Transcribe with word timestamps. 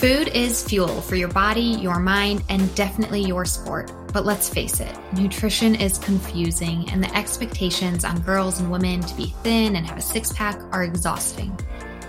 Food 0.00 0.28
is 0.28 0.64
fuel 0.64 1.02
for 1.02 1.14
your 1.14 1.28
body, 1.28 1.60
your 1.60 1.98
mind, 1.98 2.42
and 2.48 2.74
definitely 2.74 3.20
your 3.20 3.44
sport. 3.44 3.92
But 4.14 4.24
let's 4.24 4.48
face 4.48 4.80
it, 4.80 4.96
nutrition 5.12 5.74
is 5.74 5.98
confusing, 5.98 6.88
and 6.90 7.04
the 7.04 7.14
expectations 7.14 8.02
on 8.02 8.18
girls 8.20 8.60
and 8.60 8.70
women 8.70 9.02
to 9.02 9.14
be 9.14 9.34
thin 9.42 9.76
and 9.76 9.86
have 9.86 9.98
a 9.98 10.00
six 10.00 10.32
pack 10.32 10.58
are 10.72 10.84
exhausting. 10.84 11.54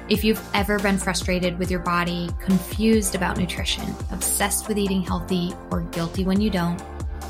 If 0.07 0.23
you've 0.23 0.41
ever 0.53 0.79
been 0.79 0.97
frustrated 0.97 1.59
with 1.59 1.69
your 1.69 1.81
body, 1.81 2.29
confused 2.39 3.13
about 3.13 3.35
nutrition, 3.35 3.93
obsessed 4.09 4.69
with 4.69 4.77
eating 4.77 5.01
healthy, 5.01 5.53
or 5.69 5.81
guilty 5.81 6.23
when 6.23 6.39
you 6.39 6.49
don't, 6.49 6.81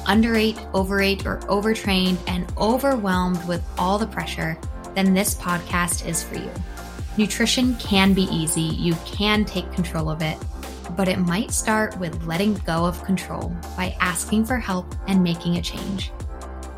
underate, 0.05 0.59
overate, 0.75 1.25
or 1.25 1.39
overtrained, 1.49 2.19
and 2.27 2.45
overwhelmed 2.59 3.43
with 3.47 3.63
all 3.79 3.97
the 3.97 4.05
pressure, 4.05 4.59
then 4.93 5.15
this 5.15 5.33
podcast 5.33 6.05
is 6.07 6.21
for 6.21 6.35
you. 6.35 6.51
Nutrition 7.21 7.75
can 7.75 8.15
be 8.15 8.23
easy, 8.23 8.61
you 8.61 8.95
can 9.05 9.45
take 9.45 9.71
control 9.73 10.09
of 10.09 10.23
it 10.23 10.39
but 10.97 11.07
it 11.07 11.19
might 11.19 11.51
start 11.51 11.95
with 11.99 12.23
letting 12.23 12.55
go 12.65 12.83
of 12.83 13.03
control 13.03 13.55
by 13.77 13.95
asking 13.99 14.43
for 14.43 14.57
help 14.57 14.95
and 15.07 15.23
making 15.23 15.57
a 15.57 15.61
change. 15.61 16.11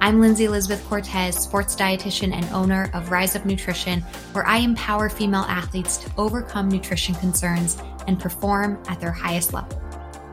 I'm 0.01 0.19
Lindsay 0.19 0.43
Elizabeth 0.43 0.85
Cortez, 0.89 1.37
sports 1.37 1.77
dietitian 1.77 2.33
and 2.33 2.45
owner 2.53 2.91
of 2.93 3.09
Rise 3.09 3.37
Up 3.37 3.45
Nutrition, 3.45 4.01
where 4.33 4.45
I 4.45 4.57
empower 4.57 5.07
female 5.07 5.45
athletes 5.47 5.95
to 5.99 6.11
overcome 6.17 6.67
nutrition 6.67 7.15
concerns 7.15 7.81
and 8.07 8.19
perform 8.19 8.83
at 8.89 8.99
their 8.99 9.13
highest 9.13 9.53
level, 9.53 9.81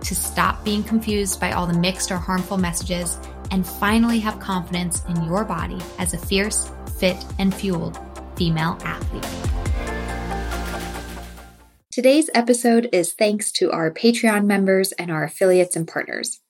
to 0.01 0.15
stop 0.17 0.65
being 0.65 0.83
confused 0.83 1.41
by 1.41 1.53
all 1.53 1.69
the 1.69 1.79
mixed 1.79 2.11
or 2.11 2.17
harmful 2.17 2.57
messages, 2.57 3.17
and 3.53 3.65
finally 3.65 4.19
have 4.19 4.41
confidence 4.41 5.05
in 5.09 5.23
your 5.23 5.45
body 5.45 5.79
as 6.01 6.15
a 6.15 6.19
fierce, 6.19 6.69
fit, 6.99 7.25
and 7.39 7.55
fueled 7.55 7.97
female 8.37 8.77
athlete. 8.83 9.70
Today's 12.01 12.31
episode 12.35 12.89
is 12.95 13.13
thanks 13.13 13.53
to 13.53 13.71
our 13.71 13.91
Patreon 13.91 14.47
members 14.47 14.93
and 14.93 15.11
our 15.11 15.23
affiliates 15.23 15.77
and 15.77 15.87
partners. 15.87 16.41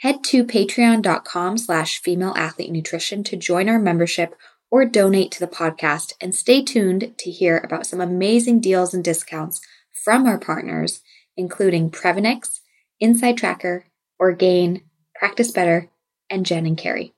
Head 0.00 0.24
to 0.24 0.42
patreon.com 0.42 1.56
slash 1.56 2.02
female 2.02 2.34
athlete 2.36 2.72
nutrition 2.72 3.22
to 3.22 3.36
join 3.36 3.68
our 3.68 3.78
membership 3.78 4.34
or 4.72 4.84
donate 4.84 5.30
to 5.30 5.38
the 5.38 5.46
podcast 5.46 6.14
and 6.20 6.34
stay 6.34 6.64
tuned 6.64 7.14
to 7.16 7.30
hear 7.30 7.58
about 7.58 7.86
some 7.86 8.00
amazing 8.00 8.58
deals 8.58 8.92
and 8.92 9.04
discounts 9.04 9.60
from 9.92 10.26
our 10.26 10.36
partners, 10.36 11.00
including 11.36 11.92
Previnex, 11.92 12.58
Inside 12.98 13.36
Tracker, 13.36 13.84
Orgain, 14.18 14.82
Practice 15.14 15.52
Better, 15.52 15.88
and 16.28 16.44
Jen 16.44 16.66
and 16.66 16.76
Carrie. 16.76 17.14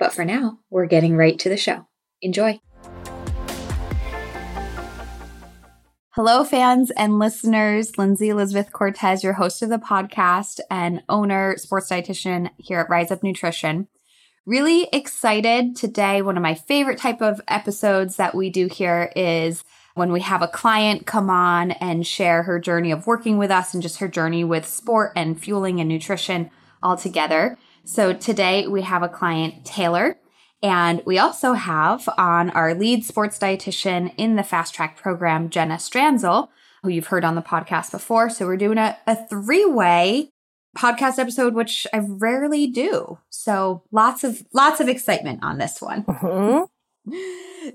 But 0.00 0.12
for 0.12 0.24
now, 0.24 0.58
we're 0.68 0.86
getting 0.86 1.16
right 1.16 1.38
to 1.38 1.48
the 1.48 1.56
show. 1.56 1.86
Enjoy. 2.20 2.58
Hello, 6.16 6.44
fans 6.44 6.92
and 6.92 7.18
listeners. 7.18 7.98
Lindsay 7.98 8.28
Elizabeth 8.28 8.72
Cortez, 8.72 9.24
your 9.24 9.32
host 9.32 9.62
of 9.62 9.68
the 9.68 9.78
podcast 9.78 10.60
and 10.70 11.02
owner, 11.08 11.56
sports 11.56 11.90
dietitian 11.90 12.50
here 12.56 12.78
at 12.78 12.88
Rise 12.88 13.10
Up 13.10 13.24
Nutrition. 13.24 13.88
Really 14.46 14.88
excited 14.92 15.74
today. 15.74 16.22
One 16.22 16.36
of 16.36 16.42
my 16.44 16.54
favorite 16.54 16.98
type 16.98 17.20
of 17.20 17.40
episodes 17.48 18.14
that 18.14 18.32
we 18.32 18.48
do 18.48 18.68
here 18.68 19.10
is 19.16 19.64
when 19.96 20.12
we 20.12 20.20
have 20.20 20.40
a 20.40 20.46
client 20.46 21.04
come 21.04 21.30
on 21.30 21.72
and 21.72 22.06
share 22.06 22.44
her 22.44 22.60
journey 22.60 22.92
of 22.92 23.08
working 23.08 23.36
with 23.36 23.50
us 23.50 23.74
and 23.74 23.82
just 23.82 23.98
her 23.98 24.06
journey 24.06 24.44
with 24.44 24.68
sport 24.68 25.10
and 25.16 25.42
fueling 25.42 25.80
and 25.80 25.88
nutrition 25.88 26.48
all 26.80 26.96
together. 26.96 27.58
So 27.82 28.12
today 28.12 28.68
we 28.68 28.82
have 28.82 29.02
a 29.02 29.08
client, 29.08 29.64
Taylor. 29.64 30.16
And 30.64 31.02
we 31.04 31.18
also 31.18 31.52
have 31.52 32.08
on 32.16 32.48
our 32.50 32.74
lead 32.74 33.04
sports 33.04 33.38
dietitian 33.38 34.14
in 34.16 34.36
the 34.36 34.42
fast 34.42 34.74
track 34.74 34.96
program, 34.96 35.50
Jenna 35.50 35.74
Stranzl, 35.74 36.48
who 36.82 36.88
you've 36.88 37.08
heard 37.08 37.22
on 37.22 37.34
the 37.34 37.42
podcast 37.42 37.90
before. 37.90 38.30
So 38.30 38.46
we're 38.46 38.56
doing 38.56 38.78
a, 38.78 38.96
a 39.06 39.14
three 39.28 39.66
way 39.66 40.30
podcast 40.74 41.18
episode, 41.18 41.52
which 41.52 41.86
I 41.92 41.98
rarely 41.98 42.66
do. 42.66 43.18
So 43.28 43.82
lots 43.92 44.24
of 44.24 44.42
lots 44.54 44.80
of 44.80 44.88
excitement 44.88 45.40
on 45.42 45.58
this 45.58 45.82
one. 45.82 46.04
Mm-hmm. 46.04 47.12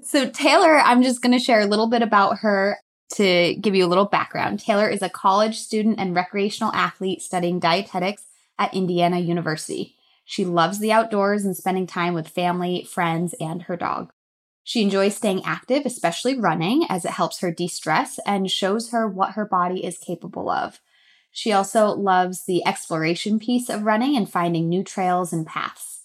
So 0.04 0.30
Taylor, 0.30 0.78
I'm 0.78 1.02
just 1.02 1.20
going 1.20 1.32
to 1.32 1.44
share 1.44 1.62
a 1.62 1.66
little 1.66 1.88
bit 1.88 2.04
about 2.04 2.40
her 2.40 2.78
to 3.14 3.56
give 3.56 3.74
you 3.74 3.84
a 3.84 3.88
little 3.88 4.06
background. 4.06 4.60
Taylor 4.60 4.88
is 4.88 5.02
a 5.02 5.10
college 5.10 5.58
student 5.58 6.00
and 6.00 6.14
recreational 6.14 6.72
athlete 6.74 7.24
studying 7.24 7.60
dietetics 7.60 8.24
at 8.60 8.72
Indiana 8.72 9.18
University. 9.18 9.96
She 10.30 10.46
loves 10.46 10.78
the 10.78 10.92
outdoors 10.92 11.44
and 11.44 11.58
spending 11.58 11.88
time 11.88 12.14
with 12.14 12.28
family, 12.28 12.84
friends, 12.84 13.34
and 13.42 13.64
her 13.64 13.76
dog. 13.76 14.12
She 14.64 14.84
enjoys 14.84 15.16
staying 15.16 15.44
active, 15.44 15.88
especially 15.88 16.38
running, 16.38 16.86
as 16.88 17.04
it 17.04 17.10
helps 17.10 17.40
her 17.40 17.52
de 17.52 17.68
stress 17.68 18.20
and 18.28 18.52
shows 18.52 18.92
her 18.92 19.08
what 19.08 19.32
her 19.32 19.44
body 19.44 19.84
is 19.84 19.98
capable 19.98 20.48
of. 20.48 20.82
She 21.32 21.52
also 21.52 21.88
loves 21.88 22.46
the 22.46 22.64
exploration 22.64 23.40
piece 23.40 23.70
of 23.70 23.82
running 23.82 24.16
and 24.16 24.30
finding 24.30 24.70
new 24.70 24.84
trails 24.84 25.34
and 25.34 25.48
paths. 25.48 26.04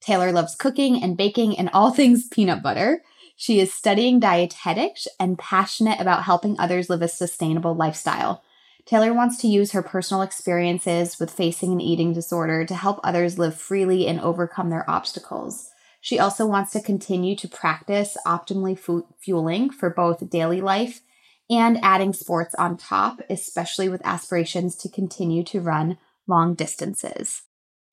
Taylor 0.00 0.30
loves 0.30 0.54
cooking 0.54 1.02
and 1.02 1.16
baking 1.16 1.58
and 1.58 1.68
all 1.72 1.90
things 1.92 2.28
peanut 2.28 2.62
butter. 2.62 3.02
She 3.34 3.58
is 3.58 3.74
studying 3.74 4.20
dietetics 4.20 5.08
and 5.18 5.36
passionate 5.36 6.00
about 6.00 6.22
helping 6.22 6.60
others 6.60 6.88
live 6.88 7.02
a 7.02 7.08
sustainable 7.08 7.74
lifestyle. 7.74 8.43
Taylor 8.86 9.14
wants 9.14 9.38
to 9.38 9.48
use 9.48 9.72
her 9.72 9.82
personal 9.82 10.22
experiences 10.22 11.18
with 11.18 11.30
facing 11.30 11.72
an 11.72 11.80
eating 11.80 12.12
disorder 12.12 12.66
to 12.66 12.74
help 12.74 13.00
others 13.02 13.38
live 13.38 13.54
freely 13.54 14.06
and 14.06 14.20
overcome 14.20 14.68
their 14.68 14.88
obstacles. 14.88 15.70
She 16.02 16.18
also 16.18 16.44
wants 16.44 16.72
to 16.72 16.82
continue 16.82 17.34
to 17.36 17.48
practice 17.48 18.14
optimally 18.26 18.78
fu- 18.78 19.06
fueling 19.18 19.70
for 19.70 19.88
both 19.88 20.28
daily 20.28 20.60
life 20.60 21.00
and 21.48 21.78
adding 21.82 22.12
sports 22.12 22.54
on 22.56 22.76
top, 22.76 23.20
especially 23.30 23.88
with 23.88 24.04
aspirations 24.04 24.76
to 24.76 24.90
continue 24.90 25.42
to 25.44 25.62
run 25.62 25.96
long 26.26 26.54
distances. 26.54 27.42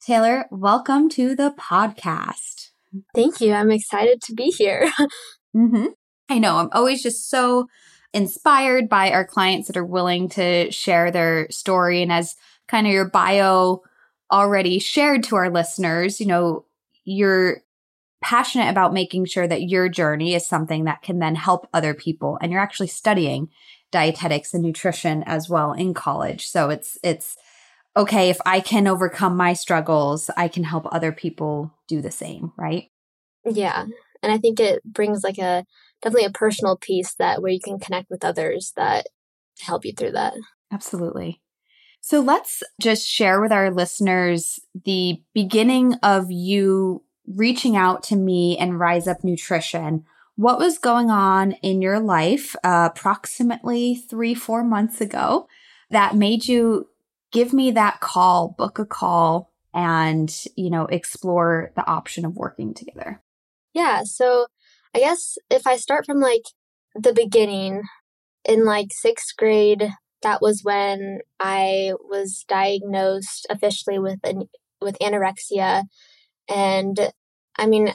Taylor, 0.06 0.46
welcome 0.52 1.08
to 1.10 1.36
the 1.36 1.54
podcast. 1.58 2.72
Thank 3.16 3.40
you. 3.40 3.54
I'm 3.54 3.72
excited 3.72 4.22
to 4.24 4.34
be 4.34 4.50
here. 4.50 4.92
mm-hmm. 5.56 5.86
I 6.28 6.38
know. 6.38 6.58
I'm 6.58 6.70
always 6.74 7.02
just 7.02 7.30
so 7.30 7.68
inspired 8.14 8.90
by 8.90 9.12
our 9.12 9.26
clients 9.26 9.68
that 9.68 9.78
are 9.78 9.86
willing 9.86 10.30
to 10.30 10.72
share 10.72 11.12
their 11.12 11.50
story. 11.50 12.02
And 12.02 12.12
as 12.12 12.36
kind 12.68 12.88
of 12.88 12.94
your 12.94 13.10
bio 13.10 13.82
already 14.32 14.80
shared 14.80 15.24
to 15.26 15.36
our 15.36 15.50
listeners, 15.50 16.20
you 16.20 16.26
know, 16.26 16.66
you're 17.04 17.64
passionate 18.22 18.70
about 18.70 18.94
making 18.94 19.26
sure 19.26 19.48
that 19.48 19.64
your 19.64 19.90
journey 19.90 20.36
is 20.36 20.46
something 20.46 20.84
that 20.84 21.02
can 21.02 21.20
then 21.20 21.36
help 21.36 21.68
other 21.74 21.94
people. 21.94 22.38
And 22.42 22.52
you're 22.52 22.62
actually 22.62 22.88
studying 22.88 23.50
dietetics 23.92 24.54
and 24.54 24.64
nutrition 24.64 25.24
as 25.24 25.50
well 25.50 25.74
in 25.74 25.94
college. 25.94 26.48
So 26.48 26.70
it's, 26.70 26.98
it's, 27.04 27.38
okay, 27.98 28.30
if 28.30 28.38
I 28.46 28.62
can 28.62 28.88
overcome 28.88 29.36
my 29.36 29.54
struggles, 29.54 30.30
I 30.38 30.48
can 30.48 30.64
help 30.64 30.88
other 30.92 31.12
people 31.12 31.74
do 31.88 32.02
the 32.02 32.12
same, 32.12 32.54
right? 32.58 32.90
Yeah. 33.46 33.86
And 34.24 34.32
I 34.32 34.38
think 34.38 34.60
it 34.60 34.82
brings 34.84 35.24
like 35.24 35.40
a 35.40 35.66
definitely 36.02 36.26
a 36.26 36.32
personal 36.32 36.78
piece 36.78 37.14
that 37.16 37.42
where 37.42 37.52
you 37.52 37.60
can 37.60 37.80
connect 37.80 38.10
with 38.10 38.24
others 38.24 38.74
that 38.76 39.08
help 39.60 39.86
you 39.86 39.94
through 39.94 40.12
that. 40.12 40.34
Absolutely. 40.72 41.42
So 42.02 42.20
let's 42.20 42.64
just 42.80 43.08
share 43.08 43.40
with 43.40 43.52
our 43.52 43.70
listeners 43.70 44.60
the 44.86 45.22
beginning 45.34 45.96
of 46.02 46.32
you 46.32 47.04
reaching 47.28 47.78
out 47.78 48.02
to 48.04 48.16
me 48.16 48.58
and 48.58 48.80
Rise 48.80 49.08
Up 49.08 49.24
Nutrition. 49.24 50.06
What 50.36 50.58
was 50.58 50.80
going 50.80 51.12
on 51.12 51.52
in 51.62 51.82
your 51.82 52.00
life 52.00 52.56
uh, 52.64 52.90
approximately 52.92 53.96
three, 53.96 54.34
four 54.34 54.64
months 54.64 55.00
ago 55.00 55.48
that 55.92 56.16
made 56.16 56.48
you 56.48 56.90
give 57.32 57.54
me 57.54 57.70
that 57.72 58.00
call, 58.00 58.56
book 58.58 58.80
a 58.80 58.86
call, 58.86 59.52
and, 59.74 60.36
you 60.56 60.70
know, 60.70 60.86
explore 60.88 61.72
the 61.76 61.86
option 61.86 62.26
of 62.26 62.36
working 62.36 62.74
together? 62.74 63.22
Yeah. 63.74 64.04
So 64.04 64.48
I 64.96 65.00
guess 65.00 65.38
if 65.50 65.66
I 65.66 65.78
start 65.78 66.06
from 66.06 66.20
like 66.20 66.44
the 66.96 67.14
beginning, 67.14 67.84
in 68.46 68.66
like 68.66 68.88
sixth 68.92 69.36
grade, 69.38 69.90
that 70.24 70.42
was 70.42 70.62
when 70.64 71.20
I 71.40 71.94
was 72.00 72.44
diagnosed 72.48 73.48
officially 73.50 74.00
with 74.00 74.20
an, 74.24 74.50
with 74.82 74.98
anorexia, 75.00 75.84
and 76.50 77.12
I 77.58 77.68
mean, 77.68 77.94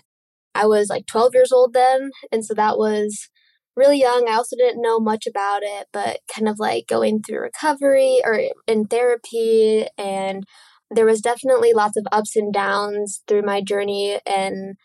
I 0.55 0.67
was 0.67 0.89
like 0.89 1.07
12 1.07 1.35
years 1.35 1.53
old 1.53 1.73
then, 1.73 2.11
and 2.33 2.45
so 2.45 2.55
that 2.55 2.79
was 2.79 3.29
really 3.77 4.01
young. 4.01 4.29
I 4.29 4.35
also 4.35 4.57
didn't 4.57 4.83
know 4.83 4.99
much 4.99 5.27
about 5.27 5.63
it, 5.63 5.89
but 5.93 6.21
kind 6.35 6.49
of 6.49 6.59
like 6.59 6.87
going 6.89 7.23
through 7.23 7.41
recovery 7.41 8.21
or 8.25 8.41
in 8.67 8.87
therapy, 8.87 9.87
and 9.99 10.45
there 10.91 11.07
was 11.07 11.21
definitely 11.21 11.73
lots 11.75 11.97
of 11.97 12.07
ups 12.13 12.37
and 12.37 12.53
downs 12.53 13.23
through 13.29 13.43
my 13.43 13.61
journey, 13.61 14.21
and 14.27 14.77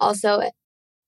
also 0.00 0.42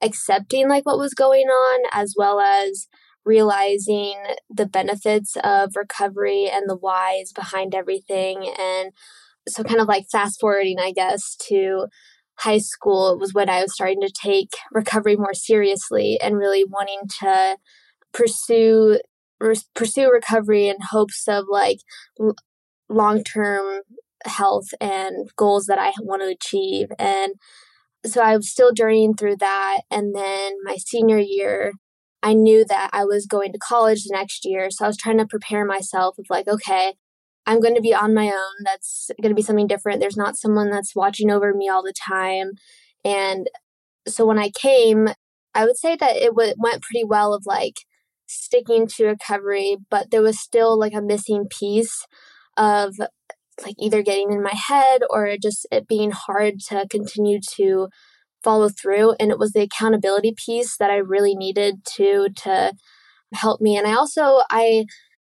accepting 0.02 0.68
like 0.68 0.86
what 0.86 0.98
was 0.98 1.14
going 1.14 1.46
on 1.46 1.80
as 1.92 2.14
well 2.16 2.40
as 2.40 2.88
realizing 3.24 4.14
the 4.48 4.66
benefits 4.66 5.36
of 5.44 5.76
recovery 5.76 6.48
and 6.50 6.68
the 6.68 6.76
whys 6.76 7.32
behind 7.32 7.74
everything 7.74 8.52
and 8.58 8.92
so 9.48 9.62
kind 9.62 9.80
of 9.80 9.88
like 9.88 10.06
fast 10.10 10.40
forwarding 10.40 10.78
i 10.80 10.90
guess 10.90 11.36
to 11.36 11.86
high 12.38 12.58
school 12.58 13.18
was 13.18 13.34
when 13.34 13.50
i 13.50 13.60
was 13.60 13.74
starting 13.74 14.00
to 14.00 14.10
take 14.10 14.50
recovery 14.72 15.16
more 15.16 15.34
seriously 15.34 16.18
and 16.22 16.38
really 16.38 16.64
wanting 16.64 17.00
to 17.08 17.56
pursue 18.12 18.98
pursue 19.74 20.10
recovery 20.10 20.68
in 20.68 20.76
hopes 20.90 21.26
of 21.28 21.44
like 21.50 21.78
l- 22.20 22.34
long 22.88 23.22
term 23.22 23.82
health 24.24 24.68
and 24.80 25.30
goals 25.36 25.66
that 25.66 25.78
I 25.78 25.92
want 26.00 26.22
to 26.22 26.28
achieve. 26.28 26.88
And 26.98 27.34
so 28.04 28.22
I 28.22 28.36
was 28.36 28.50
still 28.50 28.72
journeying 28.72 29.14
through 29.14 29.36
that. 29.36 29.82
And 29.90 30.14
then 30.14 30.52
my 30.64 30.76
senior 30.76 31.18
year, 31.18 31.72
I 32.22 32.34
knew 32.34 32.64
that 32.66 32.90
I 32.92 33.04
was 33.04 33.26
going 33.26 33.52
to 33.52 33.58
college 33.58 34.04
the 34.04 34.14
next 34.14 34.44
year. 34.44 34.70
So 34.70 34.84
I 34.84 34.88
was 34.88 34.96
trying 34.96 35.18
to 35.18 35.26
prepare 35.26 35.64
myself 35.64 36.18
of 36.18 36.26
like, 36.28 36.48
okay, 36.48 36.94
I'm 37.46 37.60
going 37.60 37.74
to 37.74 37.80
be 37.80 37.94
on 37.94 38.14
my 38.14 38.26
own. 38.26 38.64
That's 38.64 39.10
going 39.20 39.30
to 39.30 39.36
be 39.36 39.42
something 39.42 39.66
different. 39.66 40.00
There's 40.00 40.16
not 40.16 40.36
someone 40.36 40.70
that's 40.70 40.94
watching 40.94 41.30
over 41.30 41.54
me 41.54 41.68
all 41.68 41.82
the 41.82 41.94
time. 42.08 42.52
And 43.04 43.48
so 44.06 44.26
when 44.26 44.38
I 44.38 44.50
came, 44.50 45.08
I 45.54 45.64
would 45.64 45.76
say 45.76 45.96
that 45.96 46.16
it 46.16 46.30
w- 46.30 46.54
went 46.58 46.82
pretty 46.82 47.04
well 47.04 47.34
of 47.34 47.44
like 47.46 47.74
sticking 48.26 48.86
to 48.86 49.06
recovery, 49.06 49.78
but 49.90 50.10
there 50.10 50.22
was 50.22 50.38
still 50.38 50.78
like 50.78 50.94
a 50.94 51.02
missing 51.02 51.46
piece 51.50 52.06
of 52.56 52.94
like 53.64 53.76
either 53.78 54.02
getting 54.02 54.32
in 54.32 54.42
my 54.42 54.54
head 54.54 55.02
or 55.10 55.36
just 55.40 55.66
it 55.70 55.88
being 55.88 56.10
hard 56.10 56.60
to 56.68 56.86
continue 56.90 57.40
to 57.56 57.88
follow 58.42 58.68
through. 58.68 59.14
And 59.20 59.30
it 59.30 59.38
was 59.38 59.52
the 59.52 59.62
accountability 59.62 60.34
piece 60.36 60.76
that 60.78 60.90
I 60.90 60.96
really 60.96 61.34
needed 61.34 61.84
to 61.96 62.28
to 62.44 62.72
help 63.34 63.60
me. 63.60 63.76
And 63.76 63.86
I 63.86 63.94
also 63.94 64.40
I 64.50 64.86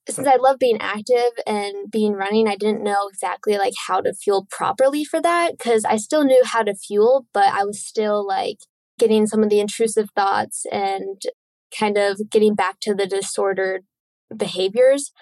since 0.09 0.29
I 0.29 0.37
love 0.37 0.59
being 0.59 0.79
active 0.81 1.33
and 1.47 1.91
being 1.91 2.13
running 2.13 2.47
I 2.49 2.57
didn't 2.57 2.83
know 2.83 3.09
exactly 3.09 3.57
like 3.57 3.73
how 3.87 4.01
to 4.01 4.13
fuel 4.13 4.47
properly 4.51 5.05
for 5.05 5.21
that 5.23 5.59
cuz 5.59 5.85
I 5.85 5.97
still 5.97 6.25
knew 6.25 6.43
how 6.45 6.63
to 6.63 6.75
fuel 6.75 7.27
but 7.33 7.53
I 7.53 7.65
was 7.65 7.81
still 7.81 8.27
like 8.27 8.59
getting 8.99 9.27
some 9.27 9.43
of 9.43 9.49
the 9.49 9.61
intrusive 9.61 10.11
thoughts 10.15 10.67
and 10.71 11.23
kind 11.79 11.99
of 11.99 12.31
getting 12.31 12.55
back 12.55 12.81
to 12.81 12.95
the 12.95 13.07
disordered 13.07 13.85
behaviors. 14.37 15.13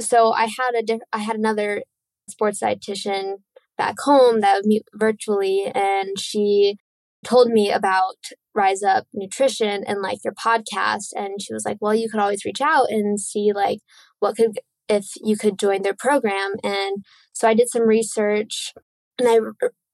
So 0.00 0.32
I 0.32 0.44
had 0.44 0.74
a 0.76 0.82
diff- 0.82 1.08
I 1.12 1.18
had 1.18 1.36
another 1.36 1.82
sports 2.28 2.60
dietitian 2.62 3.34
back 3.76 3.94
home 4.04 4.40
that 4.40 4.56
would 4.56 4.66
meet 4.66 4.82
virtually 4.94 5.70
and 5.74 6.18
she 6.18 6.76
told 7.24 7.48
me 7.48 7.70
about 7.70 8.16
rise 8.54 8.82
up 8.82 9.06
nutrition 9.12 9.84
and 9.86 10.02
like 10.02 10.18
your 10.24 10.34
podcast 10.34 11.08
and 11.14 11.40
she 11.40 11.52
was 11.52 11.64
like 11.64 11.76
well 11.80 11.94
you 11.94 12.08
could 12.08 12.20
always 12.20 12.44
reach 12.44 12.60
out 12.60 12.90
and 12.90 13.20
see 13.20 13.52
like 13.52 13.78
what 14.20 14.36
could 14.36 14.58
if 14.88 15.06
you 15.22 15.36
could 15.36 15.58
join 15.58 15.82
their 15.82 15.94
program. 15.96 16.54
And 16.64 17.04
so 17.32 17.48
i 17.48 17.54
did 17.54 17.68
some 17.68 17.86
research 17.86 18.72
and 19.18 19.28
i 19.28 19.38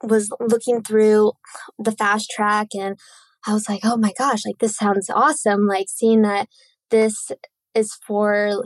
was 0.03 0.31
looking 0.41 0.83
through 0.83 1.33
the 1.79 1.93
fast 1.93 2.31
track 2.31 2.69
and 2.75 2.99
i 3.47 3.53
was 3.53 3.69
like 3.69 3.81
oh 3.85 3.97
my 3.97 4.13
gosh 4.19 4.41
like 4.47 4.59
this 4.59 4.77
sounds 4.77 5.09
awesome 5.11 5.67
like 5.67 5.87
seeing 5.89 6.23
that 6.23 6.49
this 6.91 7.31
is 7.75 7.99
for 8.07 8.65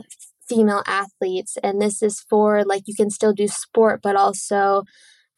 female 0.49 0.83
athletes 0.87 1.57
and 1.63 1.81
this 1.81 2.01
is 2.01 2.25
for 2.29 2.63
like 2.65 2.83
you 2.87 2.95
can 2.95 3.09
still 3.09 3.33
do 3.33 3.47
sport 3.47 4.01
but 4.01 4.15
also 4.15 4.83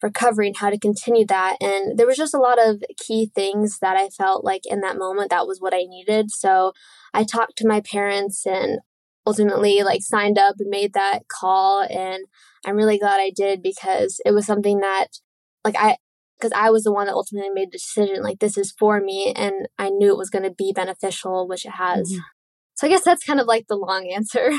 recovering 0.02 0.54
how 0.54 0.68
to 0.68 0.78
continue 0.78 1.24
that. 1.26 1.56
And 1.60 1.96
there 1.96 2.06
was 2.06 2.16
just 2.16 2.34
a 2.34 2.40
lot 2.40 2.58
of 2.58 2.82
key 2.98 3.30
things 3.34 3.78
that 3.80 3.96
i 3.96 4.08
felt 4.08 4.44
like 4.44 4.62
in 4.64 4.80
that 4.80 4.98
moment 4.98 5.30
that 5.30 5.46
was 5.46 5.60
what 5.60 5.74
i 5.74 5.84
needed. 5.84 6.30
So 6.30 6.72
i 7.14 7.24
talked 7.24 7.56
to 7.58 7.68
my 7.68 7.80
parents 7.80 8.44
and 8.46 8.80
ultimately 9.26 9.82
like 9.82 10.02
signed 10.02 10.38
up 10.38 10.56
and 10.58 10.68
made 10.68 10.94
that 10.94 11.20
call 11.28 11.82
and 11.82 12.24
i'm 12.66 12.74
really 12.76 12.98
glad 12.98 13.20
i 13.20 13.30
did 13.30 13.62
because 13.62 14.20
it 14.26 14.32
was 14.32 14.44
something 14.44 14.80
that 14.80 15.06
like 15.64 15.76
i 15.78 15.96
because 16.36 16.50
i 16.56 16.70
was 16.70 16.82
the 16.82 16.92
one 16.92 17.06
that 17.06 17.14
ultimately 17.14 17.50
made 17.50 17.68
the 17.70 17.78
decision 17.78 18.20
like 18.22 18.40
this 18.40 18.58
is 18.58 18.74
for 18.76 19.00
me 19.00 19.32
and 19.36 19.68
i 19.78 19.88
knew 19.88 20.10
it 20.10 20.18
was 20.18 20.30
going 20.30 20.42
to 20.42 20.50
be 20.50 20.72
beneficial 20.74 21.46
which 21.46 21.64
it 21.64 21.72
has. 21.72 22.10
Mm-hmm. 22.10 22.20
so 22.74 22.86
i 22.86 22.90
guess 22.90 23.04
that's 23.04 23.24
kind 23.24 23.38
of 23.38 23.46
like 23.46 23.66
the 23.68 23.76
long 23.76 24.10
answer 24.14 24.50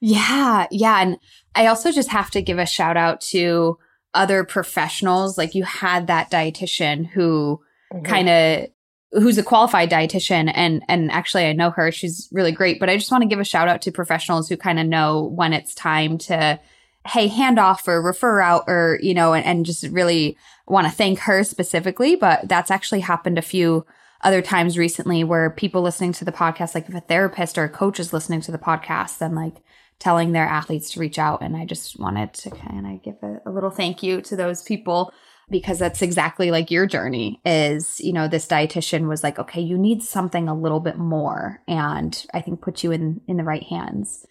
Yeah, 0.00 0.66
yeah. 0.70 1.00
And 1.00 1.18
I 1.54 1.66
also 1.66 1.90
just 1.90 2.10
have 2.10 2.30
to 2.32 2.42
give 2.42 2.58
a 2.58 2.66
shout 2.66 2.96
out 2.96 3.20
to 3.22 3.78
other 4.14 4.44
professionals. 4.44 5.38
Like 5.38 5.54
you 5.54 5.64
had 5.64 6.06
that 6.06 6.30
dietitian 6.30 7.06
who 7.06 7.60
mm-hmm. 7.92 8.04
kind 8.04 8.28
of 8.28 8.68
who's 9.12 9.38
a 9.38 9.42
qualified 9.42 9.90
dietitian 9.90 10.50
and 10.54 10.82
and 10.88 11.10
actually 11.10 11.46
I 11.46 11.52
know 11.52 11.70
her 11.70 11.92
she's 11.92 12.28
really 12.32 12.52
great 12.52 12.80
but 12.80 12.90
I 12.90 12.96
just 12.96 13.10
want 13.10 13.22
to 13.22 13.28
give 13.28 13.38
a 13.38 13.44
shout 13.44 13.68
out 13.68 13.80
to 13.82 13.92
professionals 13.92 14.48
who 14.48 14.56
kind 14.56 14.78
of 14.78 14.86
know 14.86 15.22
when 15.22 15.52
it's 15.52 15.74
time 15.74 16.18
to 16.18 16.58
hey 17.06 17.28
hand 17.28 17.58
off 17.58 17.86
or 17.86 18.02
refer 18.02 18.40
out 18.40 18.64
or 18.66 18.98
you 19.00 19.14
know 19.14 19.32
and, 19.32 19.44
and 19.46 19.64
just 19.64 19.84
really 19.84 20.36
want 20.66 20.86
to 20.86 20.92
thank 20.92 21.20
her 21.20 21.44
specifically 21.44 22.16
but 22.16 22.48
that's 22.48 22.70
actually 22.70 23.00
happened 23.00 23.38
a 23.38 23.42
few 23.42 23.86
other 24.22 24.42
times 24.42 24.76
recently 24.76 25.22
where 25.22 25.50
people 25.50 25.82
listening 25.82 26.12
to 26.12 26.24
the 26.24 26.32
podcast 26.32 26.74
like 26.74 26.88
if 26.88 26.94
a 26.94 27.00
therapist 27.00 27.56
or 27.56 27.64
a 27.64 27.68
coach 27.68 28.00
is 28.00 28.12
listening 28.12 28.40
to 28.40 28.50
the 28.50 28.58
podcast 28.58 29.18
then 29.18 29.34
like 29.34 29.62
telling 29.98 30.32
their 30.32 30.46
athletes 30.46 30.92
to 30.92 31.00
reach 31.00 31.18
out. 31.18 31.42
And 31.42 31.56
I 31.56 31.64
just 31.64 31.98
wanted 31.98 32.34
to 32.34 32.50
kind 32.50 32.86
of 32.86 33.02
give 33.02 33.16
a, 33.22 33.40
a 33.46 33.50
little 33.50 33.70
thank 33.70 34.02
you 34.02 34.20
to 34.22 34.36
those 34.36 34.62
people 34.62 35.12
because 35.48 35.78
that's 35.78 36.02
exactly 36.02 36.50
like 36.50 36.70
your 36.70 36.86
journey 36.86 37.40
is, 37.44 38.00
you 38.00 38.12
know, 38.12 38.26
this 38.28 38.46
dietitian 38.46 39.08
was 39.08 39.22
like, 39.22 39.38
okay, 39.38 39.60
you 39.60 39.78
need 39.78 40.02
something 40.02 40.48
a 40.48 40.54
little 40.54 40.80
bit 40.80 40.98
more. 40.98 41.62
And 41.68 42.26
I 42.34 42.40
think 42.40 42.60
put 42.60 42.82
you 42.82 42.90
in, 42.90 43.20
in 43.28 43.36
the 43.36 43.44
right 43.44 43.62
hands. 43.62 44.26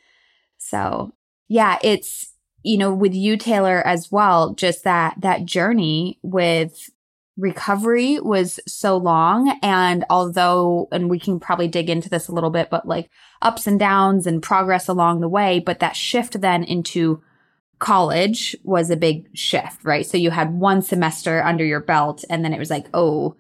So 0.57 1.13
yeah, 1.47 1.77
it's, 1.81 2.33
you 2.63 2.77
know, 2.77 2.93
with 2.93 3.13
you, 3.13 3.37
Taylor, 3.37 3.85
as 3.85 4.11
well, 4.11 4.53
just 4.55 4.83
that, 4.83 5.15
that 5.19 5.45
journey 5.45 6.19
with 6.21 6.89
recovery 7.37 8.19
was 8.19 8.59
so 8.67 8.97
long. 8.97 9.57
And 9.61 10.05
although, 10.09 10.87
and 10.91 11.09
we 11.09 11.19
can 11.19 11.39
probably 11.39 11.67
dig 11.67 11.89
into 11.89 12.09
this 12.09 12.27
a 12.27 12.31
little 12.31 12.49
bit, 12.49 12.69
but 12.69 12.87
like 12.87 13.09
ups 13.41 13.67
and 13.67 13.79
downs 13.79 14.25
and 14.25 14.41
progress 14.41 14.87
along 14.87 15.19
the 15.19 15.29
way, 15.29 15.59
but 15.59 15.79
that 15.79 15.95
shift 15.95 16.39
then 16.41 16.63
into 16.63 17.21
college 17.79 18.55
was 18.63 18.89
a 18.89 18.95
big 18.95 19.27
shift, 19.33 19.83
right? 19.83 20.05
So 20.05 20.17
you 20.17 20.31
had 20.31 20.53
one 20.53 20.81
semester 20.81 21.43
under 21.43 21.65
your 21.65 21.81
belt 21.81 22.23
and 22.29 22.43
then 22.43 22.53
it 22.53 22.59
was 22.59 22.69
like, 22.69 22.87
oh, 22.93 23.35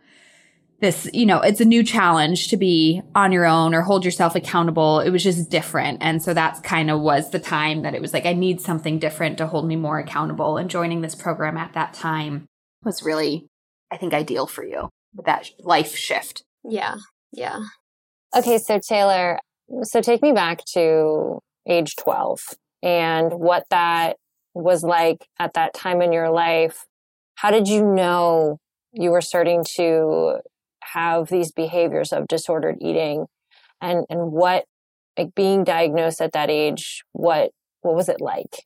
this, 0.81 1.09
you 1.13 1.25
know, 1.25 1.39
it's 1.39 1.61
a 1.61 1.65
new 1.65 1.83
challenge 1.83 2.49
to 2.49 2.57
be 2.57 3.01
on 3.15 3.31
your 3.31 3.45
own 3.45 3.73
or 3.73 3.81
hold 3.81 4.03
yourself 4.03 4.35
accountable. 4.35 4.99
It 4.99 5.09
was 5.09 5.23
just 5.23 5.49
different. 5.49 5.99
And 6.01 6.21
so 6.21 6.33
that's 6.33 6.59
kind 6.59 6.91
of 6.91 6.99
was 6.99 7.31
the 7.31 7.39
time 7.39 7.83
that 7.83 7.95
it 7.95 8.01
was 8.01 8.11
like, 8.11 8.25
I 8.25 8.33
need 8.33 8.59
something 8.59 8.99
different 8.99 9.37
to 9.37 9.47
hold 9.47 9.65
me 9.65 9.77
more 9.77 9.99
accountable. 9.99 10.57
And 10.57 10.69
joining 10.69 10.99
this 10.99 11.15
program 11.15 11.55
at 11.55 11.71
that 11.73 11.93
time 11.93 12.45
was 12.83 13.03
really 13.03 13.47
I 13.95 13.97
think, 13.97 14.13
ideal 14.13 14.45
for 14.45 14.65
you 14.65 14.89
with 15.15 15.25
that 15.25 15.49
life 15.59 15.95
shift. 15.95 16.43
Yeah. 16.65 16.95
Yeah. 17.31 17.61
Okay. 18.35 18.57
So, 18.57 18.77
Taylor, 18.77 19.39
so 19.83 20.01
take 20.01 20.21
me 20.21 20.33
back 20.33 20.65
to 20.73 21.39
age 21.65 21.95
12 21.95 22.41
and 22.83 23.31
what 23.31 23.63
that 23.69 24.17
was 24.53 24.83
like 24.83 25.25
at 25.39 25.53
that 25.53 25.73
time 25.73 26.01
in 26.01 26.11
your 26.11 26.29
life. 26.29 26.85
How 27.35 27.51
did 27.51 27.69
you 27.69 27.85
know 27.85 28.57
you 28.91 29.11
were 29.11 29.21
starting 29.21 29.63
to 29.77 30.39
have 30.83 31.29
these 31.29 31.53
behaviors 31.53 32.11
of 32.11 32.27
disordered 32.27 32.75
eating 32.81 33.27
and, 33.81 34.05
and 34.09 34.33
what, 34.33 34.65
like 35.17 35.33
being 35.35 35.63
diagnosed 35.63 36.19
at 36.19 36.33
that 36.33 36.49
age, 36.49 37.01
what, 37.13 37.51
what 37.79 37.95
was 37.95 38.09
it 38.09 38.19
like? 38.19 38.65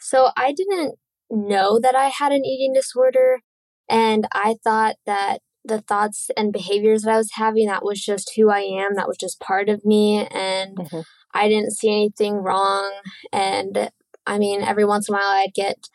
So 0.00 0.30
I 0.34 0.54
didn't 0.54 0.94
know 1.30 1.78
that 1.78 1.94
I 1.94 2.06
had 2.06 2.32
an 2.32 2.46
eating 2.46 2.72
disorder 2.72 3.40
and 3.88 4.26
I 4.32 4.56
thought 4.62 4.96
that 5.06 5.40
the 5.64 5.80
thoughts 5.80 6.30
and 6.36 6.52
behaviors 6.52 7.02
that 7.02 7.12
I 7.12 7.18
was 7.18 7.30
having, 7.34 7.66
that 7.66 7.84
was 7.84 8.00
just 8.00 8.32
who 8.36 8.50
I 8.50 8.60
am. 8.60 8.94
That 8.96 9.08
was 9.08 9.16
just 9.16 9.40
part 9.40 9.68
of 9.68 9.84
me. 9.84 10.26
And 10.26 10.76
mm-hmm. 10.76 11.00
I 11.34 11.48
didn't 11.48 11.72
see 11.72 11.88
anything 11.88 12.36
wrong. 12.36 12.92
And 13.32 13.90
I 14.26 14.38
mean, 14.38 14.62
every 14.62 14.84
once 14.84 15.08
in 15.08 15.14
a 15.14 15.18
while 15.18 15.28
I'd 15.28 15.54
get 15.54 15.88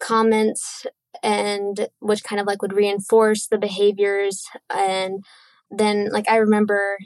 comments 0.00 0.86
and 1.22 1.88
which 2.00 2.24
kind 2.24 2.40
of 2.40 2.46
like 2.46 2.62
would 2.62 2.72
reinforce 2.72 3.46
the 3.46 3.58
behaviors. 3.58 4.44
And 4.70 5.24
then, 5.70 6.10
like, 6.10 6.28
I 6.28 6.36
remember 6.36 6.98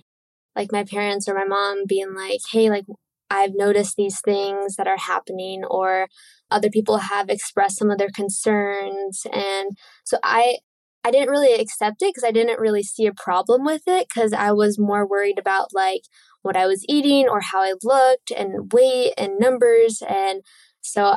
like 0.56 0.72
my 0.72 0.84
parents 0.84 1.28
or 1.28 1.34
my 1.34 1.44
mom 1.44 1.84
being 1.86 2.14
like, 2.14 2.40
hey, 2.50 2.70
like, 2.70 2.84
I've 3.30 3.52
noticed 3.54 3.94
these 3.96 4.20
things 4.20 4.76
that 4.76 4.88
are 4.88 4.99
happening, 4.99 5.62
or 5.68 6.08
other 6.50 6.68
people 6.68 6.99
have 6.99 7.28
expressed 7.28 7.78
some 7.78 7.90
of 7.90 7.99
their 7.99 8.10
concerns. 8.12 9.22
And 9.32 9.70
so 10.04 10.18
I, 10.22 10.58
I 11.04 11.10
didn't 11.10 11.30
really 11.30 11.54
accept 11.54 12.02
it 12.02 12.12
because 12.12 12.26
I 12.26 12.32
didn't 12.32 12.60
really 12.60 12.82
see 12.82 13.06
a 13.06 13.14
problem 13.14 13.64
with 13.64 13.82
it 13.87 14.08
because 14.08 14.32
I 14.32 14.52
was 14.52 14.78
more 14.78 15.06
worried 15.06 15.38
about 15.38 15.68
like 15.72 16.02
what 16.42 16.56
I 16.56 16.66
was 16.66 16.84
eating 16.88 17.28
or 17.28 17.40
how 17.40 17.62
I 17.62 17.75
looked 17.82 18.32
and 18.37 18.72
weight 18.72 19.12
and 19.16 19.38
numbers. 19.38 20.02
And 20.06 20.42
so 20.80 21.16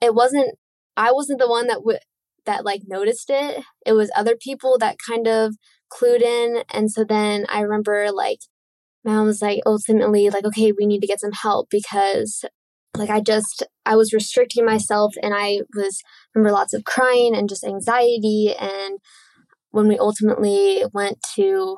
it 0.00 0.14
wasn't, 0.14 0.56
I 0.96 1.12
wasn't 1.12 1.38
the 1.38 1.48
one 1.48 1.66
that 1.68 1.84
would, 1.84 2.00
that 2.44 2.64
like 2.64 2.82
noticed 2.86 3.30
it. 3.30 3.64
It 3.86 3.92
was 3.92 4.10
other 4.14 4.36
people 4.36 4.76
that 4.78 4.98
kind 4.98 5.26
of 5.26 5.56
clued 5.90 6.22
in. 6.22 6.62
And 6.70 6.90
so 6.90 7.04
then 7.04 7.46
I 7.48 7.60
remember 7.60 8.10
like 8.12 8.40
mom 9.04 9.26
was 9.26 9.42
like 9.42 9.60
ultimately 9.66 10.30
like 10.30 10.44
okay 10.44 10.72
we 10.72 10.86
need 10.86 11.00
to 11.00 11.06
get 11.06 11.20
some 11.20 11.32
help 11.32 11.68
because 11.70 12.44
like 12.96 13.10
i 13.10 13.20
just 13.20 13.62
i 13.84 13.96
was 13.96 14.12
restricting 14.12 14.64
myself 14.64 15.14
and 15.22 15.34
i 15.34 15.60
was 15.74 16.00
remember 16.34 16.52
lots 16.52 16.72
of 16.72 16.84
crying 16.84 17.34
and 17.34 17.48
just 17.48 17.64
anxiety 17.64 18.54
and 18.58 18.98
when 19.70 19.88
we 19.88 19.98
ultimately 19.98 20.82
went 20.92 21.18
to 21.34 21.76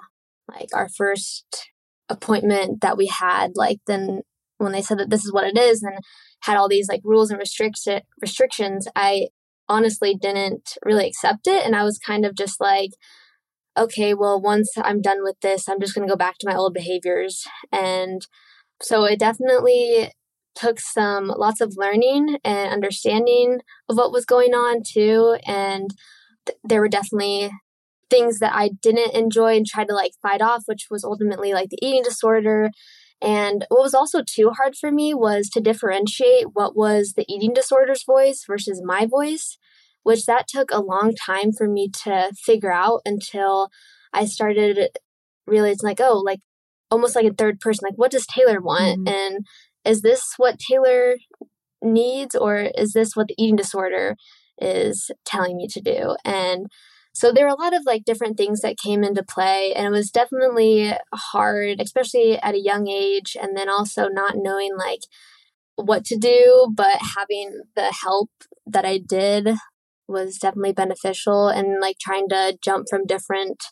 like 0.49 0.68
our 0.75 0.88
first 0.88 1.71
appointment 2.09 2.80
that 2.83 2.97
we 2.97 3.06
had 3.06 3.52
like 3.56 3.78
then 3.87 4.21
when 4.59 4.73
they 4.73 4.83
said 4.83 4.99
that 4.99 5.11
this 5.11 5.25
is 5.25 5.33
what 5.33 5.47
it 5.47 5.59
is 5.59 5.83
and 5.83 5.99
had 6.40 6.56
all 6.56 6.68
these 6.68 6.88
like 6.88 7.00
rules 7.04 7.30
and 7.30 7.38
restrict- 7.38 7.88
restrictions, 8.21 8.88
I 8.95 9.28
honestly 9.68 10.14
didn't 10.14 10.76
really 10.85 11.06
accept 11.06 11.47
it. 11.47 11.64
And 11.64 11.75
I 11.75 11.83
was 11.83 11.99
kind 11.99 12.25
of 12.25 12.35
just 12.35 12.61
like, 12.61 12.90
okay, 13.76 14.14
well, 14.14 14.40
once 14.40 14.73
I'm 14.76 15.00
done 15.00 15.23
with 15.23 15.40
this, 15.40 15.68
I'm 15.68 15.80
just 15.80 15.95
going 15.95 16.06
to 16.06 16.12
go 16.12 16.16
back 16.16 16.38
to 16.38 16.49
my 16.49 16.56
old 16.56 16.75
behaviors. 16.75 17.45
And 17.73 18.23
so 18.83 19.04
it 19.04 19.18
definitely 19.18 20.11
took 20.54 20.80
some 20.80 21.26
lots 21.26 21.61
of 21.61 21.75
learning 21.76 22.38
and 22.45 22.73
understanding 22.73 23.61
of 23.88 23.97
what 23.97 24.12
was 24.12 24.25
going 24.25 24.54
on 24.54 24.83
too. 24.87 25.37
And 25.47 25.90
th- 26.47 26.59
there 26.64 26.80
were 26.80 26.88
definitely 26.88 27.50
things 28.09 28.38
that 28.38 28.54
I 28.54 28.71
didn't 28.83 29.14
enjoy 29.14 29.56
and 29.56 29.66
tried 29.66 29.88
to 29.88 29.95
like 29.95 30.12
fight 30.23 30.40
off, 30.40 30.62
which 30.66 30.87
was 30.90 31.04
ultimately 31.04 31.52
like 31.52 31.68
the 31.71 31.78
eating 31.83 32.02
disorder. 32.02 32.71
And 33.21 33.64
what 33.68 33.83
was 33.83 33.95
also 33.95 34.23
too 34.23 34.50
hard 34.50 34.76
for 34.76 34.90
me 34.90 35.14
was 35.14 35.49
to 35.50 35.61
differentiate 35.61 36.49
what 36.52 36.76
was 36.76 37.14
the 37.16 37.25
eating 37.28 37.52
disorder's 37.52 38.04
voice 38.04 38.45
versus 38.47 38.83
my 38.85 39.06
voice, 39.06 39.59
which 40.07 40.25
that 40.27 40.47
took 40.47 40.71
a 40.71 40.81
long 40.81 41.17
time 41.17 41.51
for 41.51 41.67
me 41.67 41.89
to 42.05 42.31
figure 42.37 42.73
out 42.73 43.01
until 43.05 43.71
I 44.13 44.27
started 44.27 44.79
realizing 45.49 45.81
like, 45.83 46.01
oh, 46.01 46.23
like 46.25 46.39
almost 46.93 47.17
like 47.17 47.27
a 47.27 47.35
third 47.35 47.59
person, 47.59 47.89
like 47.89 47.99
what 47.99 48.13
does 48.13 48.25
Taylor 48.25 48.61
want? 48.61 49.01
Mm-hmm. 49.01 49.09
And 49.09 49.47
is 49.85 50.03
this 50.03 50.35
what 50.37 50.61
Taylor 50.61 51.17
needs 51.83 52.37
or 52.37 52.71
is 52.79 52.93
this 52.93 53.17
what 53.17 53.27
the 53.27 53.35
eating 53.37 53.57
disorder 53.57 54.15
is 54.61 55.11
telling 55.25 55.57
me 55.57 55.67
to 55.73 55.81
do? 55.81 56.15
And 56.25 56.67
so 57.13 57.33
there 57.33 57.47
were 57.47 57.57
a 57.59 57.61
lot 57.61 57.75
of 57.75 57.83
like 57.85 58.05
different 58.05 58.37
things 58.37 58.61
that 58.61 58.79
came 58.79 59.03
into 59.03 59.25
play, 59.25 59.75
and 59.75 59.87
it 59.87 59.91
was 59.91 60.13
definitely 60.13 60.93
hard, 61.13 61.81
especially 61.81 62.39
at 62.39 62.55
a 62.55 62.63
young 62.63 62.87
age, 62.87 63.37
and 63.43 63.57
then 63.57 63.69
also 63.69 64.07
not 64.07 64.37
knowing 64.37 64.77
like 64.77 65.01
what 65.75 66.05
to 66.05 66.17
do, 66.17 66.73
but 66.73 67.01
having 67.17 67.63
the 67.75 67.93
help 68.05 68.31
that 68.67 68.85
I 68.85 68.99
did 68.99 69.57
was 70.09 70.39
definitely 70.39 70.73
beneficial, 70.73 71.49
and 71.49 71.81
like 71.81 71.99
trying 71.99 72.29
to 72.29 72.57
jump 72.63 72.87
from 72.89 73.07
different 73.07 73.63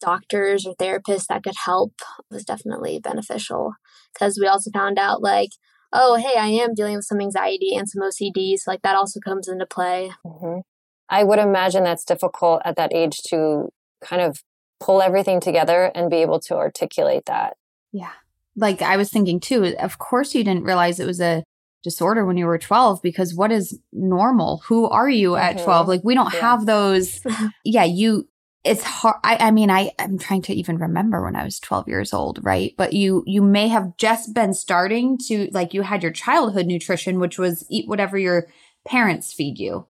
doctors 0.00 0.64
or 0.64 0.74
therapists 0.76 1.26
that 1.28 1.42
could 1.42 1.56
help 1.64 1.92
was 2.30 2.44
definitely 2.44 3.00
beneficial 3.02 3.72
because 4.14 4.38
we 4.40 4.46
also 4.46 4.70
found 4.70 4.96
out 4.96 5.20
like 5.20 5.48
oh 5.92 6.14
hey 6.14 6.38
i 6.38 6.46
am 6.46 6.72
dealing 6.72 6.94
with 6.94 7.04
some 7.04 7.20
anxiety 7.20 7.74
and 7.74 7.88
some 7.88 8.04
ocd 8.04 8.56
so 8.58 8.70
like 8.70 8.82
that 8.82 8.94
also 8.94 9.18
comes 9.18 9.48
into 9.48 9.66
play 9.66 10.12
mm-hmm. 10.24 10.60
I 11.08 11.24
would 11.24 11.38
imagine 11.38 11.84
that's 11.84 12.04
difficult 12.04 12.62
at 12.64 12.76
that 12.76 12.92
age 12.92 13.18
to 13.28 13.68
kind 14.02 14.22
of 14.22 14.42
pull 14.80 15.02
everything 15.02 15.40
together 15.40 15.90
and 15.94 16.10
be 16.10 16.16
able 16.16 16.40
to 16.40 16.54
articulate 16.54 17.24
that. 17.26 17.56
Yeah. 17.92 18.12
Like 18.54 18.82
I 18.82 18.96
was 18.96 19.10
thinking 19.10 19.40
too, 19.40 19.74
of 19.78 19.98
course 19.98 20.34
you 20.34 20.44
didn't 20.44 20.64
realize 20.64 21.00
it 21.00 21.06
was 21.06 21.20
a 21.20 21.44
disorder 21.82 22.24
when 22.24 22.36
you 22.36 22.46
were 22.46 22.58
12 22.58 23.02
because 23.02 23.34
what 23.34 23.52
is 23.52 23.78
normal? 23.92 24.62
Who 24.66 24.88
are 24.88 25.08
you 25.08 25.36
at 25.36 25.56
mm-hmm. 25.56 25.64
12? 25.64 25.88
Like 25.88 26.00
we 26.04 26.14
don't 26.14 26.32
yeah. 26.34 26.40
have 26.40 26.66
those. 26.66 27.20
yeah, 27.64 27.84
you 27.84 28.28
it's 28.64 28.82
hard 28.82 29.14
I, 29.22 29.36
I 29.36 29.50
mean 29.52 29.70
i 29.70 29.92
i'm 30.00 30.18
trying 30.18 30.42
to 30.42 30.52
even 30.52 30.78
remember 30.78 31.22
when 31.22 31.36
i 31.36 31.44
was 31.44 31.60
12 31.60 31.86
years 31.86 32.12
old 32.12 32.40
right 32.42 32.74
but 32.76 32.92
you 32.92 33.22
you 33.24 33.40
may 33.40 33.68
have 33.68 33.96
just 33.96 34.34
been 34.34 34.52
starting 34.52 35.16
to 35.28 35.48
like 35.52 35.74
you 35.74 35.82
had 35.82 36.02
your 36.02 36.10
childhood 36.10 36.66
nutrition 36.66 37.20
which 37.20 37.38
was 37.38 37.64
eat 37.70 37.86
whatever 37.86 38.18
your 38.18 38.48
parents 38.84 39.32
feed 39.32 39.60
you 39.60 39.86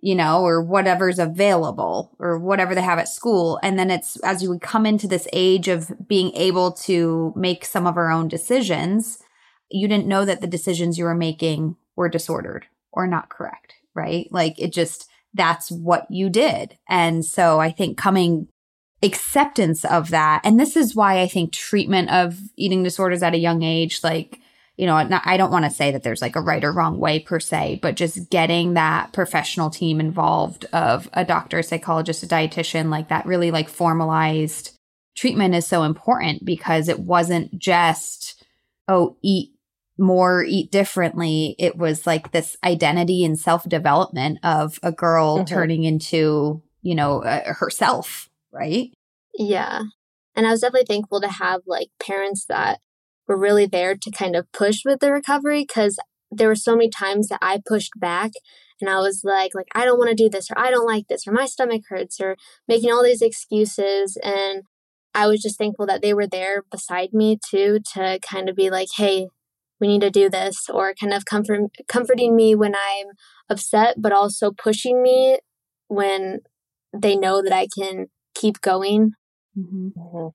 you 0.00 0.14
know, 0.14 0.42
or 0.42 0.62
whatever's 0.62 1.18
available 1.18 2.14
or 2.18 2.38
whatever 2.38 2.74
they 2.74 2.82
have 2.82 2.98
at 2.98 3.08
school. 3.08 3.58
And 3.62 3.78
then 3.78 3.90
it's 3.90 4.16
as 4.20 4.46
we 4.46 4.58
come 4.58 4.86
into 4.86 5.08
this 5.08 5.26
age 5.32 5.68
of 5.68 5.90
being 6.06 6.32
able 6.34 6.72
to 6.72 7.32
make 7.34 7.64
some 7.64 7.86
of 7.86 7.96
our 7.96 8.10
own 8.10 8.28
decisions, 8.28 9.18
you 9.70 9.88
didn't 9.88 10.06
know 10.06 10.24
that 10.24 10.40
the 10.40 10.46
decisions 10.46 10.98
you 10.98 11.04
were 11.04 11.14
making 11.14 11.76
were 11.96 12.08
disordered 12.08 12.66
or 12.92 13.06
not 13.06 13.28
correct, 13.28 13.74
right? 13.94 14.28
Like 14.30 14.58
it 14.58 14.72
just, 14.72 15.08
that's 15.34 15.70
what 15.70 16.06
you 16.10 16.30
did. 16.30 16.78
And 16.88 17.24
so 17.24 17.60
I 17.60 17.70
think 17.70 17.98
coming 17.98 18.48
acceptance 19.02 19.84
of 19.84 20.10
that, 20.10 20.40
and 20.44 20.58
this 20.58 20.76
is 20.76 20.96
why 20.96 21.20
I 21.20 21.28
think 21.28 21.52
treatment 21.52 22.10
of 22.10 22.38
eating 22.56 22.82
disorders 22.82 23.22
at 23.22 23.34
a 23.34 23.38
young 23.38 23.62
age, 23.62 24.02
like, 24.02 24.40
you 24.76 24.86
know, 24.86 24.94
I 24.94 25.36
don't 25.36 25.50
want 25.50 25.64
to 25.64 25.70
say 25.72 25.90
that 25.90 26.04
there's 26.04 26.22
like 26.22 26.36
a 26.36 26.40
right 26.40 26.62
or 26.62 26.72
wrong 26.72 26.98
way 26.98 27.18
per 27.18 27.40
se, 27.40 27.80
but 27.82 27.96
just 27.96 28.30
getting 28.30 28.74
that 28.74 29.12
professional 29.12 29.70
team 29.70 30.00
involved 30.00 30.66
of 30.72 31.10
a 31.12 31.24
doctor, 31.24 31.58
a 31.58 31.62
psychologist, 31.64 32.22
a 32.22 32.26
dietitian, 32.26 32.88
like 32.88 33.08
that 33.08 33.26
really 33.26 33.50
like 33.50 33.68
formalized 33.68 34.76
treatment 35.16 35.56
is 35.56 35.66
so 35.66 35.82
important 35.82 36.44
because 36.44 36.88
it 36.88 37.00
wasn't 37.00 37.58
just, 37.58 38.44
oh, 38.86 39.16
eat 39.20 39.50
more, 39.98 40.44
eat 40.44 40.70
differently. 40.70 41.56
It 41.58 41.76
was 41.76 42.06
like 42.06 42.32
this 42.32 42.56
identity 42.64 43.24
and 43.24 43.38
self 43.38 43.68
development 43.68 44.38
of 44.42 44.78
a 44.82 44.92
girl 44.92 45.38
mm-hmm. 45.38 45.44
turning 45.44 45.84
into, 45.84 46.62
you 46.82 46.94
know, 46.94 47.22
uh, 47.22 47.54
herself, 47.54 48.28
right? 48.52 48.90
Yeah. 49.36 49.82
And 50.36 50.46
I 50.46 50.50
was 50.50 50.60
definitely 50.60 50.86
thankful 50.86 51.20
to 51.20 51.28
have 51.28 51.62
like 51.66 51.88
parents 52.00 52.44
that 52.48 52.80
were 53.26 53.36
really 53.36 53.66
there 53.66 53.94
to 53.96 54.10
kind 54.10 54.36
of 54.36 54.50
push 54.52 54.84
with 54.84 55.00
the 55.00 55.12
recovery 55.12 55.64
because 55.66 55.98
there 56.30 56.48
were 56.48 56.54
so 56.54 56.76
many 56.76 56.90
times 56.90 57.28
that 57.28 57.38
I 57.42 57.60
pushed 57.64 57.92
back 57.98 58.32
and 58.80 58.88
I 58.88 58.98
was 58.98 59.22
like 59.24 59.54
like 59.54 59.68
I 59.74 59.84
don't 59.84 59.98
want 59.98 60.10
to 60.10 60.16
do 60.16 60.28
this 60.28 60.50
or 60.50 60.58
I 60.58 60.70
don't 60.70 60.86
like 60.86 61.08
this 61.08 61.26
or 61.26 61.32
my 61.32 61.46
stomach 61.46 61.82
hurts 61.88 62.20
or 62.20 62.36
making 62.66 62.90
all 62.90 63.02
these 63.02 63.22
excuses 63.22 64.16
and 64.22 64.62
I 65.14 65.26
was 65.26 65.42
just 65.42 65.58
thankful 65.58 65.86
that 65.86 66.02
they 66.02 66.14
were 66.14 66.26
there 66.26 66.62
beside 66.70 67.12
me 67.12 67.38
too 67.50 67.80
to 67.94 68.18
kind 68.22 68.48
of 68.48 68.56
be 68.56 68.70
like 68.70 68.88
hey 68.96 69.28
we 69.80 69.88
need 69.88 70.00
to 70.00 70.10
do 70.10 70.28
this 70.28 70.68
or 70.68 70.94
kind 71.00 71.12
of 71.12 71.24
comfort 71.24 71.70
comforting 71.88 72.34
me 72.34 72.54
when 72.54 72.74
I'm 72.74 73.06
upset 73.48 73.96
but 73.98 74.12
also 74.12 74.50
pushing 74.50 75.02
me 75.02 75.38
when 75.88 76.40
they 76.92 77.16
know 77.16 77.42
that 77.42 77.52
I 77.52 77.66
can 77.78 78.06
keep 78.34 78.60
going. 78.60 79.12
Mm-hmm. 79.58 79.88
Mm-hmm. 79.98 80.28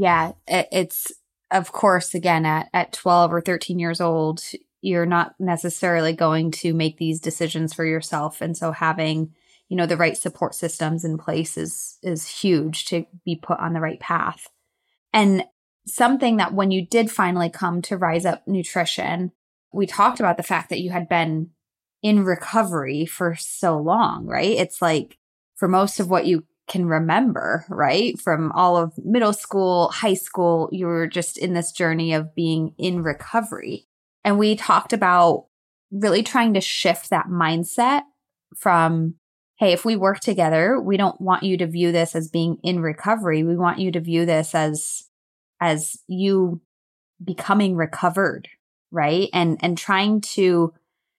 Yeah, 0.00 0.32
it, 0.46 0.68
it's 0.70 1.12
of 1.50 1.72
course, 1.72 2.14
again, 2.14 2.44
at, 2.44 2.68
at 2.72 2.92
12 2.92 3.32
or 3.32 3.40
13 3.40 3.78
years 3.78 4.00
old, 4.00 4.42
you're 4.80 5.06
not 5.06 5.34
necessarily 5.38 6.12
going 6.12 6.50
to 6.50 6.74
make 6.74 6.98
these 6.98 7.20
decisions 7.20 7.72
for 7.72 7.84
yourself. 7.84 8.40
And 8.40 8.56
so 8.56 8.72
having, 8.72 9.32
you 9.68 9.76
know, 9.76 9.86
the 9.86 9.96
right 9.96 10.16
support 10.16 10.54
systems 10.54 11.04
in 11.04 11.18
place 11.18 11.56
is, 11.56 11.98
is 12.02 12.28
huge 12.28 12.84
to 12.86 13.06
be 13.24 13.36
put 13.36 13.58
on 13.58 13.72
the 13.72 13.80
right 13.80 13.98
path. 13.98 14.46
And 15.12 15.44
something 15.88 16.36
that 16.36 16.54
when 16.54 16.70
you 16.70 16.86
did 16.86 17.10
finally 17.10 17.50
come 17.50 17.82
to 17.82 17.96
Rise 17.96 18.24
Up 18.24 18.46
Nutrition, 18.46 19.32
we 19.72 19.86
talked 19.86 20.20
about 20.20 20.36
the 20.36 20.42
fact 20.42 20.70
that 20.70 20.80
you 20.80 20.90
had 20.90 21.08
been 21.08 21.50
in 22.02 22.24
recovery 22.24 23.04
for 23.06 23.34
so 23.34 23.76
long, 23.78 24.26
right? 24.26 24.56
It's 24.56 24.80
like 24.80 25.18
for 25.56 25.68
most 25.68 25.98
of 26.00 26.08
what 26.08 26.26
you 26.26 26.44
can 26.68 26.86
remember, 26.86 27.64
right? 27.68 28.20
From 28.20 28.52
all 28.52 28.76
of 28.76 28.92
middle 28.98 29.32
school, 29.32 29.88
high 29.88 30.14
school, 30.14 30.68
you 30.70 30.86
were 30.86 31.06
just 31.06 31.38
in 31.38 31.54
this 31.54 31.72
journey 31.72 32.12
of 32.12 32.34
being 32.34 32.74
in 32.78 33.02
recovery. 33.02 33.86
And 34.24 34.38
we 34.38 34.54
talked 34.54 34.92
about 34.92 35.46
really 35.90 36.22
trying 36.22 36.54
to 36.54 36.60
shift 36.60 37.10
that 37.10 37.26
mindset 37.26 38.02
from, 38.56 39.14
hey, 39.58 39.72
if 39.72 39.84
we 39.84 39.96
work 39.96 40.20
together, 40.20 40.80
we 40.80 40.96
don't 40.96 41.20
want 41.20 41.42
you 41.42 41.56
to 41.56 41.66
view 41.66 41.90
this 41.90 42.14
as 42.14 42.28
being 42.28 42.58
in 42.62 42.80
recovery. 42.80 43.42
We 43.42 43.56
want 43.56 43.78
you 43.78 43.90
to 43.92 44.00
view 44.00 44.26
this 44.26 44.54
as, 44.54 45.07
as 45.60 45.98
you 46.06 46.60
becoming 47.22 47.76
recovered, 47.76 48.48
right? 48.90 49.28
And, 49.32 49.58
and 49.60 49.76
trying 49.76 50.20
to 50.20 50.72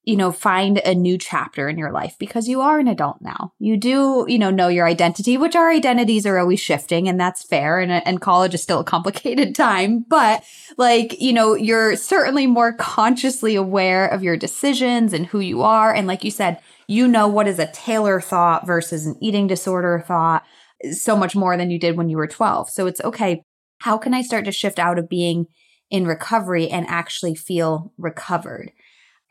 you 0.09 0.15
know, 0.15 0.31
find 0.31 0.79
a 0.79 0.95
new 0.95 1.19
chapter 1.19 1.69
in 1.69 1.77
your 1.77 1.91
life 1.91 2.15
because 2.17 2.47
you 2.47 2.61
are 2.61 2.79
an 2.79 2.87
adult 2.87 3.17
now. 3.21 3.53
You 3.59 3.77
do, 3.77 4.25
you 4.27 4.39
know, 4.39 4.49
know 4.49 4.67
your 4.67 4.87
identity, 4.87 5.37
which 5.37 5.55
our 5.55 5.69
identities 5.69 6.25
are 6.25 6.39
always 6.39 6.59
shifting 6.59 7.07
and 7.07 7.19
that's 7.19 7.43
fair. 7.43 7.79
And, 7.79 7.91
and 7.91 8.19
college 8.19 8.55
is 8.55 8.63
still 8.63 8.79
a 8.79 8.83
complicated 8.83 9.53
time, 9.55 10.05
but 10.09 10.43
like, 10.77 11.21
you 11.21 11.31
know, 11.31 11.53
you're 11.53 11.95
certainly 11.95 12.47
more 12.47 12.73
consciously 12.73 13.55
aware 13.55 14.07
of 14.07 14.23
your 14.23 14.35
decisions 14.35 15.13
and 15.13 15.27
who 15.27 15.41
you 15.41 15.61
are. 15.61 15.93
And 15.93 16.07
like 16.07 16.23
you 16.23 16.31
said, 16.31 16.59
you 16.87 17.07
know 17.07 17.27
what 17.27 17.47
is 17.47 17.59
a 17.59 17.71
Taylor 17.71 18.19
thought 18.19 18.65
versus 18.65 19.05
an 19.05 19.15
eating 19.21 19.45
disorder 19.45 20.03
thought 20.07 20.43
eh, 20.83 20.93
so 20.93 21.15
much 21.15 21.35
more 21.35 21.55
than 21.55 21.69
you 21.69 21.77
did 21.77 21.97
when 21.97 22.09
you 22.09 22.17
were 22.17 22.25
12. 22.25 22.69
So 22.71 22.87
it's 22.87 23.01
okay. 23.01 23.43
How 23.79 23.97
can 23.97 24.13
I 24.13 24.21
start 24.21 24.45
to 24.45 24.51
shift 24.51 24.79
out 24.79 24.99
of 24.99 25.09
being 25.09 25.47
in 25.89 26.05
recovery 26.05 26.69
and 26.69 26.85
actually 26.87 27.35
feel 27.35 27.93
recovered? 27.97 28.71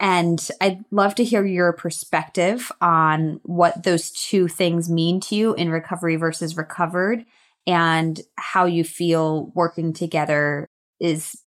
And 0.01 0.49
I'd 0.61 0.85
love 0.91 1.15
to 1.17 1.25
hear 1.25 1.45
your 1.45 1.73
perspective 1.73 2.71
on 2.81 3.41
what 3.43 3.83
those 3.83 4.11
two 4.11 4.47
things 4.47 4.89
mean 4.89 5.21
to 5.23 5.35
you 5.35 5.55
in 5.55 5.71
recovery 5.71 6.17
versus 6.17 6.57
recovered 6.57 7.25
and 7.67 8.21
how 8.37 8.65
you 8.65 8.85
feel 8.85 9.53
working 9.55 9.93
together 9.93 10.69
is 11.01 11.43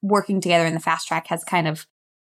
working 0.00 0.40
together 0.40 0.64
in 0.64 0.74
the 0.74 0.80
fast 0.80 1.08
track 1.08 1.26
has 1.26 1.42
kind 1.44 1.66
of 1.66 1.86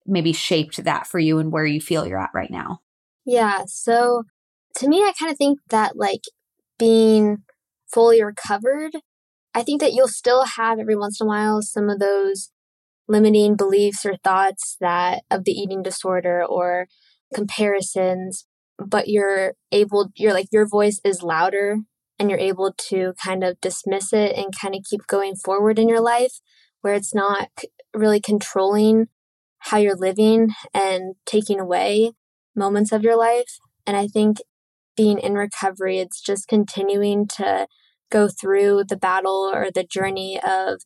maybe 0.06 0.32
shaped 0.32 0.82
that 0.84 1.06
for 1.06 1.18
you 1.18 1.38
and 1.38 1.52
where 1.52 1.66
you 1.66 1.80
feel 1.80 2.06
you're 2.06 2.20
at 2.20 2.30
right 2.32 2.50
now. 2.50 2.80
Yeah. 3.24 3.64
So 3.66 4.22
to 4.76 4.88
me, 4.88 4.98
I 5.02 5.12
kind 5.18 5.30
of 5.30 5.38
think 5.38 5.58
that 5.68 5.96
like 5.96 6.22
being 6.78 7.38
fully 7.92 8.22
recovered, 8.22 8.92
I 9.56 9.62
think 9.62 9.80
that 9.80 9.94
you'll 9.94 10.06
still 10.06 10.44
have 10.58 10.78
every 10.78 10.96
once 10.96 11.18
in 11.18 11.26
a 11.26 11.28
while 11.28 11.62
some 11.62 11.88
of 11.88 11.98
those 11.98 12.50
limiting 13.08 13.56
beliefs 13.56 14.04
or 14.04 14.18
thoughts 14.22 14.76
that 14.82 15.22
of 15.30 15.44
the 15.44 15.52
eating 15.52 15.82
disorder 15.82 16.44
or 16.44 16.88
comparisons, 17.34 18.46
but 18.78 19.08
you're 19.08 19.54
able, 19.72 20.10
you're 20.14 20.34
like, 20.34 20.48
your 20.52 20.68
voice 20.68 21.00
is 21.04 21.22
louder 21.22 21.78
and 22.18 22.28
you're 22.28 22.38
able 22.38 22.74
to 22.88 23.14
kind 23.24 23.42
of 23.42 23.58
dismiss 23.62 24.12
it 24.12 24.36
and 24.36 24.54
kind 24.54 24.74
of 24.74 24.82
keep 24.88 25.06
going 25.06 25.34
forward 25.34 25.78
in 25.78 25.88
your 25.88 26.02
life 26.02 26.40
where 26.82 26.92
it's 26.92 27.14
not 27.14 27.48
really 27.94 28.20
controlling 28.20 29.06
how 29.60 29.78
you're 29.78 29.96
living 29.96 30.50
and 30.74 31.14
taking 31.24 31.58
away 31.58 32.12
moments 32.54 32.92
of 32.92 33.02
your 33.02 33.16
life. 33.16 33.56
And 33.86 33.96
I 33.96 34.06
think 34.06 34.36
being 34.98 35.18
in 35.18 35.32
recovery, 35.32 35.98
it's 35.98 36.20
just 36.20 36.46
continuing 36.46 37.26
to 37.36 37.66
go 38.10 38.28
through 38.28 38.84
the 38.88 38.96
battle 38.96 39.50
or 39.52 39.68
the 39.74 39.84
journey 39.84 40.40
of 40.40 40.80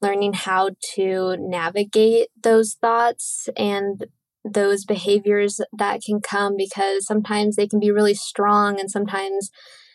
learning 0.00 0.32
how 0.32 0.70
to 0.94 1.36
navigate 1.38 2.28
those 2.42 2.74
thoughts 2.74 3.48
and 3.56 4.06
those 4.44 4.84
behaviors 4.84 5.60
that 5.72 6.00
can 6.04 6.20
come 6.20 6.56
because 6.56 7.06
sometimes 7.06 7.54
they 7.54 7.68
can 7.68 7.78
be 7.78 7.92
really 7.92 8.14
strong 8.14 8.80
and 8.80 8.90
sometimes 8.90 9.50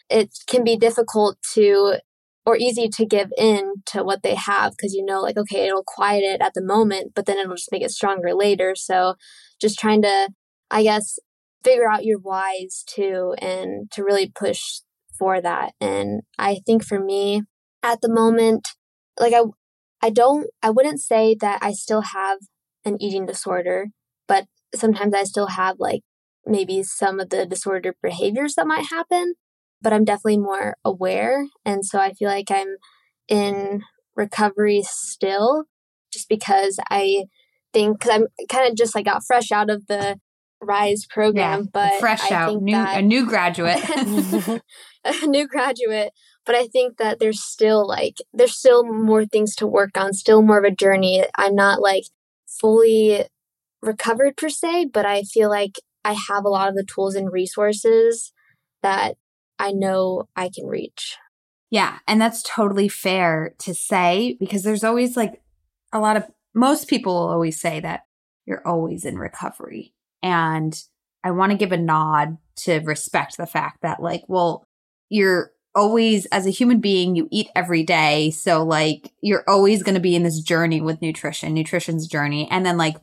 it 0.10 0.29
can 0.48 0.63
be 0.63 0.77
difficult 0.77 1.38
to 1.53 1.96
or 2.46 2.55
easy 2.55 2.88
to 2.88 3.05
give 3.05 3.29
in 3.38 3.74
to 3.86 4.05
what 4.05 4.24
they 4.24 4.36
have 4.36 4.72
because 4.72 4.93
you 4.93 5.03
know 5.03 5.19
like 5.19 5.36
okay 5.36 5.67
it'll 5.67 5.84
quiet 5.86 6.24
it 6.24 6.41
at 6.41 6.53
the 6.53 6.63
moment 6.63 7.12
but 7.13 7.25
then 7.25 7.38
it'll 7.38 7.55
just 7.55 7.72
make 7.74 7.84
it 7.84 7.91
stronger 7.91 8.34
later. 8.34 8.74
So 8.75 9.15
just 9.60 9.77
trying 9.77 10.01
to 10.03 10.29
i 10.72 10.84
guess 10.84 11.19
figure 11.63 11.91
out 11.91 12.05
your 12.05 12.19
whys 12.19 12.86
too 12.88 13.36
and 13.39 13.91
to 13.91 14.03
really 14.03 14.31
push 14.34 14.79
for 15.17 15.41
that 15.41 15.74
and 15.79 16.21
i 16.38 16.59
think 16.65 16.83
for 16.83 17.00
me 17.00 17.41
at 17.83 18.01
the 18.01 18.09
moment 18.09 18.69
like 19.19 19.33
i 19.33 19.41
i 20.01 20.09
don't 20.09 20.47
i 20.62 20.69
wouldn't 20.69 21.00
say 21.00 21.36
that 21.39 21.59
i 21.62 21.71
still 21.71 22.01
have 22.01 22.39
an 22.86 23.01
eating 23.01 23.25
disorder 23.25 23.88
but 24.27 24.45
sometimes 24.75 25.13
i 25.13 25.24
still 25.24 25.47
have 25.47 25.77
like 25.79 26.01
maybe 26.45 26.81
some 26.83 27.19
of 27.19 27.29
the 27.29 27.45
disordered 27.45 27.95
behaviors 28.01 28.55
that 28.55 28.67
might 28.67 28.86
happen 28.89 29.33
but 29.81 29.93
I'm 29.93 30.05
definitely 30.05 30.38
more 30.38 30.75
aware. 30.83 31.45
And 31.65 31.86
so 31.86 32.00
I 32.00 32.13
feel 32.13 32.29
like 32.29 32.50
I'm 32.51 32.77
in 33.27 33.83
recovery 34.15 34.83
still 34.83 35.65
just 36.12 36.29
because 36.29 36.79
I 36.89 37.25
think, 37.74 38.00
because 38.00 38.15
I'm 38.15 38.27
kind 38.50 38.69
of 38.69 38.75
just 38.75 38.95
like 38.95 39.05
got 39.05 39.24
fresh 39.25 39.51
out 39.51 39.69
of 39.69 39.88
the 39.88 40.19
Rise 40.59 41.05
program, 41.07 41.59
yeah, 41.59 41.69
but 41.71 42.00
fresh 42.00 42.31
I 42.31 42.36
out, 42.36 42.63
new, 42.63 42.74
that, 42.74 42.97
a 42.97 43.01
new 43.03 43.27
graduate, 43.27 43.77
a 45.08 45.26
new 45.28 45.48
graduate. 45.48 46.12
But 46.46 46.56
I 46.56 46.68
think 46.68 46.98
that 46.98 47.20
there's 47.20 47.44
still 47.44 47.88
like, 47.88 48.18
there's 48.34 48.58
still 48.58 48.84
more 48.84 49.26
things 49.26 49.56
to 49.56 49.68
work 49.68 49.98
on, 49.98 50.14
still 50.14 50.42
more 50.42 50.60
of 50.60 50.64
a 50.64 50.76
journey. 50.76 51.26
I'm 51.38 51.56
not 51.56 51.82
like 51.82 52.06
fully 52.48 53.26
recovered 53.82 54.38
per 54.38 54.50
se, 54.50 54.86
but 54.94 55.06
I 55.06 55.24
feel 55.24 55.50
like 55.50 55.80
I 56.06 56.14
have 56.14 56.46
a 56.46 56.50
lot 56.50 56.70
of 56.70 56.76
the 56.76 56.86
tools 56.86 57.16
and 57.16 57.32
resources 57.32 58.32
that 58.82 59.16
I 59.60 59.72
know 59.72 60.30
I 60.36 60.50
can 60.54 60.68
reach. 60.68 61.18
Yeah. 61.70 62.00
And 62.08 62.22
that's 62.22 62.44
totally 62.44 62.88
fair 62.88 63.54
to 63.60 63.74
say 63.74 64.38
because 64.40 64.64
there's 64.64 64.86
always 64.86 65.18
like 65.18 65.42
a 65.92 66.00
lot 66.00 66.16
of, 66.16 66.24
most 66.54 66.88
people 66.88 67.14
will 67.14 67.30
always 67.30 67.60
say 67.60 67.82
that 67.82 68.06
you're 68.46 68.66
always 68.66 69.04
in 69.04 69.18
recovery. 69.18 69.94
And 70.24 70.82
I 71.24 71.32
want 71.32 71.52
to 71.52 71.58
give 71.58 71.72
a 71.72 71.78
nod 71.78 72.38
to 72.58 72.80
respect 72.80 73.38
the 73.38 73.46
fact 73.46 73.82
that, 73.82 74.02
like, 74.02 74.24
well, 74.28 74.64
you're 75.10 75.52
always, 75.76 76.26
as 76.28 76.46
a 76.46 76.52
human 76.52 76.80
being, 76.80 77.15
you 77.15 77.28
eat 77.32 77.50
every 77.56 77.84
day. 77.84 78.32
So, 78.32 78.63
like, 78.63 79.12
you're 79.22 79.43
always 79.48 79.84
going 79.84 79.96
to 79.96 80.02
be 80.02 80.15
in 80.15 80.24
this 80.24 80.39
journey 80.39 80.82
with 80.82 81.02
nutrition, 81.02 81.54
nutrition's 81.54 82.08
journey. 82.08 82.48
And 82.50 82.65
then, 82.65 82.78
like, 82.78 82.98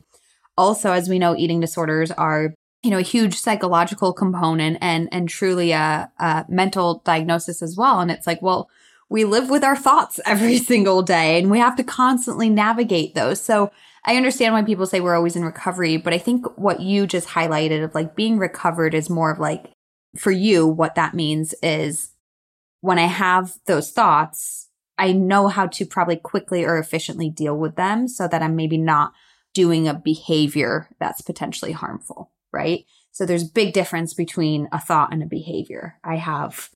also, 0.57 0.91
as 0.91 1.09
we 1.09 1.19
know, 1.19 1.35
eating 1.35 1.59
disorders 1.59 2.11
are 2.11 2.53
you 2.85 2.91
know 2.91 2.99
a 2.99 3.01
huge 3.01 3.33
psychological 3.33 4.13
component 4.13 4.77
and 4.79 5.09
and 5.11 5.27
truly 5.27 5.71
a, 5.71 6.11
a 6.19 6.45
mental 6.47 7.01
diagnosis 7.03 7.63
as 7.63 7.75
well 7.75 7.99
and 7.99 8.11
it's 8.11 8.27
like 8.27 8.39
well 8.43 8.69
we 9.09 9.25
live 9.25 9.49
with 9.49 9.63
our 9.63 9.75
thoughts 9.75 10.19
every 10.25 10.59
single 10.59 11.01
day 11.01 11.39
and 11.39 11.49
we 11.49 11.57
have 11.57 11.75
to 11.75 11.83
constantly 11.83 12.47
navigate 12.47 13.15
those 13.15 13.41
so 13.41 13.71
i 14.05 14.15
understand 14.15 14.53
why 14.53 14.61
people 14.61 14.85
say 14.85 14.99
we're 14.99 15.15
always 15.15 15.35
in 15.35 15.43
recovery 15.43 15.97
but 15.97 16.13
i 16.13 16.19
think 16.19 16.45
what 16.59 16.79
you 16.79 17.07
just 17.07 17.29
highlighted 17.29 17.83
of 17.83 17.95
like 17.95 18.15
being 18.15 18.37
recovered 18.37 18.93
is 18.93 19.09
more 19.09 19.31
of 19.31 19.39
like 19.39 19.71
for 20.17 20.31
you 20.31 20.67
what 20.67 20.95
that 20.95 21.13
means 21.13 21.53
is 21.61 22.11
when 22.81 22.99
i 22.99 23.05
have 23.05 23.53
those 23.65 23.91
thoughts 23.91 24.69
i 24.97 25.11
know 25.11 25.47
how 25.47 25.67
to 25.67 25.85
probably 25.85 26.15
quickly 26.17 26.63
or 26.63 26.77
efficiently 26.77 27.29
deal 27.29 27.57
with 27.57 27.75
them 27.75 28.07
so 28.07 28.27
that 28.27 28.41
i'm 28.41 28.55
maybe 28.55 28.77
not 28.77 29.13
doing 29.53 29.87
a 29.87 29.93
behavior 29.93 30.89
that's 30.99 31.21
potentially 31.21 31.71
harmful 31.71 32.31
right? 32.55 32.85
So 33.11 33.25
there's 33.25 33.43
big 33.43 33.73
difference 33.73 34.13
between 34.13 34.67
a 34.71 34.79
thought 34.79 35.13
and 35.13 35.21
a 35.21 35.27
behavior. 35.27 35.99
I 36.03 36.15
have 36.15 36.69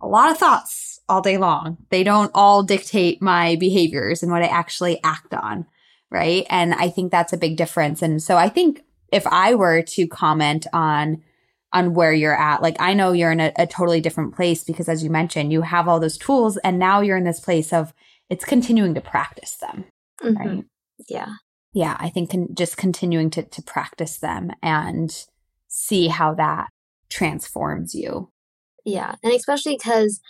a 0.00 0.06
lot 0.06 0.30
of 0.30 0.38
thoughts 0.38 1.00
all 1.08 1.22
day 1.22 1.38
long. 1.38 1.78
They 1.90 2.02
don't 2.02 2.30
all 2.34 2.62
dictate 2.62 3.22
my 3.22 3.56
behaviors 3.56 4.22
and 4.22 4.30
what 4.30 4.42
I 4.42 4.46
actually 4.46 5.02
act 5.04 5.32
on, 5.32 5.66
right? 6.10 6.46
And 6.50 6.74
I 6.74 6.90
think 6.90 7.10
that's 7.10 7.32
a 7.32 7.38
big 7.38 7.56
difference. 7.56 8.02
And 8.02 8.22
so 8.22 8.36
I 8.36 8.48
think 8.48 8.82
if 9.12 9.26
I 9.26 9.54
were 9.54 9.82
to 9.82 10.06
comment 10.06 10.66
on 10.72 11.22
on 11.72 11.94
where 11.94 12.12
you're 12.12 12.36
at, 12.36 12.62
like 12.62 12.76
I 12.80 12.94
know 12.94 13.12
you're 13.12 13.32
in 13.32 13.40
a, 13.40 13.52
a 13.56 13.66
totally 13.66 14.00
different 14.00 14.34
place 14.34 14.64
because 14.64 14.88
as 14.88 15.04
you 15.04 15.10
mentioned, 15.10 15.52
you 15.52 15.62
have 15.62 15.88
all 15.88 16.00
those 16.00 16.18
tools 16.18 16.56
and 16.58 16.78
now 16.78 17.00
you're 17.00 17.16
in 17.16 17.24
this 17.24 17.40
place 17.40 17.72
of 17.72 17.92
it's 18.28 18.44
continuing 18.44 18.94
to 18.94 19.00
practice 19.00 19.56
them. 19.56 19.84
Mm-hmm. 20.22 20.48
Right. 20.48 20.64
Yeah 21.08 21.34
yeah, 21.72 21.96
I 22.00 22.08
think 22.10 22.30
con- 22.30 22.54
just 22.54 22.76
continuing 22.76 23.30
to, 23.30 23.42
to 23.42 23.62
practice 23.62 24.18
them 24.18 24.50
and 24.62 25.26
see 25.68 26.08
how 26.08 26.34
that 26.34 26.68
transforms 27.08 27.94
you. 27.94 28.30
Yeah. 28.84 29.14
And 29.22 29.32
especially 29.32 29.76
because 29.76 30.20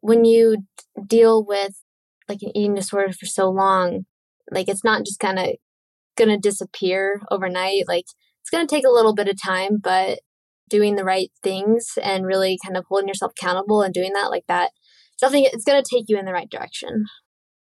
when 0.00 0.24
you 0.24 0.64
deal 1.06 1.44
with 1.44 1.74
like 2.28 2.42
an 2.42 2.56
eating 2.56 2.74
disorder 2.74 3.12
for 3.12 3.26
so 3.26 3.48
long, 3.48 4.06
like 4.50 4.68
it's 4.68 4.84
not 4.84 5.04
just 5.04 5.20
kind 5.20 5.38
of 5.38 5.50
going 6.16 6.30
to 6.30 6.36
disappear 6.36 7.20
overnight. 7.30 7.86
Like 7.86 8.06
it's 8.40 8.50
going 8.50 8.66
to 8.66 8.74
take 8.74 8.86
a 8.86 8.90
little 8.92 9.14
bit 9.14 9.28
of 9.28 9.40
time, 9.40 9.78
but 9.80 10.20
doing 10.68 10.96
the 10.96 11.04
right 11.04 11.30
things 11.42 11.98
and 12.02 12.26
really 12.26 12.58
kind 12.64 12.76
of 12.76 12.84
holding 12.88 13.08
yourself 13.08 13.32
accountable 13.38 13.82
and 13.82 13.94
doing 13.94 14.12
that 14.14 14.30
like 14.30 14.46
that, 14.48 14.70
something 15.16 15.44
it's 15.44 15.64
going 15.64 15.82
to 15.82 15.88
take 15.88 16.04
you 16.08 16.18
in 16.18 16.24
the 16.24 16.32
right 16.32 16.50
direction. 16.50 17.06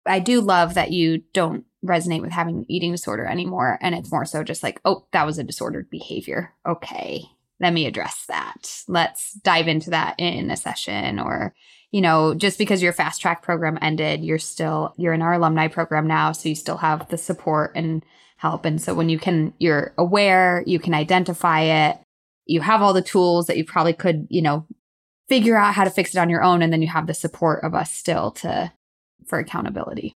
I 0.07 0.21
do 0.21 0.41
love 0.41 0.75
that 0.75 0.91
you 0.91 1.23
don't 1.33 1.65
resonate 1.85 2.23
with 2.23 2.33
having 2.33 2.59
an 2.59 2.67
eating 2.69 2.93
disorder 2.93 3.27
anymore. 3.27 3.79
And 3.81 3.95
it's 3.95 4.11
more 4.11 4.25
so 4.25 4.43
just 4.43 4.63
like, 4.63 4.81
oh, 4.85 5.07
that 5.13 5.27
was 5.27 5.39
a 5.39 5.45
disordered 5.45 5.91
behavior. 5.91 6.55
Okay, 6.67 7.25
let 7.61 7.73
me 7.73 7.87
address 7.87 8.25
that. 8.29 8.83
Let's 8.89 9.35
dive 9.35 9.69
into 9.69 9.91
that 9.91 10.15
in 10.19 10.51
a 10.51 10.57
session 10.57 11.19
or, 11.19 11.55
you 11.91 12.01
know, 12.01 12.35
just 12.35 12.59
because 12.59 12.83
your 12.83 12.93
fast 12.93 13.21
track 13.21 13.43
program 13.43 13.79
ended, 13.81 14.25
you're 14.25 14.39
still, 14.39 14.95
you're 14.97 15.15
in 15.15 15.23
our 15.23 15.35
alumni 15.35 15.69
program 15.69 16.07
now. 16.07 16.33
So 16.33 16.49
you 16.49 16.55
still 16.55 16.79
have 16.79 17.09
the 17.09 17.19
support 17.19 17.73
and 17.75 18.05
help. 18.37 18.65
And 18.65 18.81
so 18.81 18.95
when 18.95 19.09
you 19.09 19.19
can, 19.19 19.53
you're 19.59 19.93
aware, 19.99 20.63
you 20.67 20.79
can 20.79 20.95
identify 20.95 21.61
it, 21.63 21.99
you 22.49 22.61
have 22.63 22.83
all 22.83 22.93
the 22.93 23.03
tools 23.03 23.47
that 23.47 23.57
you 23.57 23.65
probably 23.65 23.93
could, 23.93 24.27
you 24.31 24.43
know, 24.43 24.67
figure 25.29 25.57
out 25.57 25.75
how 25.75 25.85
to 25.85 25.91
fix 25.91 26.15
it 26.15 26.19
on 26.19 26.31
your 26.31 26.43
own. 26.43 26.63
And 26.63 26.73
then 26.73 26.83
you 26.83 26.89
have 26.89 27.07
the 27.07 27.15
support 27.15 27.63
of 27.63 27.75
us 27.75 27.93
still 27.93 28.33
to, 28.33 28.73
for 29.27 29.39
accountability. 29.39 30.15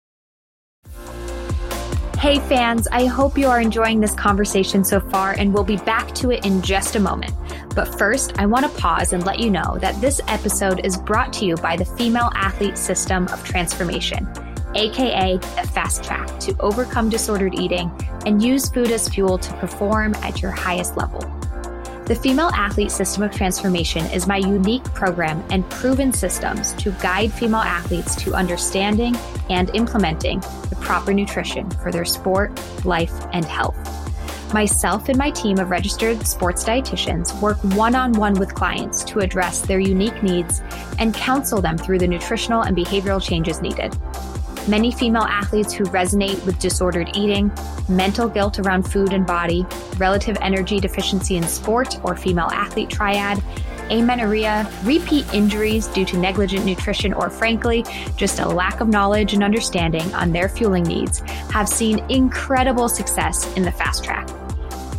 Hey, 2.19 2.39
fans, 2.39 2.87
I 2.93 3.07
hope 3.07 3.39
you 3.39 3.49
are 3.49 3.61
enjoying 3.61 4.01
this 4.01 4.15
conversation 4.15 4.85
so 4.85 5.01
far, 5.01 5.33
and 5.33 5.55
we'll 5.55 5.65
be 5.65 5.79
back 5.79 6.15
to 6.17 6.31
it 6.31 6.45
in 6.45 6.61
just 6.61 6.95
a 6.95 7.01
moment. 7.01 7.33
But 7.75 7.99
first, 7.99 8.39
I 8.39 8.45
want 8.45 8.67
to 8.67 8.81
pause 8.81 9.15
and 9.15 9.25
let 9.25 9.41
you 9.41 9.51
know 9.51 9.79
that 9.81 9.99
this 10.03 10.21
episode 10.29 10.85
is 10.85 10.99
brought 10.99 11.33
to 11.35 11.47
you 11.47 11.57
by 11.57 11.77
the 11.77 11.85
Female 11.87 12.31
Athlete 12.35 12.77
System 12.77 13.27
of 13.29 13.43
Transformation, 13.43 14.31
aka 14.75 15.39
the 15.39 15.71
Fast 15.73 16.05
Track, 16.05 16.39
to 16.41 16.55
overcome 16.61 17.09
disordered 17.09 17.59
eating 17.59 17.91
and 18.27 18.43
use 18.43 18.69
food 18.69 18.91
as 18.91 19.09
fuel 19.09 19.39
to 19.39 19.53
perform 19.55 20.15
at 20.17 20.43
your 20.43 20.51
highest 20.51 20.99
level. 20.99 21.40
The 22.11 22.17
Female 22.17 22.51
Athlete 22.55 22.91
System 22.91 23.23
of 23.23 23.31
Transformation 23.31 24.05
is 24.07 24.27
my 24.27 24.39
unique 24.39 24.83
program 24.83 25.45
and 25.53 25.71
proven 25.71 26.13
systems 26.13 26.73
to 26.73 26.91
guide 27.01 27.33
female 27.33 27.61
athletes 27.61 28.17
to 28.17 28.35
understanding 28.35 29.15
and 29.49 29.71
implementing 29.77 30.41
the 30.41 30.77
proper 30.81 31.15
nutrition 31.15 31.71
for 31.71 31.93
their 31.93 32.05
sport, 32.05 32.51
life, 32.85 33.15
and 33.33 33.45
health. 33.45 33.79
Myself 34.53 35.09
and 35.09 35.19
my 35.19 35.31
team 35.31 35.61
of 35.61 35.71
registered 35.71 36.27
sports 36.27 36.65
dietitians 36.65 37.41
work 37.41 37.63
one 37.77 37.95
on 37.95 38.13
one 38.15 38.35
with 38.35 38.57
clients 38.57 39.05
to 39.05 39.21
address 39.21 39.61
their 39.61 39.79
unique 39.79 40.21
needs 40.21 40.63
and 40.99 41.15
counsel 41.15 41.61
them 41.61 41.79
through 41.79 42.01
the 42.01 42.09
nutritional 42.09 42.63
and 42.63 42.77
behavioral 42.77 43.23
changes 43.23 43.63
needed. 43.63 43.97
Many 44.69 44.93
female 44.93 45.23
athletes 45.23 45.73
who 45.73 45.85
resonate 45.85 46.45
with 46.45 46.59
disordered 46.59 47.17
eating, 47.17 47.51
mental 47.89 48.29
guilt 48.29 48.59
around 48.59 48.83
food 48.83 49.13
and 49.13 49.27
body, 49.27 49.67
relative 49.97 50.37
energy 50.41 50.79
deficiency 50.79 51.37
in 51.37 51.43
sport 51.45 51.99
or 52.05 52.15
female 52.15 52.49
athlete 52.53 52.91
triad, 52.91 53.43
amenorrhea, 53.91 54.71
repeat 54.85 55.27
injuries 55.35 55.87
due 55.89 56.05
to 56.05 56.17
negligent 56.17 56.65
nutrition, 56.65 57.13
or 57.13 57.31
frankly, 57.31 57.85
just 58.17 58.39
a 58.39 58.49
lack 58.49 58.81
of 58.81 58.89
knowledge 58.89 59.35
and 59.35 59.43
understanding 59.43 60.15
on 60.15 60.31
their 60.31 60.49
fueling 60.49 60.85
needs, 60.85 61.21
have 61.51 61.69
seen 61.69 61.99
incredible 62.11 62.89
success 62.89 63.53
in 63.57 63.63
the 63.63 63.73
fast 63.73 64.05
track. 64.05 64.29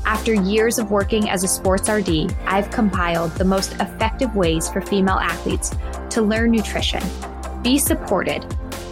After 0.06 0.34
years 0.34 0.80
of 0.80 0.92
working 0.92 1.30
as 1.30 1.44
a 1.44 1.48
sports 1.48 1.88
RD, 1.88 2.36
I've 2.46 2.70
compiled 2.72 3.32
the 3.36 3.46
most 3.46 3.74
effective 3.74 4.36
ways 4.36 4.68
for 4.68 4.82
female 4.82 5.20
athletes 5.20 5.74
to 6.10 6.22
learn 6.22 6.52
nutrition, 6.52 7.02
be 7.62 7.78
supported, 7.78 8.44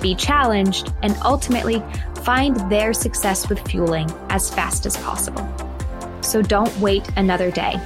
be 0.01 0.15
challenged, 0.15 0.93
and 1.03 1.15
ultimately 1.23 1.83
find 2.23 2.55
their 2.69 2.93
success 2.93 3.49
with 3.49 3.59
fueling 3.67 4.09
as 4.29 4.53
fast 4.53 4.85
as 4.85 4.97
possible. 4.97 5.47
So 6.21 6.41
don't 6.41 6.75
wait 6.79 7.07
another 7.17 7.51
day. 7.51 7.79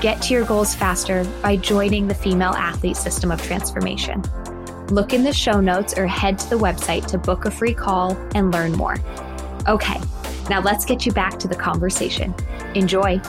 Get 0.00 0.22
to 0.22 0.34
your 0.34 0.44
goals 0.44 0.74
faster 0.74 1.24
by 1.42 1.56
joining 1.56 2.06
the 2.06 2.14
Female 2.14 2.52
Athlete 2.52 2.96
System 2.96 3.30
of 3.32 3.42
Transformation. 3.42 4.22
Look 4.88 5.12
in 5.12 5.24
the 5.24 5.32
show 5.32 5.60
notes 5.60 5.94
or 5.96 6.06
head 6.06 6.38
to 6.38 6.50
the 6.50 6.58
website 6.58 7.06
to 7.06 7.18
book 7.18 7.44
a 7.44 7.50
free 7.50 7.74
call 7.74 8.16
and 8.34 8.52
learn 8.52 8.72
more. 8.72 8.98
Okay, 9.68 10.00
now 10.48 10.60
let's 10.60 10.84
get 10.84 11.06
you 11.06 11.12
back 11.12 11.38
to 11.40 11.48
the 11.48 11.54
conversation. 11.54 12.34
Enjoy. 12.74 13.20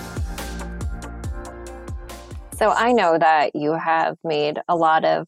So 2.54 2.70
I 2.70 2.92
know 2.92 3.18
that 3.18 3.56
you 3.56 3.74
have 3.74 4.18
made 4.24 4.60
a 4.68 4.76
lot 4.76 5.04
of 5.04 5.28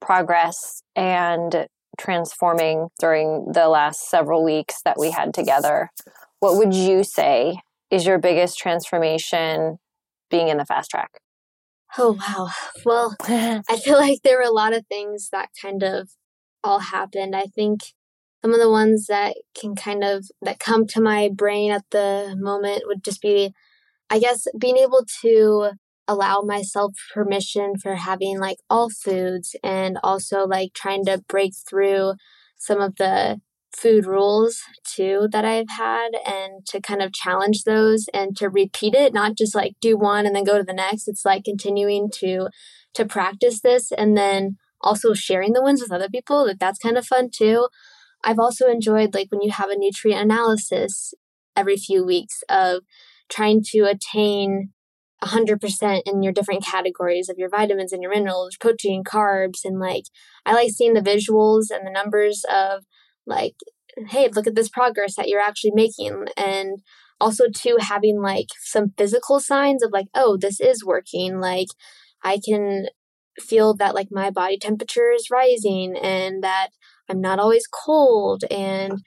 progress 0.00 0.82
and 0.94 1.66
transforming 1.96 2.88
during 2.98 3.52
the 3.52 3.68
last 3.68 4.08
several 4.08 4.44
weeks 4.44 4.82
that 4.84 4.98
we 4.98 5.10
had 5.10 5.34
together. 5.34 5.90
What 6.40 6.56
would 6.56 6.74
you 6.74 7.04
say 7.04 7.60
is 7.90 8.06
your 8.06 8.18
biggest 8.18 8.58
transformation 8.58 9.78
being 10.30 10.48
in 10.48 10.58
the 10.58 10.64
fast 10.64 10.90
track? 10.90 11.20
Oh, 11.98 12.12
wow. 12.12 12.50
Well, 12.84 13.16
I 13.22 13.76
feel 13.82 13.98
like 13.98 14.20
there 14.22 14.38
were 14.38 14.42
a 14.42 14.50
lot 14.50 14.74
of 14.74 14.86
things 14.86 15.28
that 15.32 15.50
kind 15.60 15.82
of 15.82 16.10
all 16.62 16.80
happened. 16.80 17.34
I 17.34 17.44
think 17.44 17.80
some 18.42 18.52
of 18.52 18.60
the 18.60 18.70
ones 18.70 19.06
that 19.06 19.36
can 19.58 19.74
kind 19.74 20.04
of 20.04 20.26
that 20.42 20.58
come 20.58 20.86
to 20.88 21.00
my 21.00 21.30
brain 21.34 21.72
at 21.72 21.84
the 21.90 22.36
moment 22.38 22.82
would 22.86 23.02
just 23.02 23.22
be 23.22 23.52
I 24.08 24.18
guess 24.18 24.46
being 24.58 24.76
able 24.76 25.04
to 25.22 25.70
allow 26.08 26.40
myself 26.40 26.94
permission 27.12 27.76
for 27.76 27.96
having 27.96 28.38
like 28.38 28.58
all 28.70 28.90
foods 28.90 29.56
and 29.62 29.98
also 30.02 30.46
like 30.46 30.72
trying 30.72 31.04
to 31.04 31.22
break 31.28 31.52
through 31.68 32.14
some 32.56 32.80
of 32.80 32.96
the 32.96 33.40
food 33.76 34.06
rules 34.06 34.62
too 34.84 35.28
that 35.32 35.44
I've 35.44 35.68
had 35.68 36.10
and 36.26 36.64
to 36.68 36.80
kind 36.80 37.02
of 37.02 37.12
challenge 37.12 37.64
those 37.64 38.06
and 38.14 38.36
to 38.38 38.48
repeat 38.48 38.94
it, 38.94 39.12
not 39.12 39.36
just 39.36 39.54
like 39.54 39.74
do 39.80 39.96
one 39.96 40.24
and 40.24 40.34
then 40.34 40.44
go 40.44 40.56
to 40.56 40.64
the 40.64 40.72
next. 40.72 41.08
It's 41.08 41.24
like 41.24 41.44
continuing 41.44 42.10
to 42.16 42.48
to 42.94 43.04
practice 43.04 43.60
this 43.60 43.92
and 43.92 44.16
then 44.16 44.56
also 44.80 45.12
sharing 45.12 45.52
the 45.52 45.62
wins 45.62 45.82
with 45.82 45.92
other 45.92 46.08
people. 46.08 46.46
Like 46.46 46.58
that's 46.58 46.78
kind 46.78 46.96
of 46.96 47.06
fun 47.06 47.28
too. 47.30 47.68
I've 48.24 48.38
also 48.38 48.68
enjoyed 48.68 49.14
like 49.14 49.30
when 49.30 49.42
you 49.42 49.50
have 49.50 49.68
a 49.68 49.76
nutrient 49.76 50.22
analysis 50.22 51.12
every 51.54 51.76
few 51.76 52.04
weeks 52.04 52.42
of 52.48 52.82
trying 53.28 53.62
to 53.72 53.80
attain 53.80 54.70
100% 55.24 56.02
in 56.04 56.22
your 56.22 56.32
different 56.32 56.64
categories 56.64 57.28
of 57.28 57.38
your 57.38 57.48
vitamins 57.48 57.92
and 57.92 58.02
your 58.02 58.12
minerals, 58.12 58.56
protein, 58.60 59.02
carbs, 59.02 59.60
and 59.64 59.78
like 59.78 60.04
I 60.44 60.52
like 60.52 60.70
seeing 60.70 60.94
the 60.94 61.00
visuals 61.00 61.66
and 61.70 61.86
the 61.86 61.90
numbers 61.90 62.44
of 62.52 62.84
like, 63.26 63.54
hey, 64.08 64.28
look 64.28 64.46
at 64.46 64.54
this 64.54 64.68
progress 64.68 65.16
that 65.16 65.28
you're 65.28 65.40
actually 65.40 65.72
making. 65.74 66.26
And 66.36 66.80
also, 67.20 67.44
too, 67.54 67.78
having 67.80 68.20
like 68.20 68.48
some 68.62 68.92
physical 68.96 69.40
signs 69.40 69.82
of 69.82 69.90
like, 69.92 70.06
oh, 70.14 70.36
this 70.36 70.60
is 70.60 70.84
working. 70.84 71.40
Like, 71.40 71.68
I 72.22 72.38
can 72.44 72.88
feel 73.38 73.74
that 73.74 73.94
like 73.94 74.08
my 74.10 74.30
body 74.30 74.58
temperature 74.58 75.10
is 75.10 75.30
rising 75.30 75.96
and 75.96 76.42
that 76.42 76.68
I'm 77.08 77.20
not 77.20 77.38
always 77.38 77.66
cold 77.66 78.44
and 78.50 79.00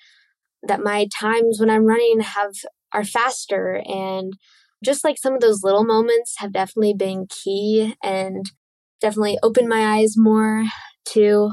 that 0.63 0.83
my 0.83 1.07
times 1.19 1.57
when 1.59 1.69
I'm 1.69 1.85
running 1.85 2.21
have 2.21 2.53
are 2.91 3.03
faster 3.03 3.81
and 3.85 4.33
just 4.83 5.03
like 5.03 5.17
some 5.17 5.33
of 5.33 5.41
those 5.41 5.63
little 5.63 5.83
moments 5.83 6.35
have 6.37 6.53
definitely 6.53 6.93
been 6.93 7.27
key 7.27 7.95
and 8.03 8.51
definitely 9.01 9.37
opened 9.43 9.69
my 9.69 9.97
eyes 9.97 10.15
more 10.17 10.65
to 11.05 11.51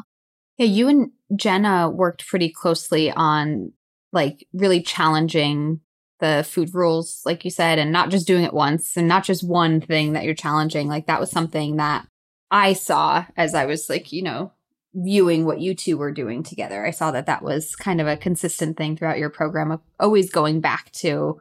yeah 0.59 0.67
you 0.67 0.89
and 0.89 1.11
jenna 1.35 1.89
worked 1.89 2.27
pretty 2.27 2.51
closely 2.51 3.11
on 3.11 3.73
like 4.13 4.47
really 4.53 4.83
challenging 4.83 5.81
the 6.19 6.47
food 6.49 6.75
rules 6.75 7.23
like 7.27 7.45
you 7.45 7.51
said 7.51 7.79
and 7.79 7.93
not 7.93 8.11
just 8.11 8.27
doing 8.27 8.45
it 8.45 8.55
once 8.55 8.97
and 8.97 9.07
not 9.07 9.25
just 9.25 9.47
one 9.47 9.81
thing 9.81 10.15
that 10.15 10.25
you're 10.25 10.35
challenging. 10.35 10.89
Like 10.89 11.07
that 11.07 11.21
was 11.21 11.31
something 11.31 11.77
that 11.77 12.07
i 12.51 12.73
saw 12.73 13.25
as 13.37 13.55
i 13.55 13.67
was 13.67 13.91
like 13.91 14.13
you 14.13 14.23
know 14.23 14.53
viewing 14.97 15.45
what 15.45 15.61
you 15.61 15.75
two 15.75 15.99
were 15.99 16.11
doing 16.11 16.43
together. 16.43 16.87
I 16.87 16.91
saw 16.91 17.11
that 17.11 17.27
that 17.27 17.43
was 17.43 17.77
kind 17.77 18.01
of 18.01 18.07
a 18.07 18.17
consistent 18.17 18.79
thing 18.79 18.97
throughout 18.97 19.19
your 19.19 19.29
program 19.29 19.71
of 19.71 19.81
always 20.01 20.31
going 20.31 20.61
back 20.61 20.91
to 20.93 21.41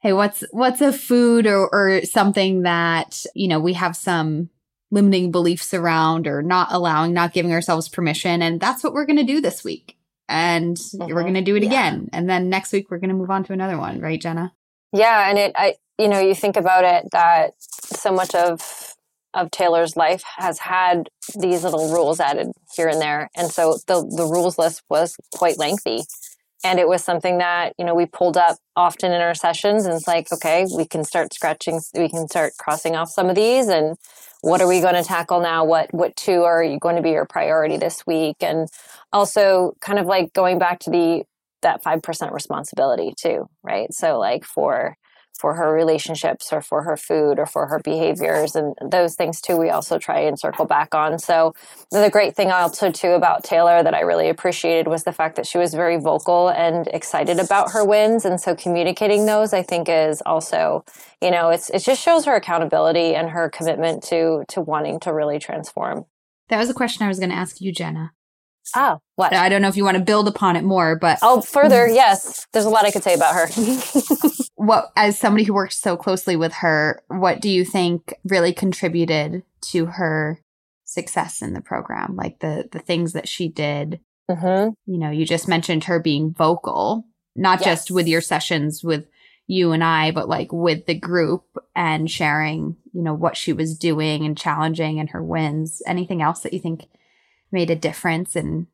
hey, 0.00 0.12
what's 0.12 0.44
what's 0.50 0.80
a 0.80 0.92
food 0.92 1.46
or, 1.46 1.68
or 1.72 2.02
something 2.04 2.62
that, 2.62 3.24
you 3.34 3.48
know, 3.48 3.58
we 3.58 3.72
have 3.72 3.96
some 3.96 4.50
limiting 4.90 5.30
beliefs 5.30 5.74
around 5.74 6.26
or 6.26 6.42
not 6.42 6.68
allowing, 6.70 7.12
not 7.12 7.32
giving 7.32 7.52
ourselves 7.52 7.88
permission. 7.88 8.42
And 8.42 8.60
that's 8.60 8.84
what 8.84 8.92
we're 8.92 9.06
going 9.06 9.16
to 9.16 9.24
do 9.24 9.40
this 9.40 9.64
week. 9.64 9.96
And 10.28 10.76
mm-hmm. 10.76 11.12
we're 11.12 11.22
going 11.22 11.34
to 11.34 11.42
do 11.42 11.56
it 11.56 11.62
yeah. 11.62 11.68
again. 11.68 12.08
And 12.12 12.28
then 12.28 12.48
next 12.48 12.72
week, 12.72 12.90
we're 12.90 12.98
going 12.98 13.10
to 13.10 13.16
move 13.16 13.30
on 13.30 13.44
to 13.44 13.52
another 13.52 13.78
one, 13.78 14.00
right, 14.00 14.20
Jenna? 14.20 14.52
Yeah. 14.92 15.28
And 15.28 15.38
it, 15.38 15.52
I, 15.56 15.74
you 15.98 16.08
know, 16.08 16.20
you 16.20 16.34
think 16.34 16.56
about 16.56 16.84
it 16.84 17.10
that 17.12 17.54
so 17.58 18.12
much 18.12 18.34
of, 18.34 18.94
of 19.34 19.50
Taylor's 19.50 19.96
life 19.96 20.22
has 20.36 20.58
had 20.58 21.08
these 21.38 21.64
little 21.64 21.92
rules 21.92 22.20
added 22.20 22.52
here 22.74 22.88
and 22.88 23.00
there. 23.00 23.28
And 23.36 23.50
so 23.50 23.78
the, 23.86 24.00
the 24.16 24.24
rules 24.24 24.58
list 24.58 24.82
was 24.88 25.16
quite 25.34 25.58
lengthy 25.58 26.04
and 26.64 26.78
it 26.78 26.88
was 26.88 27.04
something 27.04 27.38
that 27.38 27.72
you 27.78 27.84
know 27.84 27.94
we 27.94 28.06
pulled 28.06 28.36
up 28.36 28.56
often 28.76 29.12
in 29.12 29.20
our 29.20 29.34
sessions 29.34 29.84
and 29.84 29.94
it's 29.94 30.06
like 30.06 30.32
okay 30.32 30.66
we 30.76 30.84
can 30.84 31.04
start 31.04 31.32
scratching 31.32 31.80
we 31.94 32.08
can 32.08 32.26
start 32.28 32.52
crossing 32.58 32.96
off 32.96 33.10
some 33.10 33.28
of 33.28 33.36
these 33.36 33.68
and 33.68 33.96
what 34.46 34.60
are 34.60 34.68
we 34.68 34.80
going 34.80 34.94
to 34.94 35.02
tackle 35.02 35.40
now? 35.40 35.64
What 35.64 35.92
what 35.92 36.14
two 36.14 36.44
are 36.44 36.62
you 36.62 36.78
going 36.78 36.96
to 36.96 37.02
be 37.02 37.10
your 37.10 37.24
priority 37.24 37.78
this 37.78 38.06
week? 38.06 38.36
And 38.40 38.68
also 39.12 39.74
kind 39.80 39.98
of 39.98 40.06
like 40.06 40.32
going 40.34 40.58
back 40.58 40.78
to 40.80 40.90
the 40.90 41.24
that 41.62 41.82
5% 41.82 42.32
responsibility 42.32 43.12
too 43.16 43.48
right? 43.64 43.92
So 43.92 44.18
like 44.18 44.44
for 44.44 44.96
for 45.38 45.54
her 45.54 45.72
relationships 45.72 46.52
or 46.52 46.60
for 46.60 46.82
her 46.82 46.96
food 46.96 47.38
or 47.38 47.46
for 47.46 47.66
her 47.66 47.78
behaviors 47.78 48.56
and 48.56 48.74
those 48.90 49.14
things 49.14 49.40
too 49.40 49.56
we 49.56 49.70
also 49.70 49.98
try 49.98 50.20
and 50.20 50.38
circle 50.38 50.64
back 50.64 50.94
on. 50.94 51.18
So 51.18 51.54
the 51.90 52.10
great 52.10 52.34
thing 52.34 52.50
also 52.50 52.90
too 52.90 53.10
about 53.10 53.44
taylor 53.44 53.82
that 53.82 53.94
i 53.94 54.00
really 54.00 54.28
appreciated 54.28 54.88
was 54.88 55.04
the 55.04 55.12
fact 55.12 55.36
that 55.36 55.46
she 55.46 55.58
was 55.58 55.74
very 55.74 55.98
vocal 55.98 56.48
and 56.48 56.88
excited 56.88 57.38
about 57.38 57.72
her 57.72 57.84
wins. 57.84 58.24
And 58.24 58.40
so 58.40 58.54
communicating 58.54 59.26
those 59.26 59.52
i 59.52 59.62
think 59.62 59.88
is 59.88 60.22
also 60.26 60.84
you 61.22 61.30
know 61.30 61.50
it's 61.50 61.70
it 61.70 61.80
just 61.80 62.02
shows 62.02 62.24
her 62.24 62.34
accountability 62.34 63.14
and 63.14 63.30
her 63.30 63.48
commitment 63.50 64.02
to 64.04 64.44
to 64.48 64.60
wanting 64.60 65.00
to 65.00 65.12
really 65.12 65.38
transform. 65.38 66.06
That 66.48 66.58
was 66.58 66.70
a 66.70 66.74
question 66.74 67.04
i 67.04 67.08
was 67.08 67.18
going 67.18 67.30
to 67.30 67.36
ask 67.36 67.60
you 67.60 67.72
jenna 67.72 68.12
Oh, 68.74 68.98
what? 69.14 69.32
I 69.32 69.48
don't 69.48 69.62
know 69.62 69.68
if 69.68 69.76
you 69.76 69.84
want 69.84 69.96
to 69.96 70.02
build 70.02 70.28
upon 70.28 70.56
it 70.56 70.64
more, 70.64 70.96
but 70.96 71.18
oh, 71.22 71.40
further, 71.40 71.86
yes. 71.88 72.46
There's 72.52 72.64
a 72.64 72.70
lot 72.70 72.84
I 72.84 72.90
could 72.90 73.02
say 73.02 73.14
about 73.14 73.34
her. 73.34 73.48
what, 74.56 74.90
as 74.96 75.18
somebody 75.18 75.44
who 75.44 75.54
worked 75.54 75.74
so 75.74 75.96
closely 75.96 76.36
with 76.36 76.52
her, 76.54 77.02
what 77.08 77.40
do 77.40 77.48
you 77.48 77.64
think 77.64 78.14
really 78.24 78.52
contributed 78.52 79.42
to 79.70 79.86
her 79.86 80.40
success 80.84 81.42
in 81.42 81.52
the 81.52 81.60
program? 81.60 82.16
Like 82.16 82.40
the 82.40 82.68
the 82.70 82.80
things 82.80 83.12
that 83.12 83.28
she 83.28 83.48
did. 83.48 84.00
Mm-hmm. 84.30 84.70
You 84.90 84.98
know, 84.98 85.10
you 85.10 85.24
just 85.24 85.46
mentioned 85.46 85.84
her 85.84 86.00
being 86.00 86.32
vocal, 86.32 87.04
not 87.36 87.60
yes. 87.60 87.66
just 87.66 87.90
with 87.92 88.08
your 88.08 88.20
sessions 88.20 88.82
with 88.82 89.06
you 89.46 89.72
and 89.72 89.84
I, 89.84 90.10
but 90.10 90.28
like 90.28 90.52
with 90.52 90.86
the 90.86 90.94
group 90.94 91.44
and 91.74 92.10
sharing, 92.10 92.76
you 92.92 93.02
know, 93.02 93.14
what 93.14 93.36
she 93.36 93.52
was 93.52 93.78
doing 93.78 94.24
and 94.24 94.36
challenging 94.36 94.98
and 94.98 95.10
her 95.10 95.22
wins. 95.22 95.82
Anything 95.86 96.22
else 96.22 96.40
that 96.40 96.52
you 96.52 96.58
think? 96.58 96.86
Made 97.56 97.70
a 97.70 97.74
difference 97.74 98.36
in 98.36 98.66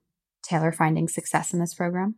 Taylor 0.43 0.73
finding 0.73 1.09
success 1.09 1.55
in 1.55 1.61
this 1.61 1.73
program? 1.73 2.17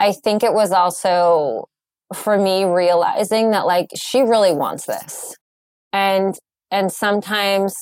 I 0.00 0.12
think 0.12 0.42
it 0.42 0.54
was 0.54 0.72
also 0.72 1.68
for 2.14 2.38
me 2.38 2.64
realizing 2.64 3.50
that 3.50 3.66
like 3.66 3.90
she 3.94 4.22
really 4.22 4.52
wants 4.52 4.86
this. 4.86 5.36
And 5.92 6.34
and 6.70 6.90
sometimes, 6.90 7.74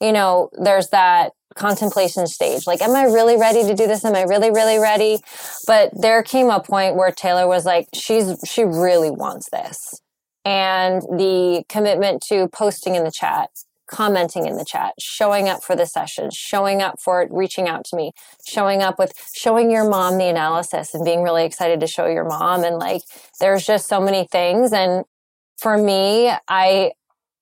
you 0.00 0.12
know, 0.12 0.50
there's 0.52 0.88
that 0.90 1.32
contemplation 1.56 2.26
stage. 2.26 2.66
Like, 2.66 2.80
am 2.80 2.94
I 2.94 3.04
really 3.04 3.36
ready 3.36 3.62
to 3.64 3.74
do 3.74 3.86
this? 3.86 4.04
Am 4.04 4.14
I 4.14 4.22
really, 4.22 4.50
really 4.50 4.78
ready? 4.78 5.18
But 5.66 5.90
there 6.00 6.22
came 6.22 6.50
a 6.50 6.60
point 6.60 6.94
where 6.94 7.10
Taylor 7.10 7.46
was 7.48 7.64
like, 7.64 7.88
she's 7.92 8.38
she 8.46 8.62
really 8.64 9.10
wants 9.10 9.50
this. 9.50 10.00
And 10.44 11.02
the 11.02 11.64
commitment 11.68 12.22
to 12.28 12.48
posting 12.48 12.94
in 12.94 13.02
the 13.02 13.10
chat 13.10 13.50
commenting 13.86 14.46
in 14.46 14.56
the 14.56 14.64
chat, 14.64 14.94
showing 14.98 15.48
up 15.48 15.62
for 15.62 15.76
the 15.76 15.86
session, 15.86 16.30
showing 16.30 16.82
up 16.82 17.00
for 17.00 17.22
it, 17.22 17.28
reaching 17.30 17.68
out 17.68 17.84
to 17.86 17.96
me, 17.96 18.12
showing 18.46 18.82
up 18.82 18.98
with 18.98 19.12
showing 19.34 19.70
your 19.70 19.88
mom 19.88 20.18
the 20.18 20.28
analysis 20.28 20.94
and 20.94 21.04
being 21.04 21.22
really 21.22 21.44
excited 21.44 21.80
to 21.80 21.86
show 21.86 22.06
your 22.06 22.24
mom. 22.24 22.64
And 22.64 22.78
like, 22.78 23.02
there's 23.40 23.66
just 23.66 23.88
so 23.88 24.00
many 24.00 24.26
things. 24.30 24.72
And 24.72 25.04
for 25.58 25.76
me, 25.76 26.32
I, 26.48 26.92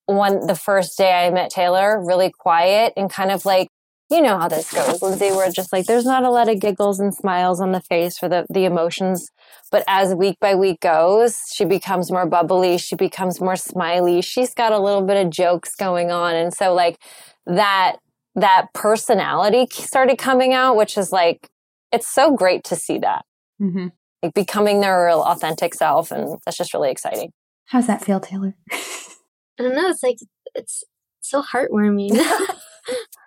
one 0.07 0.47
the 0.47 0.57
first 0.57 0.99
day 0.99 1.13
I 1.13 1.31
met 1.31 1.51
Taylor, 1.51 2.03
really 2.05 2.31
quiet 2.31 2.93
and 2.97 3.11
kind 3.11 3.31
of 3.31 3.45
like 3.45 3.69
you 4.13 4.21
know 4.21 4.39
how 4.39 4.49
this 4.49 4.71
goes, 4.71 5.01
Lindsay. 5.01 5.31
We're 5.31 5.51
just 5.51 5.73
like 5.73 5.87
there's 5.87 6.05
not 6.05 6.23
a 6.23 6.31
lot 6.31 6.49
of 6.49 6.61
giggles 6.61 7.01
and 7.01 7.15
smiles 7.15 7.61
on 7.61 7.73
the 7.73 7.81
face 7.81 8.19
for 8.19 8.29
the 8.29 8.45
the 8.51 8.67
emotions, 8.67 9.31
but 9.71 9.83
as 9.89 10.15
week 10.15 10.39
by 10.39 10.55
week 10.55 10.81
goes, 10.81 11.39
she 11.53 11.65
becomes 11.65 12.13
more 12.13 12.27
bubbly. 12.27 12.77
She 12.77 12.95
becomes 12.95 13.41
more 13.41 13.57
smiley. 13.57 14.21
She's 14.21 14.53
got 14.53 14.73
a 14.73 14.79
little 14.79 15.03
bit 15.03 15.25
of 15.25 15.33
jokes 15.33 15.75
going 15.75 16.11
on, 16.11 16.35
and 16.35 16.53
so 16.53 16.75
like 16.75 16.99
that 17.47 17.97
that 18.35 18.67
personality 18.75 19.67
started 19.71 20.19
coming 20.19 20.53
out, 20.53 20.77
which 20.77 20.99
is 20.99 21.11
like 21.11 21.49
it's 21.91 22.09
so 22.09 22.37
great 22.37 22.65
to 22.65 22.77
see 22.77 22.99
that. 22.99 23.25
Mm-hmm. 23.61 23.89
Like 24.23 24.35
becoming 24.35 24.81
their 24.81 25.07
real 25.07 25.23
authentic 25.23 25.75
self, 25.75 26.11
and 26.11 26.39
that's 26.45 26.59
just 26.59 26.75
really 26.75 26.91
exciting. 26.91 27.33
How's 27.67 27.87
that 27.87 28.05
feel, 28.05 28.21
Taylor? 28.21 28.55
I 28.71 29.63
don't 29.63 29.75
know. 29.75 29.89
It's 29.89 30.03
like 30.03 30.19
it's 30.55 30.85
so 31.23 31.43
heartwarming. 31.43 32.23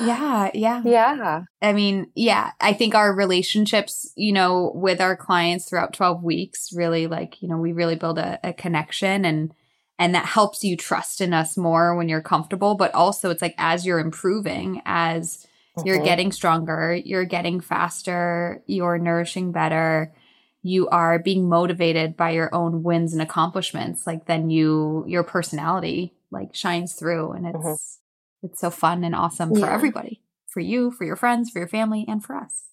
yeah, 0.00 0.50
yeah. 0.54 0.82
Yeah. 0.84 1.42
I 1.62 1.72
mean, 1.72 2.10
yeah, 2.14 2.52
I 2.60 2.72
think 2.72 2.94
our 2.94 3.14
relationships, 3.14 4.12
you 4.16 4.32
know, 4.32 4.72
with 4.74 5.00
our 5.00 5.16
clients 5.16 5.68
throughout 5.68 5.92
12 5.92 6.22
weeks 6.22 6.72
really 6.72 7.06
like, 7.06 7.40
you 7.42 7.48
know, 7.48 7.56
we 7.56 7.72
really 7.72 7.96
build 7.96 8.18
a, 8.18 8.38
a 8.42 8.52
connection 8.52 9.24
and 9.24 9.52
and 9.98 10.14
that 10.14 10.24
helps 10.24 10.64
you 10.64 10.78
trust 10.78 11.20
in 11.20 11.34
us 11.34 11.58
more 11.58 11.94
when 11.94 12.08
you're 12.08 12.22
comfortable, 12.22 12.74
but 12.74 12.94
also 12.94 13.28
it's 13.28 13.42
like 13.42 13.54
as 13.58 13.84
you're 13.84 13.98
improving, 13.98 14.80
as 14.86 15.46
mm-hmm. 15.76 15.86
you're 15.86 16.02
getting 16.02 16.32
stronger, 16.32 16.98
you're 17.04 17.26
getting 17.26 17.60
faster, 17.60 18.62
you're 18.66 18.96
nourishing 18.96 19.52
better, 19.52 20.14
you 20.62 20.88
are 20.88 21.18
being 21.18 21.48
motivated 21.48 22.16
by 22.16 22.30
your 22.30 22.54
own 22.54 22.82
wins 22.82 23.12
and 23.12 23.22
accomplishments 23.22 24.06
like 24.06 24.26
then 24.26 24.50
you 24.50 25.04
your 25.06 25.22
personality 25.22 26.14
like 26.30 26.54
shines 26.54 26.94
through 26.94 27.32
and 27.32 27.46
it's 27.46 27.56
mm-hmm. 27.56 27.99
It's 28.42 28.60
so 28.60 28.70
fun 28.70 29.04
and 29.04 29.14
awesome 29.14 29.54
yeah. 29.54 29.66
for 29.66 29.70
everybody 29.70 30.20
for 30.48 30.60
you 30.60 30.90
for 30.90 31.04
your 31.04 31.16
friends 31.16 31.50
for 31.50 31.58
your 31.58 31.68
family 31.68 32.04
and 32.08 32.24
for 32.24 32.36
us 32.36 32.64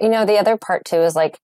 you 0.00 0.08
know 0.08 0.24
the 0.24 0.38
other 0.38 0.56
part 0.56 0.84
too 0.84 1.00
is 1.00 1.14
like 1.14 1.38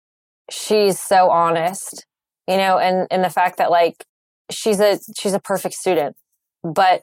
she's 0.50 0.98
so 0.98 1.30
honest 1.30 2.06
you 2.48 2.56
know 2.56 2.78
and 2.78 3.06
and 3.10 3.24
the 3.24 3.30
fact 3.30 3.58
that 3.58 3.70
like 3.70 4.04
she's 4.50 4.80
a 4.80 4.98
she's 5.18 5.34
a 5.34 5.40
perfect 5.40 5.74
student 5.74 6.16
but 6.62 7.02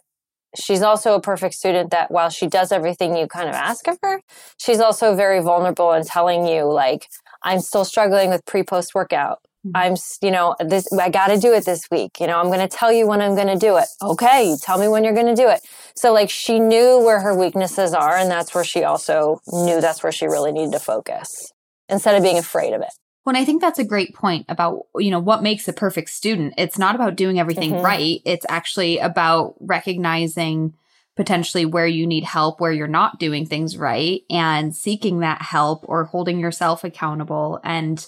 she's 0.57 0.81
also 0.81 1.15
a 1.15 1.21
perfect 1.21 1.53
student 1.53 1.91
that 1.91 2.12
while 2.12 2.29
she 2.29 2.45
does 2.45 2.71
everything 2.71 3.15
you 3.15 3.27
kind 3.27 3.47
of 3.47 3.55
ask 3.55 3.88
of 3.88 3.97
her 4.01 4.21
she's 4.57 4.79
also 4.79 5.15
very 5.15 5.39
vulnerable 5.39 5.91
in 5.93 6.03
telling 6.03 6.45
you 6.45 6.63
like 6.63 7.07
I'm 7.43 7.60
still 7.60 7.86
struggling 7.86 8.29
with 8.29 8.45
pre 8.45 8.63
post 8.63 8.93
workout. 8.93 9.39
Mm-hmm. 9.65 9.77
I'm, 9.77 9.95
you 10.21 10.31
know, 10.31 10.55
this, 10.60 10.91
I 10.93 11.10
got 11.10 11.27
to 11.27 11.38
do 11.38 11.53
it 11.53 11.65
this 11.65 11.88
week. 11.91 12.19
You 12.19 12.27
know, 12.27 12.39
I'm 12.39 12.47
going 12.47 12.60
to 12.60 12.67
tell 12.67 12.91
you 12.91 13.07
when 13.07 13.21
I'm 13.21 13.36
going 13.36 13.47
to 13.47 13.57
do 13.57 13.77
it. 13.77 13.86
Okay. 14.01 14.55
Tell 14.62 14.79
me 14.79 14.88
when 14.88 15.03
you're 15.03 15.13
going 15.13 15.27
to 15.27 15.36
do 15.36 15.49
it. 15.49 15.62
So 15.95 16.13
like 16.13 16.30
she 16.30 16.60
knew 16.60 16.99
where 16.99 17.19
her 17.19 17.38
weaknesses 17.38 17.93
are. 17.93 18.17
And 18.17 18.30
that's 18.30 18.54
where 18.54 18.63
she 18.63 18.84
also 18.84 19.41
knew 19.51 19.82
that's 19.82 20.04
where 20.04 20.12
she 20.12 20.25
really 20.25 20.51
needed 20.51 20.73
to 20.73 20.80
focus 20.80 21.51
instead 21.89 22.15
of 22.15 22.23
being 22.23 22.38
afraid 22.38 22.73
of 22.73 22.82
it. 22.82 22.89
Well, 23.25 23.38
I 23.38 23.45
think 23.45 23.62
that's 23.62 23.77
a 23.77 23.84
great 23.84 24.15
point 24.15 24.45
about, 24.49 24.88
you 24.95 25.12
know, 25.12 25.19
what 25.19 25.43
makes 25.43 25.67
a 25.67 25.73
perfect 25.73 26.10
student. 26.10 26.56
It's 26.58 26.80
not 26.80 26.95
about 26.95 27.15
doing 27.15 27.39
everything 27.39 27.73
mm-hmm. 27.73 27.86
right. 27.86 28.21
It's 28.25 28.45
actually 28.49 28.97
about 28.97 29.56
recognizing 29.60 30.73
potentially 31.15 31.65
where 31.65 31.86
you 31.86 32.08
need 32.08 32.23
help, 32.23 32.60
where 32.60 32.71
you're 32.71 32.88
not 32.88 33.19
doing 33.19 33.45
things 33.45 33.77
right, 33.77 34.21
and 34.30 34.75
seeking 34.75 35.19
that 35.19 35.41
help 35.41 35.86
or 35.88 36.06
holding 36.06 36.39
yourself 36.39 36.84
accountable. 36.84 37.60
And, 37.63 38.04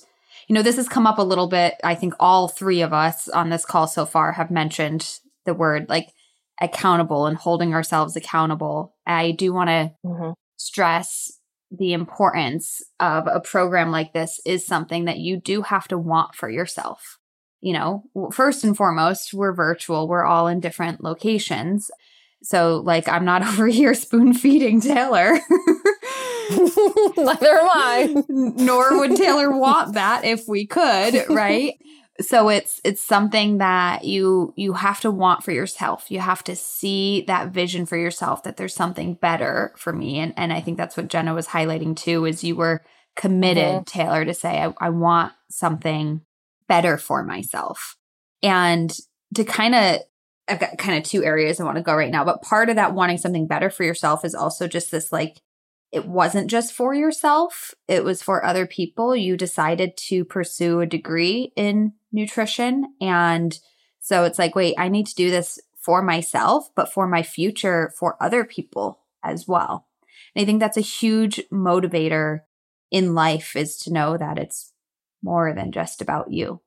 you 0.48 0.56
know, 0.56 0.64
this 0.64 0.78
has 0.78 0.90
come 0.90 1.06
up 1.06 1.20
a 1.20 1.24
little 1.24 1.48
bit. 1.48 1.76
I 1.84 1.94
think 1.94 2.16
all 2.20 2.48
three 2.48 2.82
of 2.82 2.92
us 2.92 3.28
on 3.28 3.50
this 3.50 3.66
call 3.66 3.86
so 3.86 4.08
far 4.08 4.32
have 4.32 4.50
mentioned 4.50 5.20
the 5.46 5.54
word 5.54 5.90
like 5.90 6.10
accountable 6.64 7.28
and 7.28 7.38
holding 7.38 7.74
ourselves 7.74 8.16
accountable. 8.16 8.96
I 9.06 9.32
do 9.32 9.54
want 9.54 9.70
to 9.70 9.92
mm-hmm. 10.06 10.32
stress 10.58 11.40
the 11.70 11.94
importance 11.94 12.82
of 13.00 13.28
a 13.28 13.42
program 13.42 13.92
like 13.92 14.14
this 14.14 14.40
is 14.46 14.66
something 14.66 15.06
that 15.06 15.18
you 15.18 15.38
do 15.38 15.64
have 15.64 15.88
to 15.90 15.98
want 15.98 16.36
for 16.36 16.50
yourself. 16.50 17.20
You 17.62 17.74
know, 17.74 18.04
first 18.32 18.64
and 18.64 18.76
foremost, 18.76 19.34
we're 19.34 19.54
virtual, 19.54 20.08
we're 20.08 20.26
all 20.26 20.48
in 20.48 20.60
different 20.60 21.04
locations. 21.04 21.90
So, 22.44 22.82
like, 22.86 23.08
I'm 23.08 23.26
not 23.26 23.42
over 23.48 23.68
here 23.68 23.94
spoon 23.94 24.34
feeding 24.34 24.82
Taylor. 24.82 25.40
Neither 26.50 27.48
am 27.48 27.70
I. 27.70 28.24
Nor 28.30 29.00
would 29.00 29.16
Taylor 29.16 29.58
want 29.58 29.94
that 29.94 30.26
if 30.26 30.48
we 30.48 30.66
could, 30.66 31.26
right? 31.30 31.74
So 32.22 32.50
it's 32.50 32.80
it's 32.84 33.02
something 33.02 33.58
that 33.58 34.04
you 34.04 34.54
you 34.56 34.74
have 34.74 35.02
to 35.02 35.10
want 35.12 35.44
for 35.44 35.52
yourself. 35.52 36.12
You 36.12 36.20
have 36.20 36.44
to 36.44 36.56
see 36.56 37.24
that 37.28 37.50
vision 37.50 37.86
for 37.86 37.98
yourself 37.98 38.44
that 38.44 38.58
there's 38.58 38.76
something 38.76 39.16
better 39.16 39.74
for 39.78 39.92
me. 39.92 40.20
And 40.20 40.34
and 40.38 40.54
I 40.54 40.62
think 40.62 40.78
that's 40.78 40.96
what 40.96 41.08
Jenna 41.08 41.34
was 41.34 41.48
highlighting 41.48 41.96
too, 41.96 42.26
is 42.26 42.44
you 42.44 42.56
were 42.56 42.84
committed, 43.16 43.64
mm-hmm. 43.64 43.84
Taylor, 43.84 44.26
to 44.26 44.34
say, 44.34 44.62
I, 44.62 44.74
I 44.80 44.90
want 44.90 45.34
something 45.50 46.22
better 46.68 46.98
for 46.98 47.24
myself. 47.24 47.98
And 48.42 48.96
to 49.36 49.44
kind 49.44 49.74
of 49.74 50.02
I've 50.48 50.60
got 50.60 50.78
kind 50.78 50.98
of 50.98 51.04
two 51.04 51.24
areas 51.24 51.60
I 51.60 51.64
want 51.64 51.78
to 51.78 51.84
go 51.84 51.96
right 51.96 52.12
now, 52.12 52.26
but 52.26 52.42
part 52.42 52.70
of 52.70 52.76
that 52.76 52.94
wanting 52.94 53.18
something 53.18 53.48
better 53.48 53.70
for 53.70 53.84
yourself 53.84 54.26
is 54.26 54.36
also 54.36 54.68
just 54.68 54.92
this 54.92 55.12
like, 55.12 55.42
it 55.94 56.08
wasn't 56.08 56.50
just 56.50 56.74
for 56.74 56.96
yourself, 56.96 57.76
it 57.88 58.04
was 58.04 58.24
for 58.24 58.44
other 58.44 58.66
people. 58.66 59.16
You 59.16 59.38
decided 59.38 59.96
to 60.08 60.26
pursue 60.26 60.82
a 60.82 60.88
degree 60.88 61.54
in 61.56 61.94
nutrition. 62.12 62.96
And 63.00 63.58
so 64.00 64.24
it's 64.24 64.40
like, 64.40 64.56
wait, 64.56 64.74
I 64.80 64.90
need 64.90 65.06
to 65.06 65.16
do 65.16 65.30
this 65.30 65.60
for 65.80 66.02
myself, 66.02 66.70
but 66.76 66.92
for 66.92 67.08
my 67.08 67.22
future, 67.22 67.94
for 68.00 68.18
other 68.20 68.44
people 68.44 69.02
as 69.24 69.48
well. 69.48 69.88
And 70.36 70.42
I 70.42 70.46
think 70.46 70.60
that's 70.60 70.78
a 70.78 70.82
huge 70.82 71.40
motivator 71.52 72.40
in 72.90 73.14
life 73.14 73.56
is 73.56 73.78
to 73.80 73.94
know 73.94 74.18
that 74.18 74.40
it's 74.40 74.74
more 75.22 75.54
than 75.54 75.72
just 75.72 76.02
about 76.02 76.32
you, 76.32 76.62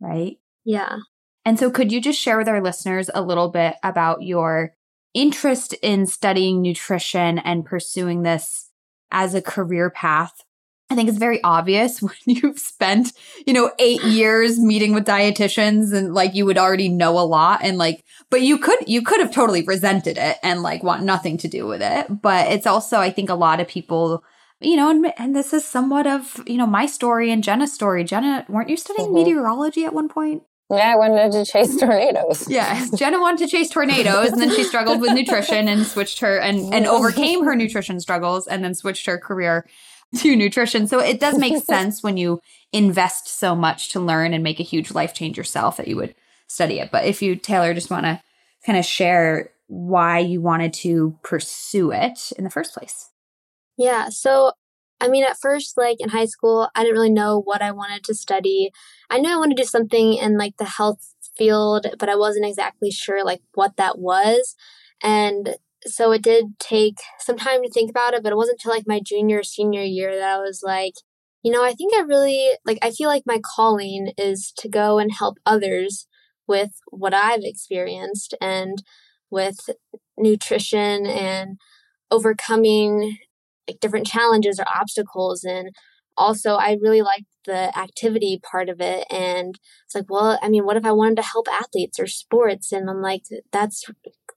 right? 0.00 0.38
Yeah. 0.64 0.96
And 1.44 1.58
so, 1.58 1.70
could 1.70 1.92
you 1.92 2.00
just 2.00 2.20
share 2.20 2.38
with 2.38 2.48
our 2.48 2.62
listeners 2.62 3.10
a 3.12 3.22
little 3.22 3.50
bit 3.50 3.76
about 3.82 4.22
your 4.22 4.74
interest 5.12 5.74
in 5.82 6.06
studying 6.06 6.62
nutrition 6.62 7.38
and 7.38 7.64
pursuing 7.64 8.22
this 8.22 8.69
as 9.10 9.34
a 9.34 9.42
career 9.42 9.90
path? 9.90 10.32
I 10.90 10.96
think 10.96 11.08
it's 11.08 11.18
very 11.18 11.42
obvious 11.44 12.02
when 12.02 12.14
you've 12.26 12.58
spent, 12.58 13.12
you 13.46 13.52
know, 13.52 13.70
eight 13.78 14.02
years 14.02 14.58
meeting 14.58 14.92
with 14.92 15.06
dietitians 15.06 15.94
and 15.94 16.12
like 16.12 16.34
you 16.34 16.44
would 16.46 16.58
already 16.58 16.88
know 16.88 17.18
a 17.18 17.22
lot 17.22 17.60
and 17.62 17.78
like, 17.78 18.04
but 18.28 18.42
you 18.42 18.58
could, 18.58 18.88
you 18.88 19.02
could 19.02 19.20
have 19.20 19.32
totally 19.32 19.62
resented 19.62 20.18
it 20.18 20.38
and 20.42 20.62
like 20.62 20.82
want 20.82 21.04
nothing 21.04 21.38
to 21.38 21.48
do 21.48 21.66
with 21.66 21.80
it. 21.80 22.06
But 22.20 22.50
it's 22.52 22.66
also, 22.66 22.98
I 22.98 23.10
think 23.10 23.30
a 23.30 23.34
lot 23.34 23.60
of 23.60 23.68
people, 23.68 24.24
you 24.60 24.76
know, 24.76 24.90
and, 24.90 25.12
and 25.16 25.34
this 25.34 25.52
is 25.52 25.64
somewhat 25.64 26.06
of, 26.06 26.42
you 26.46 26.56
know, 26.56 26.66
my 26.66 26.86
story 26.86 27.30
and 27.30 27.44
Jenna's 27.44 27.72
story. 27.72 28.04
Jenna, 28.04 28.44
weren't 28.48 28.68
you 28.68 28.76
studying 28.76 29.08
mm-hmm. 29.08 29.14
meteorology 29.14 29.84
at 29.84 29.94
one 29.94 30.08
point? 30.08 30.42
Yeah, 30.70 30.92
I 30.92 30.96
wanted 30.96 31.32
to 31.32 31.44
chase 31.44 31.76
tornadoes. 31.78 32.48
yeah, 32.48 32.86
Jenna 32.94 33.20
wanted 33.20 33.44
to 33.44 33.48
chase 33.48 33.70
tornadoes, 33.70 34.30
and 34.30 34.40
then 34.40 34.54
she 34.54 34.62
struggled 34.62 35.00
with 35.00 35.12
nutrition 35.12 35.66
and 35.66 35.84
switched 35.84 36.20
her 36.20 36.38
and 36.38 36.72
and 36.72 36.86
overcame 36.86 37.44
her 37.44 37.56
nutrition 37.56 37.98
struggles, 37.98 38.46
and 38.46 38.62
then 38.62 38.74
switched 38.74 39.06
her 39.06 39.18
career 39.18 39.66
to 40.18 40.36
nutrition. 40.36 40.86
So 40.86 41.00
it 41.00 41.20
does 41.20 41.38
make 41.38 41.62
sense 41.64 42.02
when 42.02 42.16
you 42.16 42.40
invest 42.72 43.28
so 43.28 43.56
much 43.56 43.90
to 43.90 44.00
learn 44.00 44.32
and 44.32 44.44
make 44.44 44.60
a 44.60 44.64
huge 44.64 44.92
life 44.92 45.12
change 45.14 45.36
yourself 45.36 45.76
that 45.76 45.88
you 45.88 45.96
would 45.96 46.14
study 46.46 46.78
it. 46.78 46.90
But 46.90 47.04
if 47.04 47.22
you, 47.22 47.36
Taylor, 47.36 47.74
just 47.74 47.90
want 47.90 48.04
to 48.04 48.20
kind 48.64 48.78
of 48.78 48.84
share 48.84 49.50
why 49.66 50.18
you 50.18 50.40
wanted 50.40 50.72
to 50.72 51.16
pursue 51.22 51.92
it 51.92 52.32
in 52.36 52.44
the 52.44 52.50
first 52.50 52.74
place. 52.74 53.10
Yeah. 53.76 54.08
So 54.08 54.52
I 55.00 55.08
mean, 55.08 55.24
at 55.24 55.38
first, 55.40 55.76
like 55.76 55.96
in 56.00 56.10
high 56.10 56.26
school, 56.26 56.68
I 56.74 56.82
didn't 56.82 56.94
really 56.94 57.10
know 57.10 57.40
what 57.40 57.62
I 57.62 57.72
wanted 57.72 58.04
to 58.04 58.14
study. 58.14 58.70
I 59.08 59.18
knew 59.18 59.32
I 59.32 59.36
wanted 59.36 59.56
to 59.56 59.62
do 59.62 59.66
something 59.66 60.14
in 60.14 60.36
like 60.36 60.56
the 60.58 60.64
health 60.64 61.14
field, 61.36 61.86
but 61.98 62.08
I 62.08 62.16
wasn't 62.16 62.46
exactly 62.46 62.90
sure 62.90 63.24
like 63.24 63.40
what 63.54 63.76
that 63.76 63.98
was. 63.98 64.54
And 65.02 65.56
so 65.86 66.12
it 66.12 66.22
did 66.22 66.58
take 66.58 66.98
some 67.18 67.38
time 67.38 67.62
to 67.62 67.70
think 67.70 67.90
about 67.90 68.12
it, 68.14 68.22
but 68.22 68.32
it 68.32 68.36
wasn't 68.36 68.60
until 68.60 68.76
like 68.76 68.86
my 68.86 69.00
junior, 69.02 69.42
senior 69.42 69.82
year 69.82 70.14
that 70.14 70.36
I 70.36 70.38
was 70.38 70.60
like, 70.62 70.94
you 71.42 71.50
know, 71.50 71.64
I 71.64 71.72
think 71.72 71.94
I 71.94 72.00
really 72.00 72.50
like, 72.66 72.78
I 72.82 72.90
feel 72.90 73.08
like 73.08 73.22
my 73.24 73.40
calling 73.56 74.12
is 74.18 74.52
to 74.58 74.68
go 74.68 74.98
and 74.98 75.10
help 75.12 75.38
others 75.46 76.06
with 76.46 76.72
what 76.90 77.14
I've 77.14 77.44
experienced 77.44 78.34
and 78.40 78.82
with 79.30 79.70
nutrition 80.18 81.06
and 81.06 81.58
overcoming 82.10 83.16
like 83.70 83.80
different 83.80 84.06
challenges 84.06 84.58
or 84.58 84.64
obstacles 84.74 85.44
and 85.44 85.70
also 86.16 86.54
i 86.56 86.76
really 86.80 87.02
liked 87.02 87.26
the 87.46 87.76
activity 87.78 88.40
part 88.50 88.68
of 88.68 88.80
it 88.80 89.06
and 89.10 89.58
it's 89.84 89.94
like 89.94 90.06
well 90.08 90.38
i 90.42 90.48
mean 90.48 90.64
what 90.64 90.76
if 90.76 90.84
i 90.84 90.92
wanted 90.92 91.16
to 91.16 91.22
help 91.22 91.46
athletes 91.48 91.98
or 91.98 92.06
sports 92.06 92.72
and 92.72 92.90
i'm 92.90 93.00
like 93.00 93.22
that's 93.52 93.84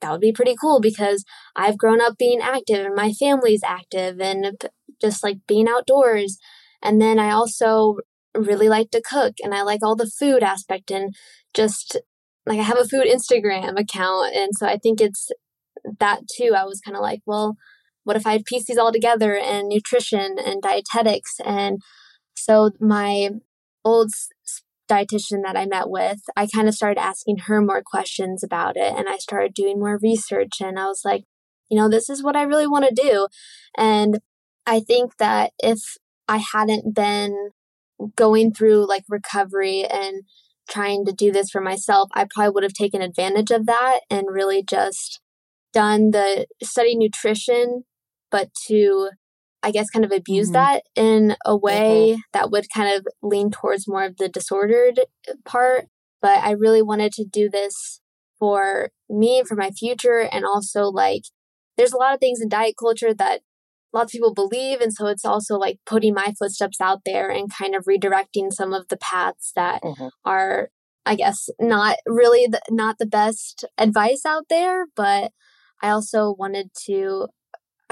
that 0.02 0.12
would 0.12 0.22
be 0.22 0.32
pretty 0.32 0.56
cool 0.60 0.80
because 0.80 1.26
i've 1.56 1.78
grown 1.78 2.02
up 2.02 2.18
being 2.18 2.40
active 2.42 2.86
and 2.86 2.96
my 2.96 3.12
family's 3.12 3.64
active 3.64 4.20
and 4.22 4.66
just 5.02 5.24
like 5.24 5.38
being 5.48 5.68
outdoors 5.68 6.38
and 6.82 7.02
then 7.02 7.20
i 7.20 7.30
also 7.30 7.98
really 8.36 8.70
like 8.70 8.90
to 8.92 9.02
cook 9.02 9.34
and 9.44 9.54
i 9.54 9.62
like 9.62 9.84
all 9.84 9.96
the 9.96 10.12
food 10.20 10.42
aspect 10.42 10.90
and 10.90 11.14
just 11.54 11.98
like 12.46 12.60
I 12.60 12.64
have 12.64 12.78
a 12.78 12.88
food 12.88 13.08
Instagram 13.08 13.80
account. 13.80 14.36
And 14.36 14.52
so 14.56 14.68
I 14.68 14.78
think 14.78 15.00
it's 15.00 15.30
that 16.00 16.22
too. 16.36 16.54
I 16.56 16.66
was 16.66 16.82
kind 16.82 16.96
of 16.96 17.02
like, 17.02 17.22
well, 17.26 17.56
what 18.04 18.16
if 18.16 18.28
I 18.28 18.42
piece 18.46 18.66
these 18.66 18.78
all 18.78 18.92
together 18.92 19.38
and 19.38 19.68
nutrition 19.68 20.38
and 20.44 20.62
dietetics? 20.62 21.36
And 21.46 21.82
so 22.36 22.72
my 22.80 23.30
old 23.86 24.12
dietitian 24.90 25.44
that 25.44 25.58
I 25.58 25.66
met 25.66 25.90
with, 25.90 26.20
I 26.36 26.48
kind 26.48 26.68
of 26.68 26.76
started 26.76 27.00
asking 27.00 27.38
her 27.48 27.62
more 27.62 27.82
questions 27.86 28.44
about 28.44 28.76
it 28.76 28.94
and 28.96 29.08
I 29.08 29.18
started 29.18 29.54
doing 29.54 29.80
more 29.80 30.00
research 30.02 30.62
and 30.62 30.78
I 30.78 30.88
was 30.88 31.02
like, 31.06 31.24
you 31.70 31.78
know, 31.78 31.90
this 31.90 32.10
is 32.10 32.24
what 32.24 32.36
I 32.36 32.44
really 32.44 32.68
want 32.68 32.86
to 32.86 33.02
do. 33.02 33.28
And 33.78 34.20
I 34.66 34.80
think 34.80 35.18
that 35.18 35.52
if 35.60 35.80
I 36.28 36.38
hadn't 36.38 36.94
been 36.94 37.52
going 38.16 38.54
through 38.54 38.88
like 38.88 39.04
recovery 39.10 39.86
and 39.86 40.24
trying 40.70 41.06
to 41.06 41.12
do 41.12 41.32
this 41.32 41.50
for 41.50 41.62
myself, 41.62 42.10
I 42.14 42.26
probably 42.30 42.52
would 42.52 42.64
have 42.64 42.74
taken 42.74 43.02
advantage 43.02 43.52
of 43.52 43.66
that 43.66 44.02
and 44.10 44.28
really 44.30 44.64
just 44.64 45.20
done 45.74 46.12
the 46.12 46.46
study 46.62 46.96
nutrition, 46.96 47.84
but 48.34 48.50
to, 48.66 49.12
I 49.62 49.70
guess, 49.70 49.92
kind 49.92 50.04
of 50.04 50.12
abuse 50.12 50.48
mm-hmm. 50.48 50.54
that 50.54 50.84
in 50.96 51.36
a 51.46 51.56
way 51.56 52.14
mm-hmm. 52.14 52.22
that 52.34 52.50
would 52.50 52.66
kind 52.76 52.98
of 52.98 53.06
lean 53.22 53.52
towards 53.52 53.88
more 53.88 54.04
of 54.04 54.18
the 54.18 54.28
disordered 54.28 55.00
part. 55.46 55.86
But 56.20 56.40
I 56.40 56.52
really 56.52 56.82
wanted 56.82 57.14
to 57.14 57.26
do 57.26 57.48
this 57.48 58.02
for 58.40 58.90
me, 59.08 59.44
for 59.48 59.56
my 59.56 59.70
future, 59.70 60.20
and 60.20 60.46
also 60.46 60.86
like 60.86 61.22
there's 61.78 61.94
a 61.94 61.98
lot 61.98 62.16
of 62.16 62.20
things 62.20 62.42
in 62.42 62.50
diet 62.50 62.74
culture 62.78 63.14
that 63.14 63.42
lots 63.94 64.12
of 64.12 64.18
people 64.18 64.34
believe 64.34 64.82
and 64.82 64.92
so 64.92 65.06
it's 65.06 65.26
also 65.26 65.56
like 65.56 65.78
putting 65.86 66.16
my 66.16 66.34
footsteps 66.38 66.82
out 66.82 67.02
there 67.06 67.30
and 67.30 67.54
kind 67.54 67.76
of 67.76 67.86
redirecting 67.86 68.52
some 68.52 68.74
of 68.74 68.88
the 68.88 68.98
paths 68.98 69.52
that 69.56 69.84
mm-hmm. 69.84 70.08
are 70.26 70.70
i 71.06 71.14
guess 71.14 71.48
not 71.60 71.98
really 72.08 72.48
the, 72.48 72.60
not 72.72 72.98
the 72.98 73.06
best 73.06 73.66
advice 73.78 74.26
out 74.26 74.46
there 74.50 74.88
but 74.96 75.32
i 75.84 75.90
also 75.90 76.36
wanted 76.38 76.70
to 76.86 77.28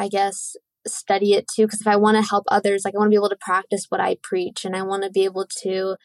i 0.01 0.07
guess 0.07 0.55
study 0.87 1.33
it 1.33 1.45
too 1.47 1.65
because 1.65 1.81
if 1.81 1.87
i 1.87 1.95
want 1.95 2.17
to 2.17 2.27
help 2.27 2.43
others 2.49 2.83
like 2.83 2.95
i 2.95 2.97
want 2.97 3.07
to 3.07 3.11
be 3.11 3.15
able 3.15 3.29
to 3.29 3.37
practice 3.39 3.85
what 3.89 4.01
i 4.01 4.17
preach 4.23 4.65
and 4.65 4.75
i 4.75 4.81
want 4.81 5.03
to 5.03 5.09
be 5.09 5.23
able 5.23 5.45
to 5.45 5.95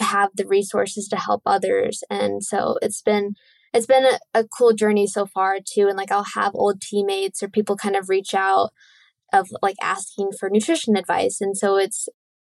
have 0.00 0.30
the 0.34 0.46
resources 0.46 1.06
to 1.06 1.16
help 1.16 1.42
others 1.46 2.02
and 2.10 2.42
so 2.42 2.76
it's 2.82 3.02
been 3.02 3.34
it's 3.72 3.86
been 3.86 4.04
a, 4.04 4.18
a 4.32 4.44
cool 4.44 4.72
journey 4.72 5.06
so 5.06 5.26
far 5.26 5.58
too 5.58 5.88
and 5.88 5.96
like 5.96 6.10
i'll 6.10 6.26
have 6.34 6.54
old 6.54 6.80
teammates 6.80 7.42
or 7.42 7.48
people 7.48 7.76
kind 7.76 7.96
of 7.96 8.08
reach 8.08 8.34
out 8.34 8.70
of 9.32 9.48
like 9.62 9.76
asking 9.82 10.30
for 10.38 10.48
nutrition 10.50 10.96
advice 10.96 11.40
and 11.40 11.56
so 11.56 11.76
it's 11.76 12.08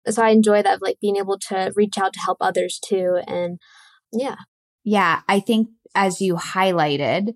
so 0.08 0.21
i 0.21 0.30
enjoy 0.30 0.62
that 0.62 0.82
like 0.82 1.00
being 1.02 1.17
able 1.17 1.38
to 1.38 1.74
reach 1.76 1.98
out 1.98 2.13
to 2.13 2.19
help 2.19 2.38
others 2.39 2.80
too 2.84 3.19
and 3.28 3.60
yeah. 4.13 4.36
Yeah 4.84 5.21
i 5.28 5.39
think 5.39 5.69
as 5.95 6.21
you 6.21 6.36
highlighted 6.36 7.34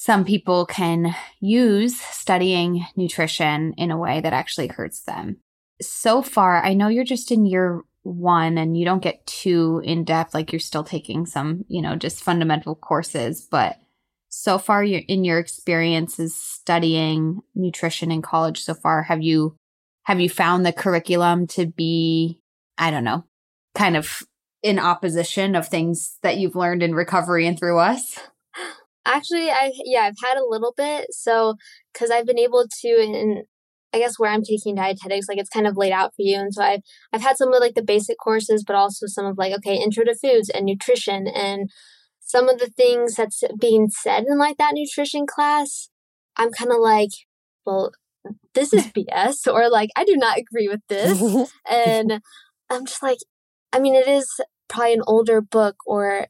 some 0.00 0.24
people 0.24 0.64
can 0.64 1.12
use 1.40 2.00
studying 2.00 2.86
nutrition 2.94 3.72
in 3.76 3.90
a 3.90 3.98
way 3.98 4.20
that 4.20 4.32
actually 4.32 4.68
hurts 4.68 5.00
them. 5.00 5.38
So 5.82 6.22
far 6.22 6.64
i 6.64 6.72
know 6.72 6.88
you're 6.88 7.04
just 7.04 7.32
in 7.32 7.46
year 7.46 7.82
one 8.02 8.58
and 8.58 8.76
you 8.76 8.84
don't 8.84 9.02
get 9.02 9.26
too 9.26 9.82
in 9.84 10.04
depth 10.04 10.34
like 10.34 10.52
you're 10.52 10.60
still 10.60 10.84
taking 10.84 11.26
some 11.26 11.64
you 11.68 11.82
know 11.82 11.94
just 11.94 12.22
fundamental 12.22 12.74
courses 12.74 13.46
but 13.50 13.76
so 14.28 14.58
far 14.58 14.82
you're 14.82 15.02
in 15.08 15.24
your 15.24 15.38
experiences 15.38 16.34
studying 16.34 17.40
nutrition 17.54 18.10
in 18.10 18.22
college 18.22 18.62
so 18.62 18.74
far 18.74 19.02
have 19.02 19.22
you 19.22 19.56
have 20.04 20.20
you 20.20 20.28
found 20.28 20.64
the 20.64 20.72
curriculum 20.72 21.46
to 21.46 21.66
be 21.66 22.40
i 22.76 22.90
don't 22.90 23.04
know 23.04 23.24
kind 23.74 23.96
of 23.96 24.22
in 24.62 24.78
opposition 24.78 25.54
of 25.54 25.68
things 25.68 26.18
that 26.22 26.38
you've 26.38 26.56
learned 26.56 26.82
in 26.82 26.94
recovery 26.94 27.46
and 27.46 27.58
through 27.58 27.78
us 27.78 28.18
actually 29.08 29.50
i 29.50 29.72
yeah 29.84 30.02
i've 30.02 30.14
had 30.22 30.36
a 30.36 30.46
little 30.46 30.74
bit 30.76 31.06
so 31.10 31.54
because 31.92 32.10
i've 32.10 32.26
been 32.26 32.38
able 32.38 32.64
to 32.80 32.88
in 32.88 33.42
i 33.92 33.98
guess 33.98 34.18
where 34.18 34.30
i'm 34.30 34.42
taking 34.42 34.74
dietetics 34.74 35.26
like 35.28 35.38
it's 35.38 35.48
kind 35.48 35.66
of 35.66 35.76
laid 35.76 35.92
out 35.92 36.10
for 36.14 36.22
you 36.22 36.38
and 36.38 36.54
so 36.54 36.62
i've 36.62 36.80
i've 37.12 37.22
had 37.22 37.36
some 37.36 37.52
of 37.52 37.60
like 37.60 37.74
the 37.74 37.82
basic 37.82 38.16
courses 38.18 38.62
but 38.66 38.76
also 38.76 39.06
some 39.06 39.26
of 39.26 39.38
like 39.38 39.52
okay 39.52 39.76
intro 39.76 40.04
to 40.04 40.14
foods 40.14 40.48
and 40.50 40.66
nutrition 40.66 41.26
and 41.26 41.70
some 42.28 42.48
of 42.48 42.58
the 42.58 42.68
things 42.68 43.14
that's 43.14 43.42
being 43.58 43.88
said 43.88 44.24
in 44.28 44.38
like 44.38 44.58
that 44.58 44.74
nutrition 44.74 45.26
class, 45.26 45.88
I'm 46.36 46.52
kind 46.52 46.70
of 46.70 46.78
like, 46.78 47.08
well, 47.64 47.90
this 48.54 48.74
is 48.74 48.86
BS, 48.88 49.50
or 49.50 49.70
like, 49.70 49.88
I 49.96 50.04
do 50.04 50.14
not 50.14 50.36
agree 50.38 50.68
with 50.68 50.82
this. 50.90 51.50
and 51.70 52.20
I'm 52.70 52.84
just 52.84 53.02
like, 53.02 53.18
I 53.72 53.80
mean, 53.80 53.94
it 53.94 54.06
is 54.06 54.28
probably 54.68 54.92
an 54.92 55.02
older 55.06 55.40
book 55.40 55.76
or 55.86 56.26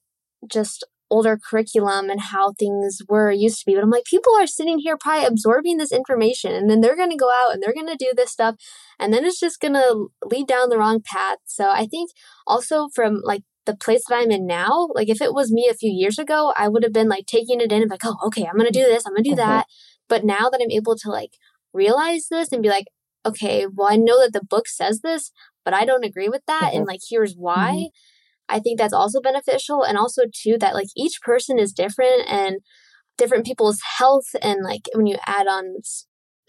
just 0.48 0.86
older 1.10 1.38
curriculum 1.38 2.10
and 2.10 2.20
how 2.20 2.52
things 2.52 3.00
were 3.08 3.30
used 3.30 3.60
to 3.60 3.66
be. 3.66 3.74
But 3.74 3.82
I'm 3.82 3.90
like, 3.90 4.04
people 4.04 4.32
are 4.38 4.46
sitting 4.46 4.78
here 4.78 4.96
probably 4.98 5.26
absorbing 5.26 5.78
this 5.78 5.92
information 5.92 6.52
and 6.54 6.68
then 6.68 6.80
they're 6.80 6.96
going 6.96 7.10
to 7.10 7.16
go 7.16 7.30
out 7.30 7.52
and 7.52 7.62
they're 7.62 7.74
going 7.74 7.88
to 7.88 7.96
do 7.96 8.12
this 8.16 8.30
stuff. 8.30 8.56
And 8.98 9.12
then 9.12 9.24
it's 9.24 9.40
just 9.40 9.60
going 9.60 9.74
to 9.74 10.08
lead 10.24 10.46
down 10.46 10.68
the 10.68 10.78
wrong 10.78 11.00
path. 11.04 11.38
So 11.46 11.70
I 11.70 11.86
think 11.86 12.10
also 12.46 12.88
from 12.94 13.20
like 13.24 13.42
the 13.66 13.76
place 13.76 14.02
that 14.08 14.16
I'm 14.16 14.30
in 14.30 14.46
now, 14.46 14.88
like 14.94 15.08
if 15.08 15.20
it 15.20 15.34
was 15.34 15.52
me 15.52 15.68
a 15.70 15.74
few 15.74 15.90
years 15.90 16.18
ago, 16.18 16.52
I 16.56 16.68
would 16.68 16.82
have 16.82 16.92
been 16.92 17.08
like 17.08 17.26
taking 17.26 17.60
it 17.60 17.70
in 17.72 17.82
and 17.82 17.90
like, 17.90 18.04
oh, 18.04 18.16
okay, 18.26 18.46
I'm 18.46 18.56
gonna 18.56 18.70
do 18.70 18.84
this, 18.84 19.04
I'm 19.06 19.12
gonna 19.12 19.22
do 19.22 19.30
mm-hmm. 19.30 19.48
that. 19.48 19.66
But 20.08 20.24
now 20.24 20.48
that 20.50 20.60
I'm 20.62 20.70
able 20.70 20.96
to 20.96 21.10
like 21.10 21.32
realize 21.72 22.28
this 22.30 22.50
and 22.50 22.62
be 22.62 22.70
like, 22.70 22.86
okay, 23.26 23.66
well, 23.66 23.88
I 23.90 23.96
know 23.96 24.20
that 24.22 24.32
the 24.32 24.44
book 24.44 24.68
says 24.68 25.00
this, 25.02 25.30
but 25.64 25.74
I 25.74 25.84
don't 25.84 26.04
agree 26.04 26.30
with 26.30 26.42
that, 26.46 26.68
mm-hmm. 26.68 26.78
and 26.78 26.86
like 26.86 27.00
here's 27.08 27.34
why. 27.34 27.72
Mm-hmm. 27.72 27.86
I 28.48 28.60
think 28.60 28.78
that's 28.78 28.92
also 28.92 29.20
beneficial, 29.20 29.82
and 29.82 29.98
also 29.98 30.22
too 30.32 30.56
that 30.60 30.74
like 30.74 30.88
each 30.96 31.20
person 31.22 31.58
is 31.58 31.72
different 31.72 32.28
and 32.28 32.58
different 33.16 33.46
people's 33.46 33.80
health 33.98 34.28
and 34.42 34.62
like 34.62 34.82
when 34.94 35.06
you 35.06 35.16
add 35.26 35.48
on 35.48 35.76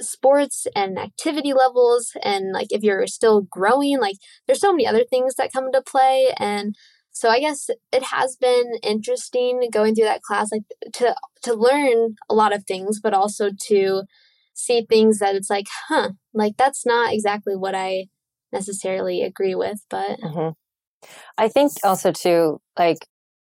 sports 0.02 0.66
and 0.76 0.98
activity 1.00 1.52
levels 1.52 2.12
and 2.24 2.54
like 2.54 2.68
if 2.70 2.84
you're 2.84 3.06
still 3.08 3.42
growing 3.42 4.00
like 4.00 4.16
there's 4.48 4.62
so 4.62 4.72
many 4.72 4.88
other 4.88 5.04
things 5.04 5.36
that 5.36 5.52
come 5.52 5.66
into 5.66 5.82
play 5.82 6.32
and 6.38 6.76
so 7.12 7.30
I 7.30 7.40
guess 7.40 7.70
it 7.92 8.04
has 8.04 8.38
been 8.38 8.72
interesting 8.82 9.68
going 9.74 9.94
through 9.94 10.06
that 10.06 10.22
class, 10.22 10.50
like 10.52 10.64
to 10.94 11.16
to 11.44 11.54
learn 11.54 12.16
a 12.30 12.34
lot 12.34 12.56
of 12.56 12.64
things, 12.66 13.00
but 13.02 13.14
also 13.14 13.50
to 13.68 14.04
see 14.54 14.86
things 14.88 15.20
that 15.20 15.36
it's 15.36 15.50
like, 15.50 15.68
huh, 15.90 16.12
like 16.34 16.54
that's 16.58 16.86
not 16.86 17.14
exactly 17.14 17.56
what 17.56 17.76
I 17.76 18.06
necessarily 18.54 19.22
agree 19.22 19.56
with. 19.56 19.84
But 19.90 20.20
mm-hmm. 20.22 20.50
I 21.38 21.48
think 21.48 21.72
also 21.84 22.12
too, 22.12 22.60
like 22.78 23.06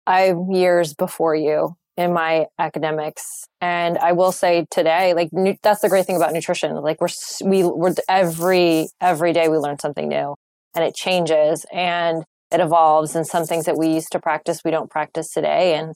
I'm 0.07 0.51
years 0.51 0.93
before 0.93 1.35
you 1.35 1.75
in 1.97 2.13
my 2.13 2.47
academics, 2.57 3.45
and 3.59 3.97
I 3.97 4.13
will 4.13 4.31
say 4.31 4.65
today, 4.71 5.13
like 5.13 5.29
nu- 5.33 5.55
that's 5.61 5.81
the 5.81 5.89
great 5.89 6.05
thing 6.05 6.15
about 6.15 6.33
nutrition. 6.33 6.75
Like 6.75 7.01
we're 7.01 7.09
we 7.43 7.63
we're 7.63 7.93
every 8.09 8.87
every 9.01 9.33
day 9.33 9.49
we 9.49 9.57
learn 9.57 9.79
something 9.79 10.07
new, 10.07 10.35
and 10.75 10.83
it 10.85 10.95
changes 10.95 11.65
and 11.71 12.23
it 12.51 12.59
evolves 12.59 13.15
and 13.15 13.25
some 13.25 13.45
things 13.45 13.65
that 13.65 13.77
we 13.77 13.87
used 13.87 14.11
to 14.11 14.19
practice 14.19 14.61
we 14.63 14.71
don't 14.71 14.89
practice 14.89 15.31
today 15.31 15.75
and 15.75 15.93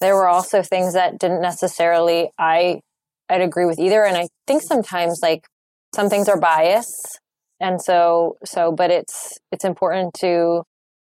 there 0.00 0.14
were 0.14 0.26
also 0.26 0.62
things 0.62 0.94
that 0.94 1.18
didn't 1.18 1.42
necessarily 1.42 2.30
i 2.38 2.80
i'd 3.28 3.42
agree 3.42 3.66
with 3.66 3.78
either 3.78 4.04
and 4.04 4.16
i 4.16 4.26
think 4.46 4.62
sometimes 4.62 5.20
like 5.22 5.46
some 5.94 6.08
things 6.08 6.28
are 6.28 6.38
bias 6.40 7.18
and 7.60 7.80
so 7.82 8.36
so 8.44 8.72
but 8.72 8.90
it's 8.90 9.38
it's 9.52 9.64
important 9.64 10.14
to 10.14 10.62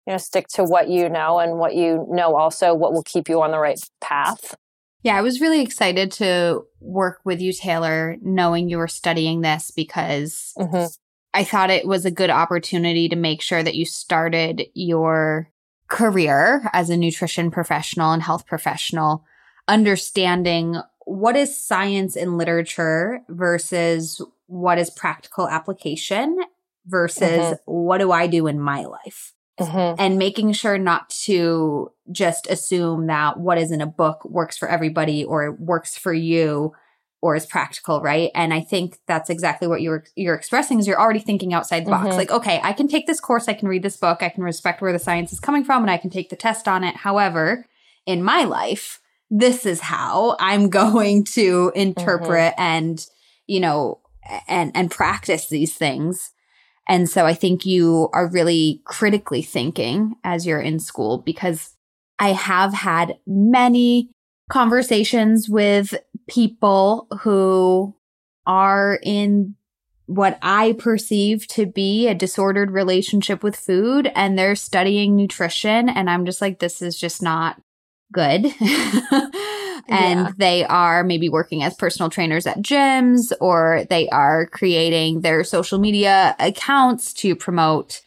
you 0.09 0.15
know 0.15 0.19
stick 0.19 0.49
to 0.49 0.65
what 0.65 0.89
you 0.89 1.09
know 1.09 1.39
and 1.39 1.59
what 1.59 1.75
you 1.75 2.07
know 2.09 2.35
also 2.35 2.75
what 2.75 2.95
will 2.95 3.03
keep 3.03 3.29
you 3.29 3.43
on 3.43 3.51
the 3.51 3.59
right 3.59 3.79
path 4.01 4.55
yeah 5.03 5.17
i 5.17 5.21
was 5.21 5.41
really 5.41 5.61
excited 5.61 6.11
to 6.11 6.65
work 6.81 7.21
with 7.25 7.43
you 7.43 7.53
taylor 7.53 8.17
knowing 8.23 8.71
you 8.71 8.79
were 8.79 8.89
studying 8.89 9.43
this 9.43 9.71
because 9.71 10.55
mm-hmm. 10.59 10.87
I 11.35 11.45
thought 11.45 11.71
it 11.71 11.87
was 11.87 12.07
a 12.07 12.11
good 12.11 12.31
opportunity 12.31 13.07
to 13.11 13.15
make 13.15 13.43
sure 13.43 13.63
that 13.63 13.75
you 13.75 13.85
started 13.85 14.63
your 14.73 15.51
career 15.87 16.69
as 16.73 16.89
a 16.89 16.97
nutrition 16.97 17.51
professional 17.51 18.13
and 18.13 18.23
health 18.23 18.47
professional 18.47 19.25
understanding 19.69 20.81
what 21.05 21.37
is 21.37 21.63
science 21.63 22.17
and 22.17 22.39
literature 22.39 23.21
versus 23.29 24.23
what 24.47 24.79
is 24.79 24.91
practical 24.91 25.49
application 25.49 26.39
versus 26.87 27.29
mm-hmm. 27.29 27.55
what 27.65 27.99
do 27.99 28.11
I 28.11 28.27
do 28.27 28.47
in 28.47 28.59
my 28.59 28.85
life. 28.85 29.35
Mm-hmm. 29.59 30.01
And 30.01 30.19
making 30.19 30.53
sure 30.53 30.79
not 30.79 31.11
to 31.25 31.91
just 32.13 32.47
assume 32.49 33.07
that 33.09 33.39
what 33.39 33.59
is 33.59 33.73
in 33.73 33.81
a 33.81 33.87
book 33.87 34.25
works 34.25 34.57
for 34.57 34.69
everybody 34.69 35.25
or 35.25 35.53
works 35.53 35.99
for 35.99 36.13
you 36.13 36.73
or 37.21 37.35
is 37.35 37.47
practical, 37.47 38.01
right? 38.01 38.31
And 38.35 38.55
I 38.55 38.61
think 38.61 38.99
that's 39.07 39.29
exactly 39.29 39.67
what 39.67 39.83
you're 39.83 40.05
you're 40.15 40.37
expressing 40.37 40.79
is 40.79 40.87
you're 40.87 41.01
already 41.01 41.19
thinking 41.19 41.53
outside 41.53 41.85
the 41.85 41.91
box. 41.91 42.09
Mm-hmm. 42.09 42.17
Like, 42.17 42.31
okay, 42.31 42.61
I 42.63 42.73
can 42.73 42.89
take 42.89 43.07
this 43.07 43.21
course, 43.21 43.49
I 43.49 43.55
can 43.55 43.69
read 43.69 43.83
this 43.83 43.97
book, 43.97 44.23
I 44.23 44.29
can 44.29 44.45
respect 44.45 44.81
where 44.81 44.93
the 44.93 44.99
science 44.99 45.33
is 45.33 45.41
coming 45.41 45.65
from, 45.65 45.83
and 45.83 45.91
I 45.91 45.97
can 45.97 46.11
take 46.11 46.31
the 46.31 46.37
test 46.37 46.69
on 46.69 46.85
it. 46.85 46.97
However, 46.97 47.67
in 48.07 48.23
my 48.23 48.45
life, 48.45 49.01
this 49.31 49.67
is 49.67 49.81
how 49.81 50.37
I'm 50.39 50.71
going 50.71 51.25
to 51.25 51.73
interpret 51.75 52.55
mm-hmm. 52.55 52.63
and, 52.63 53.07
you 53.47 53.61
know, 53.61 54.01
and 54.47 54.71
and 54.75 54.91
practice 54.91 55.49
these 55.49 55.75
things. 55.75 56.31
And 56.89 57.09
so 57.09 57.27
I 57.27 57.35
think 57.35 57.67
you 57.67 58.09
are 58.13 58.27
really 58.27 58.81
critically 58.85 59.43
thinking 59.43 60.17
as 60.25 60.47
you're 60.47 60.61
in 60.61 60.79
school 60.81 61.19
because 61.19 61.75
I 62.19 62.33
have 62.33 62.73
had 62.73 63.19
many 63.27 64.11
conversations 64.51 65.49
with 65.49 65.95
people 66.29 67.07
who 67.21 67.95
are 68.47 68.99
in 69.03 69.55
what 70.07 70.39
I 70.41 70.73
perceive 70.73 71.47
to 71.49 71.67
be 71.67 72.09
a 72.09 72.15
disordered 72.15 72.71
relationship 72.71 73.43
with 73.43 73.55
food 73.55 74.11
and 74.15 74.39
they're 74.39 74.57
studying 74.57 75.15
nutrition. 75.15 75.91
And 75.91 76.09
I'm 76.09 76.25
just 76.25 76.41
like, 76.41 76.59
this 76.59 76.81
is 76.81 76.99
just 76.99 77.23
not 77.23 77.61
good. 78.11 78.47
and 79.89 80.21
yeah. 80.21 80.33
they 80.37 80.65
are 80.65 81.03
maybe 81.05 81.29
working 81.29 81.63
as 81.63 81.75
personal 81.75 82.11
trainers 82.11 82.47
at 82.47 82.59
gyms 82.59 83.33
or 83.41 83.85
they 83.89 84.09
are 84.11 84.47
creating 84.47 85.23
their 85.23 85.45
social 85.45 85.79
media 85.79 86.37
accounts 86.39 87.13
to 87.15 87.35
promote, 87.35 88.03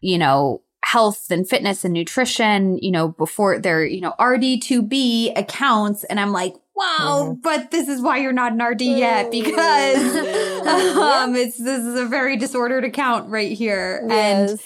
you 0.00 0.18
know, 0.18 0.62
health 0.84 1.30
and 1.30 1.48
fitness 1.48 1.84
and 1.84 1.92
nutrition, 1.92 2.78
you 2.78 2.92
know, 2.92 3.08
before 3.08 3.58
their, 3.58 3.84
you 3.84 4.00
know, 4.00 4.14
RD2B 4.20 5.36
accounts. 5.36 6.04
And 6.04 6.20
I'm 6.20 6.30
like, 6.30 6.54
wow, 6.76 7.24
mm-hmm. 7.24 7.40
but 7.42 7.72
this 7.72 7.88
is 7.88 8.00
why 8.00 8.18
you're 8.18 8.32
not 8.32 8.52
an 8.52 8.62
RD 8.62 8.82
yet 8.82 9.30
because 9.32 9.96
um, 10.66 11.34
it's, 11.34 11.58
this 11.58 11.82
is 11.82 11.98
a 11.98 12.06
very 12.06 12.36
disordered 12.36 12.84
account 12.84 13.28
right 13.30 13.50
here. 13.50 14.04
Yes. 14.06 14.50
And, 14.50 14.60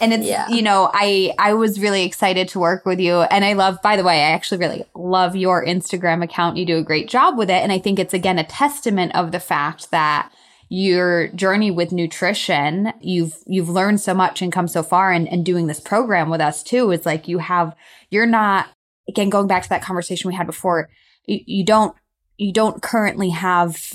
and 0.00 0.12
it's, 0.12 0.26
yeah. 0.26 0.48
you 0.48 0.62
know, 0.62 0.90
I, 0.92 1.32
I 1.38 1.54
was 1.54 1.80
really 1.80 2.04
excited 2.04 2.48
to 2.48 2.58
work 2.58 2.84
with 2.84 3.00
you. 3.00 3.20
And 3.22 3.44
I 3.44 3.54
love, 3.54 3.80
by 3.82 3.96
the 3.96 4.04
way, 4.04 4.22
I 4.22 4.30
actually 4.30 4.58
really 4.58 4.84
love 4.94 5.36
your 5.36 5.64
Instagram 5.64 6.22
account. 6.22 6.56
You 6.56 6.66
do 6.66 6.78
a 6.78 6.82
great 6.82 7.08
job 7.08 7.38
with 7.38 7.50
it. 7.50 7.62
And 7.62 7.72
I 7.72 7.78
think 7.78 7.98
it's 7.98 8.14
again 8.14 8.38
a 8.38 8.44
testament 8.44 9.14
of 9.14 9.32
the 9.32 9.40
fact 9.40 9.90
that 9.90 10.30
your 10.68 11.28
journey 11.28 11.70
with 11.70 11.92
nutrition 11.92 12.92
you've 13.00 13.38
you've 13.46 13.68
learned 13.68 14.00
so 14.00 14.12
much 14.12 14.42
and 14.42 14.52
come 14.52 14.66
so 14.66 14.82
far 14.82 15.12
and, 15.12 15.28
and 15.28 15.44
doing 15.44 15.68
this 15.68 15.78
program 15.78 16.28
with 16.28 16.40
us 16.40 16.62
too 16.62 16.90
is 16.90 17.06
like 17.06 17.28
you 17.28 17.38
have 17.38 17.74
you're 18.10 18.26
not 18.26 18.66
again 19.08 19.30
going 19.30 19.46
back 19.46 19.62
to 19.62 19.68
that 19.68 19.82
conversation 19.82 20.28
we 20.28 20.34
had 20.34 20.46
before 20.46 20.88
you, 21.26 21.40
you 21.46 21.64
don't 21.64 21.94
you 22.36 22.52
don't 22.52 22.82
currently 22.82 23.30
have 23.30 23.92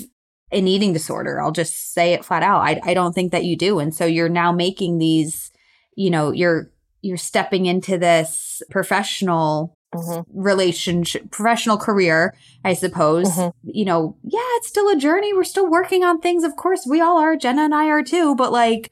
an 0.50 0.66
eating 0.66 0.94
disorder 0.94 1.42
i'll 1.42 1.52
just 1.52 1.92
say 1.92 2.14
it 2.14 2.24
flat 2.24 2.42
out 2.42 2.60
I, 2.60 2.80
I 2.84 2.94
don't 2.94 3.12
think 3.12 3.32
that 3.32 3.44
you 3.44 3.54
do 3.54 3.78
and 3.78 3.94
so 3.94 4.06
you're 4.06 4.30
now 4.30 4.50
making 4.50 4.96
these 4.96 5.51
you 5.94 6.10
know 6.10 6.30
you're 6.30 6.70
you're 7.02 7.16
stepping 7.16 7.66
into 7.66 7.98
this 7.98 8.62
professional 8.70 9.76
mm-hmm. 9.94 10.40
relationship, 10.40 11.30
professional 11.30 11.76
career, 11.76 12.34
I 12.64 12.74
suppose. 12.74 13.28
Mm-hmm. 13.28 13.70
You 13.70 13.84
know, 13.84 14.16
yeah, 14.22 14.40
it's 14.56 14.68
still 14.68 14.88
a 14.88 14.96
journey. 14.96 15.34
We're 15.34 15.44
still 15.44 15.68
working 15.68 16.04
on 16.04 16.20
things. 16.20 16.44
Of 16.44 16.56
course, 16.56 16.86
we 16.88 17.00
all 17.00 17.18
are. 17.18 17.36
Jenna 17.36 17.62
and 17.62 17.74
I 17.74 17.86
are 17.86 18.02
too. 18.02 18.34
But 18.34 18.52
like, 18.52 18.90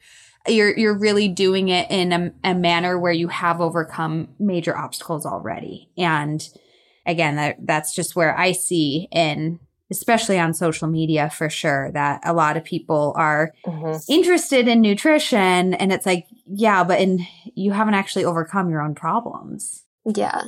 you're 0.48 0.76
you're 0.76 0.98
really 0.98 1.28
doing 1.28 1.68
it 1.68 1.90
in 1.90 2.12
a, 2.12 2.32
a 2.44 2.54
manner 2.54 2.98
where 2.98 3.12
you 3.12 3.28
have 3.28 3.60
overcome 3.60 4.28
major 4.38 4.76
obstacles 4.76 5.26
already. 5.26 5.90
And 5.96 6.46
again, 7.06 7.36
that 7.36 7.56
that's 7.60 7.94
just 7.94 8.16
where 8.16 8.36
I 8.36 8.52
see 8.52 9.08
in 9.12 9.60
especially 9.90 10.38
on 10.38 10.54
social 10.54 10.88
media 10.88 11.30
for 11.30 11.50
sure 11.50 11.90
that 11.92 12.20
a 12.24 12.32
lot 12.32 12.56
of 12.56 12.64
people 12.64 13.12
are 13.16 13.52
mm-hmm. 13.66 13.96
interested 14.12 14.68
in 14.68 14.80
nutrition 14.80 15.74
and 15.74 15.92
it's 15.92 16.06
like 16.06 16.26
yeah 16.46 16.84
but 16.84 17.00
in 17.00 17.26
you 17.54 17.72
haven't 17.72 17.94
actually 17.94 18.24
overcome 18.24 18.70
your 18.70 18.80
own 18.80 18.94
problems 18.94 19.84
yeah 20.14 20.42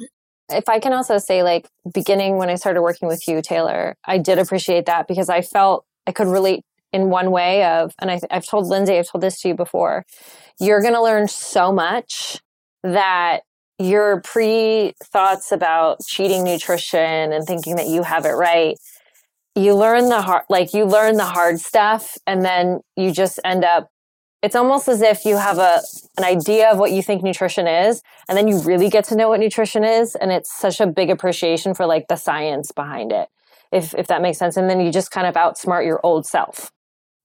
if 0.49 0.69
I 0.69 0.79
can 0.81 0.93
also 0.93 1.19
say, 1.19 1.43
like, 1.43 1.69
beginning 1.93 2.37
when 2.37 2.51
I 2.51 2.57
started 2.57 2.83
working 2.83 3.09
with 3.09 3.27
you, 3.27 3.43
Taylor, 3.43 3.97
I 4.05 4.19
did 4.19 4.39
appreciate 4.39 4.87
that 4.87 5.09
because 5.09 5.29
I 5.29 5.41
felt 5.41 5.85
I 6.07 6.13
could 6.13 6.29
relate 6.29 6.63
in 6.93 7.09
one 7.09 7.31
way 7.31 7.65
of, 7.65 7.95
and 7.99 8.11
I, 8.11 8.21
I've 8.31 8.47
told 8.47 8.67
Lindsay, 8.67 8.99
I've 8.99 9.09
told 9.09 9.23
this 9.23 9.41
to 9.41 9.49
you 9.49 9.55
before, 9.55 10.05
you're 10.61 10.83
going 10.83 10.95
to 10.95 11.03
learn 11.03 11.29
so 11.29 11.73
much 11.73 12.41
that 12.83 13.41
your 13.79 14.21
pre 14.21 14.93
thoughts 15.03 15.53
about 15.53 16.01
cheating 16.07 16.45
nutrition 16.45 17.33
and 17.33 17.47
thinking 17.47 17.77
that 17.77 17.89
you 17.89 18.03
have 18.03 18.27
it 18.27 18.33
right, 18.33 18.77
you 19.55 19.75
learn 19.75 20.09
the 20.09 20.23
hard, 20.23 20.45
like, 20.49 20.73
you 20.73 20.85
learn 20.85 21.17
the 21.17 21.25
hard 21.25 21.61
stuff 21.61 22.17
and 22.27 22.45
then 22.45 22.81
you 22.97 23.13
just 23.13 23.39
end 23.45 23.65
up 23.65 23.89
it's 24.43 24.57
almost 24.57 24.89
as 24.89 25.01
if 25.01 25.25
you 25.25 25.37
have 25.37 25.59
a 25.59 25.81
an 26.19 26.25
idea 26.25 26.71
of 26.71 26.79
what 26.79 26.91
you 26.91 27.03
think 27.03 27.23
nutrition 27.23 27.67
is 27.67 28.03
and 28.29 28.37
then 28.37 28.49
you 28.49 28.59
really 28.61 28.91
get 28.91 29.05
to 29.05 29.17
know 29.17 29.29
what 29.29 29.41
nutrition 29.41 29.85
is 29.85 30.15
and 30.17 30.33
it's 30.33 30.53
such 30.53 30.81
a 30.81 30.87
big 30.87 31.11
appreciation 31.11 31.75
for 31.75 31.87
like 31.87 32.09
the 32.09 32.17
science 32.17 32.73
behind 32.73 33.13
it 33.13 33.29
if 33.71 33.95
if 33.95 34.09
that 34.09 34.21
makes 34.21 34.39
sense 34.39 34.57
and 34.57 34.69
then 34.69 34.81
you 34.81 34.91
just 34.91 35.11
kind 35.11 35.27
of 35.27 35.35
outsmart 35.35 35.87
your 35.87 36.01
old 36.03 36.27
self. 36.27 36.73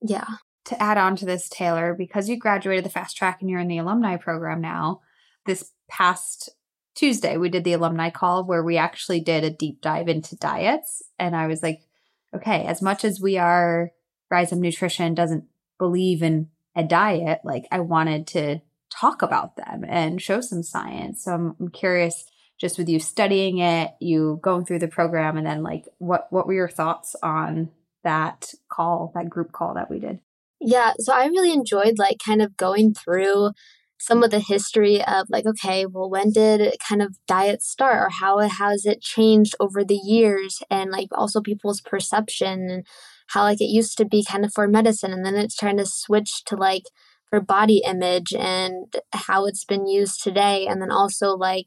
Yeah. 0.00 0.26
To 0.66 0.82
add 0.82 0.98
on 0.98 1.16
to 1.16 1.26
this 1.26 1.48
taylor 1.48 1.94
because 1.94 2.28
you 2.28 2.38
graduated 2.38 2.84
the 2.84 2.90
fast 2.90 3.16
track 3.16 3.38
and 3.40 3.50
you're 3.50 3.60
in 3.60 3.68
the 3.68 3.78
alumni 3.78 4.16
program 4.16 4.60
now 4.60 5.00
this 5.46 5.72
past 5.88 6.50
tuesday 6.94 7.36
we 7.36 7.48
did 7.48 7.64
the 7.64 7.72
alumni 7.72 8.10
call 8.10 8.44
where 8.44 8.62
we 8.62 8.76
actually 8.76 9.20
did 9.20 9.44
a 9.44 9.50
deep 9.50 9.80
dive 9.80 10.08
into 10.08 10.36
diets 10.36 11.00
and 11.18 11.34
i 11.34 11.46
was 11.46 11.62
like 11.62 11.87
okay 12.34 12.64
as 12.64 12.82
much 12.82 13.04
as 13.04 13.20
we 13.20 13.38
are 13.38 13.90
rise 14.30 14.52
up 14.52 14.58
nutrition 14.58 15.14
doesn't 15.14 15.44
believe 15.78 16.22
in 16.22 16.48
a 16.78 16.84
diet, 16.84 17.40
like 17.44 17.66
I 17.72 17.80
wanted 17.80 18.26
to 18.28 18.60
talk 18.90 19.22
about 19.22 19.56
them 19.56 19.84
and 19.86 20.22
show 20.22 20.40
some 20.40 20.62
science. 20.62 21.24
So 21.24 21.32
I'm, 21.32 21.56
I'm 21.60 21.68
curious 21.70 22.24
just 22.60 22.78
with 22.78 22.88
you 22.88 23.00
studying 23.00 23.58
it, 23.58 23.90
you 24.00 24.38
going 24.42 24.64
through 24.64 24.78
the 24.80 24.88
program 24.88 25.36
and 25.36 25.46
then 25.46 25.62
like 25.62 25.84
what 25.98 26.26
what 26.30 26.46
were 26.46 26.54
your 26.54 26.68
thoughts 26.68 27.14
on 27.22 27.70
that 28.04 28.52
call, 28.70 29.12
that 29.14 29.28
group 29.28 29.52
call 29.52 29.74
that 29.74 29.90
we 29.90 29.98
did? 29.98 30.20
Yeah, 30.60 30.92
so 30.98 31.12
I 31.12 31.26
really 31.26 31.52
enjoyed 31.52 31.98
like 31.98 32.18
kind 32.24 32.42
of 32.42 32.56
going 32.56 32.94
through 32.94 33.50
some 33.98 34.22
of 34.22 34.30
the 34.30 34.40
history 34.40 35.02
of 35.04 35.26
like 35.28 35.46
okay 35.46 35.84
well 35.86 36.08
when 36.08 36.30
did 36.30 36.74
kind 36.86 37.02
of 37.02 37.16
diet 37.26 37.62
start 37.62 37.96
or 38.06 38.08
how 38.10 38.38
has 38.38 38.86
it 38.86 39.00
changed 39.00 39.54
over 39.60 39.84
the 39.84 39.96
years? 39.96 40.62
And 40.70 40.90
like 40.90 41.08
also 41.12 41.40
people's 41.40 41.80
perception 41.80 42.70
and 42.70 42.86
how 43.28 43.42
like 43.42 43.60
it 43.60 43.66
used 43.66 43.98
to 43.98 44.04
be 44.04 44.24
kind 44.24 44.44
of 44.44 44.52
for 44.54 44.68
medicine 44.68 45.12
and 45.12 45.24
then 45.24 45.34
it's 45.34 45.56
trying 45.56 45.76
to 45.78 45.86
switch 45.86 46.44
to 46.46 46.56
like 46.56 46.84
for 47.28 47.40
body 47.40 47.82
image 47.84 48.32
and 48.32 48.96
how 49.12 49.46
it's 49.46 49.64
been 49.64 49.86
used 49.86 50.22
today. 50.22 50.66
And 50.66 50.80
then 50.80 50.90
also 50.90 51.36
like 51.36 51.66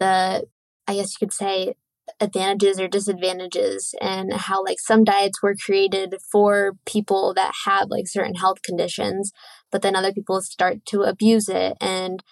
the 0.00 0.44
i 0.86 0.94
guess 0.94 1.12
you 1.12 1.26
could 1.26 1.32
say 1.32 1.74
advantages 2.20 2.80
or 2.80 2.88
disadvantages 2.88 3.94
and 4.00 4.32
how 4.32 4.64
like 4.64 4.78
some 4.80 5.04
diets 5.04 5.42
were 5.42 5.54
created 5.54 6.14
for 6.32 6.72
people 6.86 7.32
that 7.34 7.52
have 7.64 7.88
like 7.90 8.06
certain 8.06 8.34
health 8.34 8.62
conditions 8.62 9.32
but 9.70 9.82
then 9.82 9.94
other 9.94 10.12
people 10.12 10.40
start 10.40 10.84
to 10.86 11.02
abuse 11.02 11.48
it 11.48 11.74
and 11.80 12.22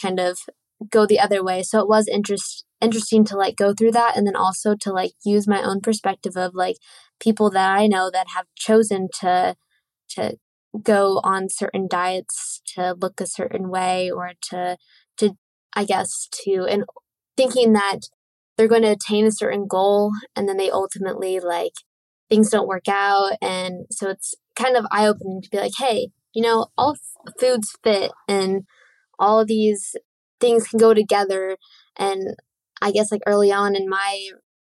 kind 0.00 0.20
of 0.20 0.38
go 0.90 1.06
the 1.06 1.20
other 1.20 1.42
way. 1.42 1.62
So 1.62 1.80
it 1.80 1.88
was 1.88 2.08
interest 2.08 2.64
interesting 2.80 3.24
to 3.24 3.36
like 3.36 3.56
go 3.56 3.72
through 3.72 3.92
that 3.92 4.16
and 4.16 4.26
then 4.26 4.36
also 4.36 4.74
to 4.74 4.92
like 4.92 5.12
use 5.24 5.48
my 5.48 5.62
own 5.62 5.80
perspective 5.80 6.36
of 6.36 6.54
like 6.54 6.76
people 7.18 7.50
that 7.50 7.70
I 7.70 7.86
know 7.86 8.10
that 8.10 8.26
have 8.34 8.46
chosen 8.54 9.08
to 9.20 9.56
to 10.10 10.36
go 10.82 11.20
on 11.24 11.48
certain 11.48 11.88
diets 11.88 12.60
to 12.74 12.94
look 13.00 13.20
a 13.20 13.26
certain 13.26 13.70
way 13.70 14.10
or 14.10 14.32
to 14.50 14.76
to 15.18 15.30
I 15.74 15.84
guess 15.84 16.28
to 16.44 16.66
and 16.68 16.84
thinking 17.36 17.72
that 17.72 18.00
they're 18.56 18.68
going 18.68 18.82
to 18.82 18.92
attain 18.92 19.26
a 19.26 19.32
certain 19.32 19.66
goal 19.66 20.12
and 20.34 20.48
then 20.48 20.56
they 20.56 20.70
ultimately 20.70 21.40
like 21.40 21.72
things 22.28 22.50
don't 22.50 22.68
work 22.68 22.88
out 22.88 23.32
and 23.40 23.86
so 23.90 24.08
it's 24.10 24.34
kind 24.56 24.76
of 24.76 24.86
eye 24.90 25.06
opening 25.06 25.40
to 25.42 25.50
be 25.50 25.58
like 25.58 25.72
hey 25.78 26.08
you 26.34 26.42
know 26.42 26.66
all 26.76 26.96
foods 27.38 27.76
fit 27.84 28.10
and 28.28 28.62
all 29.18 29.44
these 29.44 29.94
things 30.40 30.66
can 30.66 30.78
go 30.78 30.92
together 30.92 31.56
and 31.96 32.36
I 32.80 32.90
guess 32.90 33.10
like 33.10 33.22
early 33.26 33.50
on 33.50 33.74
in 33.74 33.88
my 33.88 34.28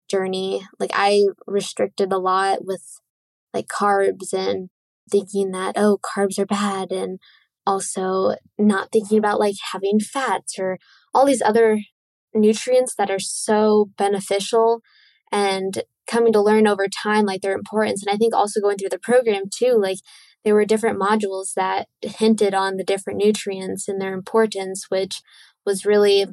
journey, 0.09 0.65
like 0.79 0.91
I 0.93 1.25
restricted 1.45 2.11
a 2.11 2.17
lot 2.17 2.59
with 2.65 2.83
like 3.53 3.67
carbs 3.67 4.33
and 4.33 4.69
thinking 5.09 5.51
that, 5.51 5.75
oh, 5.77 5.97
carbs 5.97 6.39
are 6.39 6.45
bad. 6.45 6.91
And 6.91 7.19
also 7.65 8.35
not 8.57 8.91
thinking 8.91 9.17
about 9.17 9.39
like 9.39 9.55
having 9.73 9.99
fats 9.99 10.57
or 10.57 10.77
all 11.13 11.25
these 11.25 11.41
other 11.41 11.79
nutrients 12.39 12.95
that 12.95 13.11
are 13.11 13.19
so 13.19 13.89
beneficial 13.97 14.81
and 15.31 15.83
coming 16.09 16.31
to 16.31 16.41
learn 16.41 16.67
over 16.67 16.87
time 16.87 17.25
like 17.25 17.41
their 17.41 17.53
importance 17.53 18.05
and 18.05 18.13
i 18.13 18.17
think 18.17 18.33
also 18.33 18.61
going 18.61 18.77
through 18.77 18.89
the 18.89 18.99
program 18.99 19.43
too 19.51 19.77
like 19.81 19.97
there 20.45 20.53
were 20.53 20.65
different 20.65 20.99
modules 20.99 21.53
that 21.55 21.87
hinted 22.01 22.53
on 22.53 22.77
the 22.77 22.83
different 22.83 23.21
nutrients 23.21 23.87
and 23.87 23.99
their 23.99 24.13
importance 24.13 24.85
which 24.89 25.21
was 25.65 25.85
really 25.85 26.25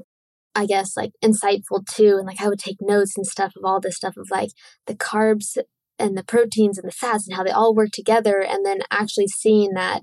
I 0.55 0.66
guess 0.66 0.96
like 0.96 1.12
insightful 1.22 1.84
too. 1.86 2.16
And 2.18 2.26
like 2.26 2.40
I 2.40 2.48
would 2.48 2.59
take 2.59 2.76
notes 2.80 3.16
and 3.16 3.26
stuff 3.26 3.55
of 3.57 3.64
all 3.64 3.80
this 3.80 3.96
stuff 3.96 4.16
of 4.16 4.28
like 4.30 4.50
the 4.86 4.94
carbs 4.94 5.59
and 5.98 6.16
the 6.16 6.24
proteins 6.24 6.78
and 6.78 6.88
the 6.88 6.94
fats 6.94 7.26
and 7.26 7.36
how 7.36 7.42
they 7.42 7.50
all 7.50 7.74
work 7.74 7.90
together. 7.92 8.40
And 8.40 8.64
then 8.64 8.80
actually 8.90 9.28
seeing 9.28 9.72
that 9.74 10.02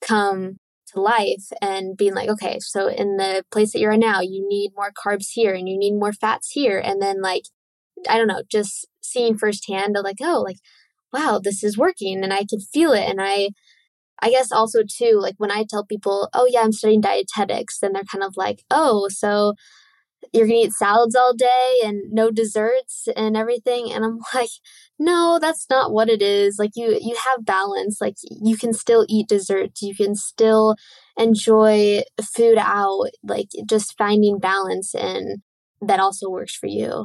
come 0.00 0.56
to 0.92 1.00
life 1.00 1.50
and 1.60 1.96
being 1.96 2.14
like, 2.14 2.28
okay, 2.28 2.58
so 2.60 2.88
in 2.88 3.16
the 3.16 3.44
place 3.50 3.72
that 3.72 3.80
you're 3.80 3.92
in 3.92 4.00
now, 4.00 4.20
you 4.20 4.46
need 4.48 4.72
more 4.76 4.92
carbs 4.92 5.28
here 5.32 5.54
and 5.54 5.68
you 5.68 5.78
need 5.78 5.92
more 5.92 6.12
fats 6.12 6.50
here. 6.50 6.78
And 6.78 7.00
then 7.00 7.20
like, 7.20 7.44
I 8.08 8.16
don't 8.16 8.28
know, 8.28 8.42
just 8.50 8.86
seeing 9.00 9.36
firsthand 9.36 9.96
like, 10.02 10.18
oh, 10.20 10.42
like, 10.46 10.58
wow, 11.12 11.40
this 11.42 11.62
is 11.62 11.78
working 11.78 12.22
and 12.22 12.32
I 12.32 12.44
can 12.48 12.60
feel 12.60 12.92
it. 12.92 13.08
And 13.08 13.20
I, 13.20 13.50
I 14.20 14.30
guess 14.30 14.52
also 14.52 14.80
too, 14.82 15.18
like 15.20 15.34
when 15.38 15.50
I 15.50 15.64
tell 15.68 15.84
people, 15.84 16.28
oh 16.32 16.46
yeah, 16.48 16.60
I'm 16.60 16.72
studying 16.72 17.00
dietetics, 17.00 17.78
then 17.80 17.92
they're 17.92 18.04
kind 18.04 18.24
of 18.24 18.36
like, 18.36 18.62
oh, 18.70 19.08
so 19.08 19.54
you're 20.32 20.46
gonna 20.46 20.60
eat 20.60 20.72
salads 20.72 21.14
all 21.14 21.34
day 21.34 21.80
and 21.84 22.00
no 22.12 22.30
desserts 22.30 23.08
and 23.16 23.36
everything 23.36 23.92
and 23.92 24.04
i'm 24.04 24.18
like 24.34 24.50
no 24.98 25.38
that's 25.40 25.66
not 25.68 25.92
what 25.92 26.08
it 26.08 26.22
is 26.22 26.56
like 26.58 26.72
you 26.74 26.98
you 27.00 27.16
have 27.24 27.44
balance 27.44 28.00
like 28.00 28.16
you 28.42 28.56
can 28.56 28.72
still 28.72 29.04
eat 29.08 29.28
desserts 29.28 29.82
you 29.82 29.94
can 29.94 30.14
still 30.14 30.76
enjoy 31.16 32.00
food 32.22 32.58
out 32.58 33.06
like 33.22 33.48
just 33.66 33.96
finding 33.98 34.38
balance 34.38 34.94
and 34.94 35.42
that 35.80 36.00
also 36.00 36.28
works 36.28 36.54
for 36.54 36.68
you 36.68 37.04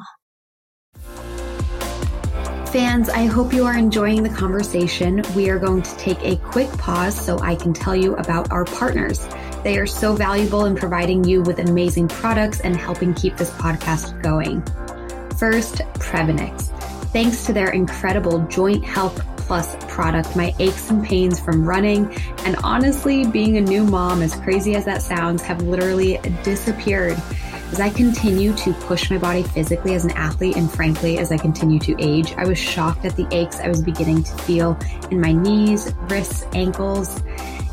Fans, 2.72 3.10
I 3.10 3.26
hope 3.26 3.54
you 3.54 3.64
are 3.66 3.78
enjoying 3.78 4.24
the 4.24 4.30
conversation. 4.30 5.24
We 5.36 5.50
are 5.50 5.58
going 5.58 5.82
to 5.84 5.98
take 5.98 6.22
a 6.22 6.36
quick 6.36 6.70
pause 6.78 7.20
so 7.20 7.40
I 7.40 7.56
can 7.56 7.74
tell 7.74 7.96
you 7.96 8.14
about 8.18 8.52
our 8.52 8.66
partners. 8.66 9.26
They 9.68 9.80
are 9.80 9.86
so 9.86 10.16
valuable 10.16 10.64
in 10.64 10.78
providing 10.78 11.26
you 11.26 11.42
with 11.42 11.60
amazing 11.60 12.08
products 12.08 12.62
and 12.62 12.74
helping 12.74 13.14
keep 13.14 13.36
this 13.36 13.50
podcast 13.50 14.24
going. 14.24 14.62
First, 15.36 15.80
Previnex. 16.00 16.70
Thanks 17.12 17.46
to 17.48 17.52
their 17.52 17.72
incredible 17.72 18.40
Joint 18.48 18.86
Health 18.86 19.22
Plus 19.36 19.76
product, 19.90 20.38
my 20.38 20.56
aches 20.60 20.90
and 20.90 21.04
pains 21.04 21.42
from 21.42 21.68
running 21.68 22.10
and 22.46 22.56
honestly 22.64 23.28
being 23.28 23.58
a 23.58 23.62
new 23.62 23.84
mom, 23.84 24.22
as 24.22 24.36
crazy 24.36 24.74
as 24.74 24.86
that 24.86 25.02
sounds, 25.02 25.42
have 25.42 25.62
literally 25.62 26.18
disappeared. 26.44 27.22
As 27.70 27.82
I 27.82 27.90
continue 27.90 28.54
to 28.54 28.72
push 28.74 29.12
my 29.12 29.18
body 29.18 29.44
physically 29.44 29.96
as 29.96 30.06
an 30.06 30.12
athlete, 30.12 30.56
and 30.56 30.72
frankly, 30.72 31.18
as 31.18 31.34
I 31.34 31.38
continue 31.38 31.80
to 31.80 31.96
age, 32.02 32.32
I 32.38 32.46
was 32.46 32.58
shocked 32.58 33.04
at 33.04 33.18
the 33.18 33.28
aches 33.36 33.60
I 33.60 33.68
was 33.68 33.84
beginning 33.84 34.24
to 34.24 34.32
feel 34.44 34.80
in 35.12 35.20
my 35.20 35.34
knees, 35.34 35.94
wrists, 36.04 36.46
ankles. 36.54 37.22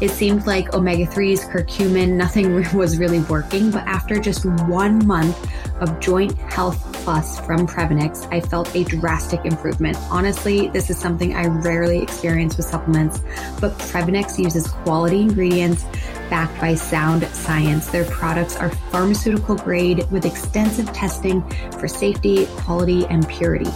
It 0.01 0.11
seemed 0.11 0.47
like 0.47 0.75
omega 0.75 1.07
3s, 1.07 1.49
curcumin, 1.51 2.13
nothing 2.13 2.55
was 2.77 2.99
really 2.99 3.21
working. 3.21 3.71
But 3.71 3.87
after 3.87 4.19
just 4.19 4.45
one 4.45 5.07
month 5.07 5.39
of 5.81 6.01
Joint 6.01 6.37
Health 6.39 6.93
Plus 7.05 7.39
from 7.41 7.67
Previnex, 7.67 8.27
I 8.33 8.41
felt 8.41 8.75
a 8.75 8.85
drastic 8.85 9.45
improvement. 9.45 9.97
Honestly, 10.11 10.69
this 10.69 10.91
is 10.91 10.99
something 10.99 11.35
I 11.35 11.47
rarely 11.47 12.03
experience 12.03 12.57
with 12.57 12.67
supplements, 12.67 13.21
but 13.61 13.73
Previnex 13.79 14.39
uses 14.39 14.69
quality 14.69 15.21
ingredients 15.21 15.85
backed 16.31 16.61
by 16.61 16.75
sound 16.75 17.25
science. 17.29 17.87
Their 17.89 18.05
products 18.07 18.57
are 18.57 18.71
pharmaceutical 18.91 19.57
grade 19.57 20.11
with 20.11 20.25
extensive 20.25 20.93
testing 20.93 21.43
for 21.73 21.87
safety, 21.89 22.47
quality, 22.57 23.07
and 23.07 23.29
purity. 23.29 23.71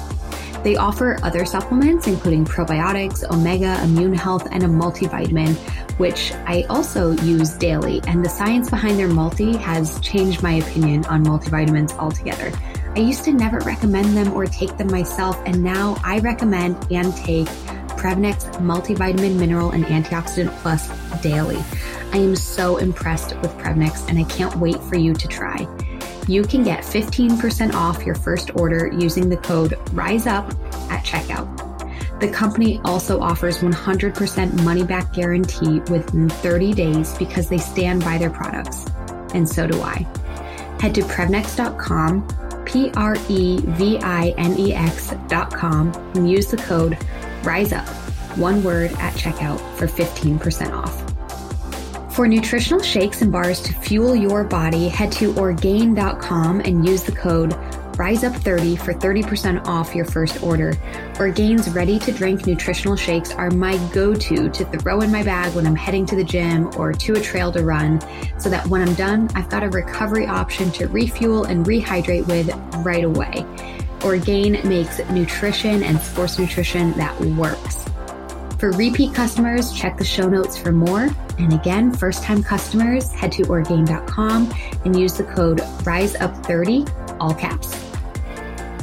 They 0.64 0.76
offer 0.76 1.18
other 1.22 1.44
supplements, 1.44 2.08
including 2.08 2.44
probiotics, 2.44 3.22
omega, 3.30 3.80
immune 3.84 4.14
health, 4.14 4.48
and 4.50 4.64
a 4.64 4.66
multivitamin, 4.66 5.56
which 5.98 6.32
I 6.46 6.64
also 6.70 7.12
use 7.12 7.50
daily. 7.52 8.00
And 8.06 8.24
the 8.24 8.28
science 8.28 8.70
behind 8.70 8.98
their 8.98 9.08
multi 9.08 9.56
has 9.56 10.00
changed 10.00 10.42
my 10.42 10.54
opinion 10.54 11.04
on 11.06 11.24
multivitamins 11.24 11.96
altogether. 11.98 12.52
I 12.96 13.00
used 13.00 13.24
to 13.24 13.32
never 13.32 13.58
recommend 13.58 14.16
them 14.16 14.32
or 14.32 14.46
take 14.46 14.76
them 14.76 14.90
myself, 14.90 15.40
and 15.46 15.62
now 15.62 16.00
I 16.02 16.18
recommend 16.20 16.76
and 16.90 17.14
take 17.14 17.46
Previnex 17.98 18.44
Multivitamin 18.60 19.36
Mineral 19.36 19.70
and 19.72 19.84
Antioxidant 19.84 20.56
Plus 20.62 20.88
daily. 21.20 21.58
I 22.12 22.18
am 22.18 22.36
so 22.36 22.78
impressed 22.78 23.36
with 23.40 23.50
Previnex 23.58 24.08
and 24.08 24.18
I 24.18 24.24
can't 24.24 24.54
wait 24.56 24.80
for 24.84 24.96
you 24.96 25.14
to 25.14 25.28
try. 25.28 25.66
You 26.26 26.42
can 26.42 26.62
get 26.62 26.84
15% 26.84 27.74
off 27.74 28.04
your 28.04 28.14
first 28.14 28.54
order 28.54 28.90
using 28.92 29.28
the 29.28 29.36
code 29.36 29.72
RISEUP 29.92 30.90
at 30.90 31.04
checkout. 31.04 31.67
The 32.20 32.28
company 32.28 32.80
also 32.84 33.20
offers 33.20 33.58
100% 33.58 34.64
money 34.64 34.82
back 34.82 35.12
guarantee 35.12 35.78
within 35.90 36.28
30 36.28 36.72
days 36.74 37.16
because 37.16 37.48
they 37.48 37.58
stand 37.58 38.02
by 38.02 38.18
their 38.18 38.30
products. 38.30 38.86
And 39.34 39.48
so 39.48 39.68
do 39.68 39.80
I. 39.80 40.06
Head 40.80 40.94
to 40.96 41.02
Previnex.com, 41.02 42.64
P 42.64 42.90
R 42.96 43.16
E 43.28 43.60
V 43.60 43.98
I 43.98 44.34
N 44.36 44.58
E 44.58 44.74
X.com, 44.74 45.92
and 46.14 46.28
use 46.28 46.48
the 46.48 46.56
code 46.56 46.98
RISEUP, 47.42 47.86
one 48.36 48.64
word 48.64 48.90
at 48.92 49.14
checkout 49.14 49.60
for 49.76 49.86
15% 49.86 50.72
off. 50.72 51.04
For 52.14 52.26
nutritional 52.26 52.82
shakes 52.82 53.22
and 53.22 53.30
bars 53.30 53.60
to 53.62 53.72
fuel 53.72 54.16
your 54.16 54.42
body, 54.42 54.88
head 54.88 55.12
to 55.12 55.32
Orgain.com 55.38 56.60
and 56.62 56.84
use 56.84 57.04
the 57.04 57.12
code 57.12 57.56
RISEUP30 57.98 58.78
for 58.78 58.94
30% 58.94 59.66
off 59.66 59.92
your 59.92 60.04
first 60.04 60.40
order. 60.40 60.72
Orgain's 61.18 61.68
ready 61.70 61.98
to 61.98 62.12
drink 62.12 62.46
nutritional 62.46 62.96
shakes 62.96 63.32
are 63.32 63.50
my 63.50 63.76
go 63.92 64.14
to 64.14 64.48
to 64.48 64.64
throw 64.64 65.00
in 65.00 65.10
my 65.10 65.24
bag 65.24 65.52
when 65.54 65.66
I'm 65.66 65.74
heading 65.74 66.06
to 66.06 66.16
the 66.16 66.22
gym 66.22 66.70
or 66.76 66.92
to 66.92 67.14
a 67.14 67.20
trail 67.20 67.50
to 67.50 67.64
run, 67.64 68.00
so 68.38 68.48
that 68.50 68.64
when 68.68 68.82
I'm 68.82 68.94
done, 68.94 69.28
I've 69.34 69.50
got 69.50 69.64
a 69.64 69.68
recovery 69.68 70.26
option 70.26 70.70
to 70.72 70.86
refuel 70.86 71.44
and 71.44 71.66
rehydrate 71.66 72.28
with 72.28 72.54
right 72.86 73.02
away. 73.02 73.44
Orgain 74.04 74.52
makes 74.68 75.00
nutrition 75.10 75.82
and 75.82 76.00
sports 76.00 76.38
nutrition 76.38 76.92
that 76.92 77.20
works. 77.20 77.84
For 78.60 78.70
repeat 78.72 79.12
customers, 79.12 79.72
check 79.72 79.98
the 79.98 80.04
show 80.04 80.28
notes 80.28 80.56
for 80.56 80.70
more. 80.70 81.08
And 81.38 81.52
again, 81.52 81.92
first 81.92 82.22
time 82.22 82.44
customers, 82.44 83.10
head 83.12 83.32
to 83.32 83.44
Orgain.com 83.48 84.54
and 84.84 84.98
use 84.98 85.14
the 85.14 85.24
code 85.24 85.58
RISEUP30, 85.58 87.18
all 87.20 87.34
caps. 87.34 87.87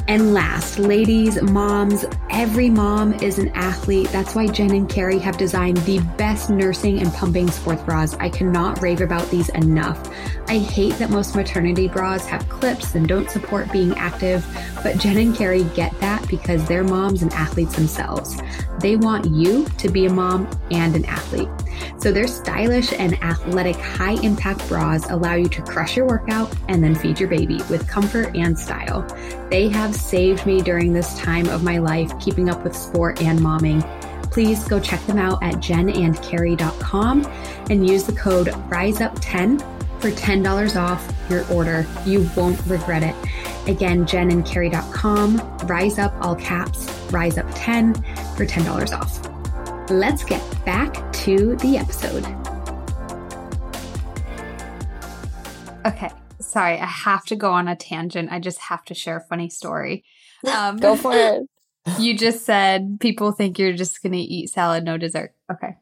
And 0.08 0.32
last, 0.32 0.78
ladies, 0.78 1.42
moms, 1.42 2.04
every 2.30 2.70
mom 2.70 3.12
is 3.14 3.40
an 3.40 3.48
athlete. 3.54 4.08
That's 4.10 4.36
why 4.36 4.46
Jen 4.46 4.70
and 4.70 4.88
Carrie 4.88 5.18
have 5.18 5.36
designed 5.36 5.78
the 5.78 5.98
best 6.16 6.48
nursing 6.48 7.00
and 7.00 7.12
pumping 7.12 7.50
sports 7.50 7.82
bras. 7.82 8.14
I 8.14 8.28
cannot 8.28 8.80
rave 8.80 9.00
about 9.00 9.28
these 9.30 9.48
enough. 9.48 10.08
I 10.48 10.58
hate 10.58 10.94
that 10.98 11.10
most 11.10 11.34
maternity 11.34 11.88
bras 11.88 12.24
have 12.26 12.48
clips 12.48 12.94
and 12.94 13.08
don't 13.08 13.28
support 13.28 13.72
being 13.72 13.98
active, 13.98 14.46
but 14.84 14.96
Jen 14.98 15.18
and 15.18 15.34
Carrie 15.34 15.64
get 15.74 15.98
that 15.98 16.26
because 16.28 16.64
they're 16.68 16.84
moms 16.84 17.22
and 17.22 17.32
athletes 17.32 17.74
themselves. 17.74 18.40
They 18.78 18.94
want 18.94 19.24
you 19.34 19.64
to 19.64 19.88
be 19.88 20.06
a 20.06 20.10
mom 20.10 20.48
and 20.70 20.94
an 20.94 21.04
athlete. 21.06 21.48
So 21.98 22.12
their 22.12 22.28
stylish 22.28 22.92
and 22.92 23.20
athletic 23.22 23.76
high 23.76 24.20
impact 24.22 24.66
bras 24.68 25.10
allow 25.10 25.34
you 25.34 25.48
to 25.48 25.62
crush 25.62 25.96
your 25.96 26.06
workout 26.06 26.54
and 26.68 26.82
then 26.82 26.94
feed 26.94 27.18
your 27.18 27.28
baby 27.28 27.56
with 27.68 27.88
comfort 27.88 28.36
and 28.36 28.58
style. 28.58 29.02
They 29.50 29.68
have 29.68 29.94
saved 29.94 30.44
me 30.44 30.60
during 30.60 30.92
this 30.92 31.16
time 31.18 31.48
of 31.48 31.62
my 31.62 31.78
life, 31.78 32.12
keeping 32.18 32.48
up 32.48 32.64
with 32.64 32.76
sport 32.76 33.22
and 33.22 33.38
momming. 33.38 33.82
Please 34.30 34.64
go 34.64 34.80
check 34.80 35.04
them 35.06 35.18
out 35.18 35.42
at 35.42 35.54
jenandcarrie.com 35.54 37.24
and 37.70 37.88
use 37.88 38.04
the 38.04 38.12
code 38.12 38.48
RISEUP10 38.48 39.76
for 40.00 40.10
$10 40.10 40.76
off 40.80 41.12
your 41.30 41.50
order. 41.50 41.86
You 42.04 42.28
won't 42.36 42.60
regret 42.66 43.02
it. 43.02 43.14
Again, 43.68 44.04
jenandcarrie.com, 44.04 45.58
rise 45.66 45.98
up 45.98 46.14
all 46.20 46.36
caps, 46.36 46.86
rise 47.10 47.38
up 47.38 47.46
10 47.54 47.94
for 48.36 48.46
$10 48.46 48.92
off. 48.92 49.90
Let's 49.90 50.24
get 50.24 50.42
back 50.64 51.12
to 51.12 51.56
the 51.56 51.78
episode. 51.78 52.24
Okay, 55.86 56.10
sorry, 56.56 56.78
I 56.78 56.86
have 56.86 57.26
to 57.26 57.36
go 57.36 57.50
on 57.52 57.68
a 57.68 57.76
tangent. 57.76 58.32
I 58.32 58.40
just 58.40 58.58
have 58.58 58.82
to 58.86 58.94
share 58.94 59.18
a 59.18 59.20
funny 59.28 59.50
story. 59.50 60.04
Um, 60.50 60.78
go 60.78 60.96
for 60.96 61.12
it. 61.12 61.42
You 62.00 62.18
just 62.18 62.44
said 62.44 62.98
people 62.98 63.30
think 63.30 63.60
you're 63.60 63.72
just 63.72 64.02
going 64.02 64.10
to 64.10 64.18
eat 64.18 64.50
salad, 64.50 64.82
no 64.82 64.98
dessert. 64.98 65.34
Okay. 65.52 65.76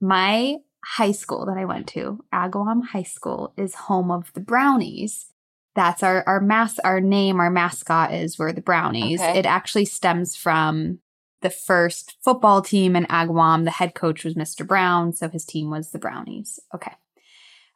My 0.00 0.58
high 0.84 1.10
school 1.10 1.44
that 1.46 1.56
I 1.58 1.64
went 1.64 1.88
to, 1.88 2.22
Agawam 2.32 2.84
High 2.84 3.02
School, 3.02 3.52
is 3.56 3.74
home 3.74 4.12
of 4.12 4.32
the 4.34 4.40
Brownies. 4.40 5.32
That's 5.74 6.04
our 6.04 6.22
our 6.28 6.40
mass 6.40 6.78
our 6.78 7.00
name, 7.00 7.40
our 7.40 7.50
mascot 7.50 8.14
is 8.14 8.38
we're 8.38 8.52
the 8.52 8.60
Brownies. 8.60 9.20
Okay. 9.20 9.40
It 9.40 9.44
actually 9.44 9.86
stems 9.86 10.36
from 10.36 11.00
the 11.40 11.50
first 11.50 12.16
football 12.22 12.62
team 12.62 12.94
in 12.94 13.04
Agawam. 13.06 13.64
The 13.64 13.72
head 13.72 13.96
coach 13.96 14.24
was 14.24 14.34
Mr. 14.34 14.64
Brown, 14.64 15.12
so 15.12 15.28
his 15.28 15.44
team 15.44 15.68
was 15.68 15.90
the 15.90 15.98
Brownies. 15.98 16.60
Okay. 16.72 16.92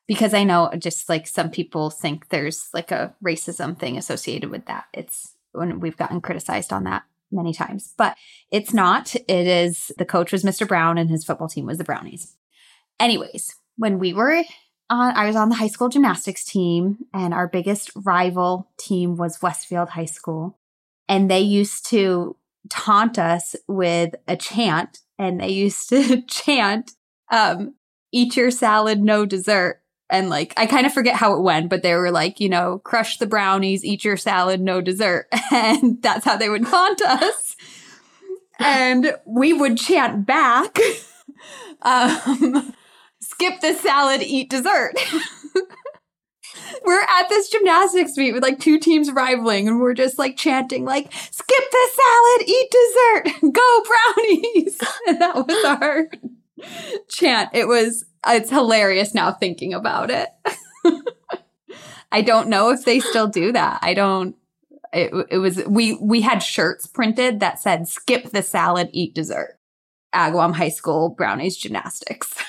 Because 0.09 0.35
I 0.35 0.43
know 0.43 0.73
just 0.79 1.09
like 1.09 1.29
some 1.29 1.51
people 1.51 1.91
think 1.91 2.31
there's 2.31 2.69
like 2.75 2.91
a 2.91 3.15
racism 3.25 3.79
thing 3.79 3.97
associated 3.97 4.51
with 4.51 4.67
that. 4.67 4.87
It's 4.93 5.37
when 5.53 5.79
we've 5.79 5.97
gotten 5.97 6.21
criticized 6.21 6.73
on 6.73 6.85
that 6.85 7.05
many 7.31 7.53
times, 7.53 7.95
but 7.97 8.17
it's 8.51 8.73
not. 8.73 9.15
It 9.15 9.47
is 9.47 9.93
the 9.99 10.05
coach 10.05 10.33
was 10.33 10.43
Mr. 10.43 10.67
Brown 10.67 10.99
and 10.99 11.11
his 11.11 11.25
football 11.25 11.49
team 11.49 11.67
was 11.67 11.79
the 11.79 11.85
Brownies. 11.85 12.37
Anyways, 12.99 13.55
when 13.77 13.99
we 13.99 14.13
were 14.13 14.43
on, 14.91 15.15
I 15.15 15.27
was 15.27 15.37
on 15.37 15.49
the 15.49 15.55
high 15.55 15.69
school 15.69 15.89
gymnastics 15.89 16.45
team, 16.45 16.99
and 17.13 17.35
our 17.35 17.49
biggest 17.49 17.91
rival 17.95 18.71
team 18.79 19.17
was 19.17 19.43
Westfield 19.43 19.91
High 19.91 20.07
School. 20.07 20.59
And 21.09 21.31
they 21.31 21.41
used 21.41 21.87
to 21.91 22.37
taunt 22.69 23.19
us 23.19 23.57
with 23.67 24.15
a 24.27 24.37
chant, 24.37 25.01
and 25.19 25.41
they 25.41 25.51
used 25.51 25.89
to 25.91 26.23
chant, 26.29 26.93
um, 27.31 27.75
eat 28.13 28.37
your 28.37 28.51
salad, 28.51 29.01
no 29.01 29.27
dessert. 29.27 29.83
And 30.11 30.31
like, 30.31 30.55
I 30.57 30.67
kind 30.67 30.87
of 30.87 30.95
forget 30.95 31.17
how 31.17 31.35
it 31.35 31.43
went, 31.43 31.69
but 31.69 31.83
they 31.83 31.95
were 31.95 32.11
like, 32.11 32.41
you 32.41 32.49
know, 32.49 32.79
crush 32.79 33.19
the 33.19 33.27
brownies, 33.27 33.85
eat 33.85 34.05
your 34.05 34.17
salad, 34.17 34.61
no 34.61 34.81
dessert. 34.81 35.27
And 35.53 36.01
that's 36.03 36.25
how 36.25 36.37
they 36.37 36.49
would 36.49 36.67
taunt 36.67 37.03
us. 37.03 37.57
And 38.59 39.17
we 39.25 39.53
would 39.53 39.79
chant 39.79 40.27
back, 40.27 40.79
um, 41.83 42.75
skip 43.21 43.61
the 43.61 43.75
salad, 43.75 44.23
eat 44.23 44.51
dessert. 44.51 44.95
we're 46.85 47.01
at 47.01 47.29
this 47.29 47.49
gymnastics 47.49 48.17
meet 48.17 48.33
with 48.33 48.43
like 48.43 48.59
two 48.59 48.79
teams 48.79 49.11
rivaling 49.11 49.69
and 49.69 49.81
we're 49.81 49.95
just 49.95 50.19
like 50.19 50.37
chanting 50.37 50.85
like 50.85 51.13
skip 51.13 51.65
the 51.71 51.89
salad 51.95 52.49
eat 52.49 52.71
dessert 52.71 53.53
go 53.53 53.83
brownies 53.85 54.79
and 55.07 55.21
that 55.21 55.47
was 55.47 55.65
our 55.65 56.09
chant 57.09 57.51
it 57.53 57.67
was 57.67 58.05
it's 58.27 58.51
hilarious 58.51 59.15
now 59.15 59.33
thinking 59.33 59.75
about 59.75 60.11
it. 60.11 60.29
I 62.13 62.23
don't 62.23 62.49
know 62.49 62.71
if 62.71 62.85
they 62.85 63.01
still 63.01 63.29
do 63.29 63.53
that. 63.53 63.81
I 63.83 63.95
don't 63.95 64.35
it, 64.93 65.13
it 65.31 65.39
was 65.39 65.63
we 65.67 65.99
we 66.01 66.21
had 66.21 66.39
shirts 66.39 66.87
printed 66.87 67.41
that 67.41 67.61
said 67.61 67.87
skip 67.89 68.31
the 68.31 68.43
salad 68.43 68.89
eat 68.93 69.15
dessert. 69.15 69.59
Agawam 70.15 70.55
high 70.55 70.71
school 70.71 71.11
brownies 71.11 71.57
gymnastics. 71.57 72.35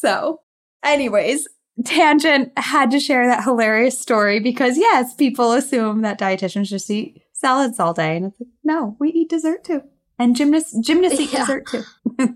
So 0.00 0.42
anyways 0.84 1.48
tangent 1.84 2.52
had 2.56 2.90
to 2.92 3.00
share 3.00 3.26
that 3.26 3.42
hilarious 3.42 3.98
story 3.98 4.38
because 4.38 4.78
yes 4.78 5.14
people 5.14 5.52
assume 5.52 6.02
that 6.02 6.20
dietitians 6.20 6.68
just 6.68 6.88
eat 6.90 7.20
salads 7.32 7.80
all 7.80 7.92
day 7.92 8.16
and 8.16 8.26
it's 8.26 8.40
like 8.40 8.48
no 8.64 8.96
we 8.98 9.10
eat 9.10 9.28
dessert 9.28 9.64
too 9.64 9.82
and 10.18 10.36
gymnasts 10.36 10.76
gymnasts 10.80 11.20
Yeah. 11.32 11.40
dessert 11.40 11.66
too 11.66 11.84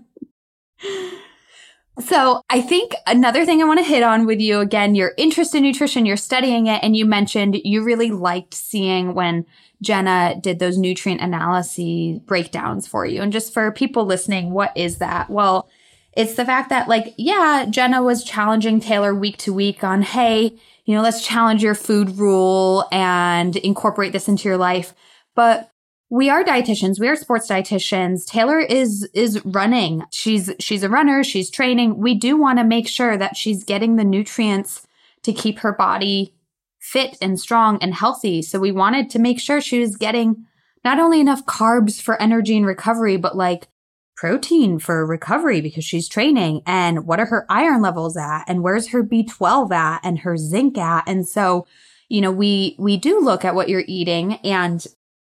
so 1.99 2.41
I 2.49 2.61
think 2.61 2.95
another 3.05 3.45
thing 3.45 3.61
I 3.61 3.65
want 3.65 3.79
to 3.79 3.85
hit 3.85 4.01
on 4.03 4.25
with 4.25 4.39
you 4.39 4.59
again, 4.59 4.95
your 4.95 5.13
interest 5.17 5.53
in 5.53 5.61
nutrition, 5.63 6.05
you're 6.05 6.17
studying 6.17 6.65
it, 6.67 6.79
and 6.83 6.97
you 6.97 7.05
mentioned 7.05 7.57
you 7.63 7.83
really 7.83 8.09
liked 8.09 8.53
seeing 8.55 9.13
when 9.13 9.45
Jenna 9.81 10.35
did 10.41 10.57
those 10.59 10.77
nutrient 10.77 11.21
analysis 11.21 12.19
breakdowns 12.25 12.87
for 12.87 13.05
you. 13.05 13.21
And 13.21 13.31
just 13.31 13.53
for 13.53 13.71
people 13.71 14.05
listening, 14.05 14.51
what 14.51 14.75
is 14.75 14.97
that? 14.97 15.29
Well, 15.29 15.69
it's 16.13 16.33
the 16.35 16.45
fact 16.45 16.69
that 16.69 16.87
like, 16.87 17.13
yeah, 17.17 17.65
Jenna 17.69 18.01
was 18.01 18.23
challenging 18.23 18.79
Taylor 18.79 19.13
week 19.13 19.37
to 19.37 19.53
week 19.53 19.83
on, 19.83 20.01
hey, 20.01 20.57
you 20.85 20.95
know, 20.95 21.01
let's 21.01 21.25
challenge 21.25 21.61
your 21.63 21.75
food 21.75 22.17
rule 22.17 22.87
and 22.91 23.55
incorporate 23.57 24.13
this 24.13 24.27
into 24.27 24.49
your 24.49 24.57
life. 24.57 24.93
But 25.35 25.69
we 26.13 26.29
are 26.29 26.43
dietitians. 26.43 26.99
We 26.99 27.07
are 27.07 27.15
sports 27.15 27.49
dietitians. 27.49 28.27
Taylor 28.27 28.59
is 28.59 29.09
is 29.15 29.43
running. 29.43 30.03
She's 30.11 30.51
she's 30.59 30.83
a 30.83 30.89
runner. 30.89 31.23
She's 31.23 31.49
training. 31.49 31.97
We 31.97 32.13
do 32.13 32.37
want 32.37 32.59
to 32.59 32.63
make 32.63 32.87
sure 32.87 33.17
that 33.17 33.35
she's 33.35 33.63
getting 33.63 33.95
the 33.95 34.03
nutrients 34.03 34.85
to 35.23 35.33
keep 35.33 35.57
her 35.59 35.73
body 35.73 36.35
fit 36.79 37.17
and 37.19 37.39
strong 37.39 37.79
and 37.81 37.95
healthy. 37.95 38.43
So 38.43 38.59
we 38.59 38.71
wanted 38.71 39.09
to 39.09 39.17
make 39.17 39.39
sure 39.39 39.59
she 39.59 39.79
was 39.79 39.95
getting 39.95 40.45
not 40.85 40.99
only 40.99 41.19
enough 41.19 41.47
carbs 41.47 41.99
for 41.99 42.21
energy 42.21 42.55
and 42.55 42.67
recovery 42.67 43.17
but 43.17 43.35
like 43.35 43.67
protein 44.15 44.77
for 44.77 45.07
recovery 45.07 45.61
because 45.61 45.83
she's 45.83 46.07
training. 46.07 46.61
And 46.67 47.07
what 47.07 47.21
are 47.21 47.25
her 47.25 47.47
iron 47.49 47.81
levels 47.81 48.15
at? 48.17 48.43
And 48.47 48.61
where's 48.61 48.89
her 48.89 49.03
b12 49.03 49.71
at? 49.71 50.01
And 50.03 50.19
her 50.19 50.37
zinc 50.37 50.77
at? 50.77 51.05
And 51.07 51.27
so 51.27 51.65
you 52.07 52.21
know 52.21 52.31
we 52.31 52.75
we 52.77 52.97
do 52.97 53.19
look 53.19 53.43
at 53.43 53.55
what 53.55 53.67
you're 53.67 53.85
eating 53.87 54.35
and 54.43 54.85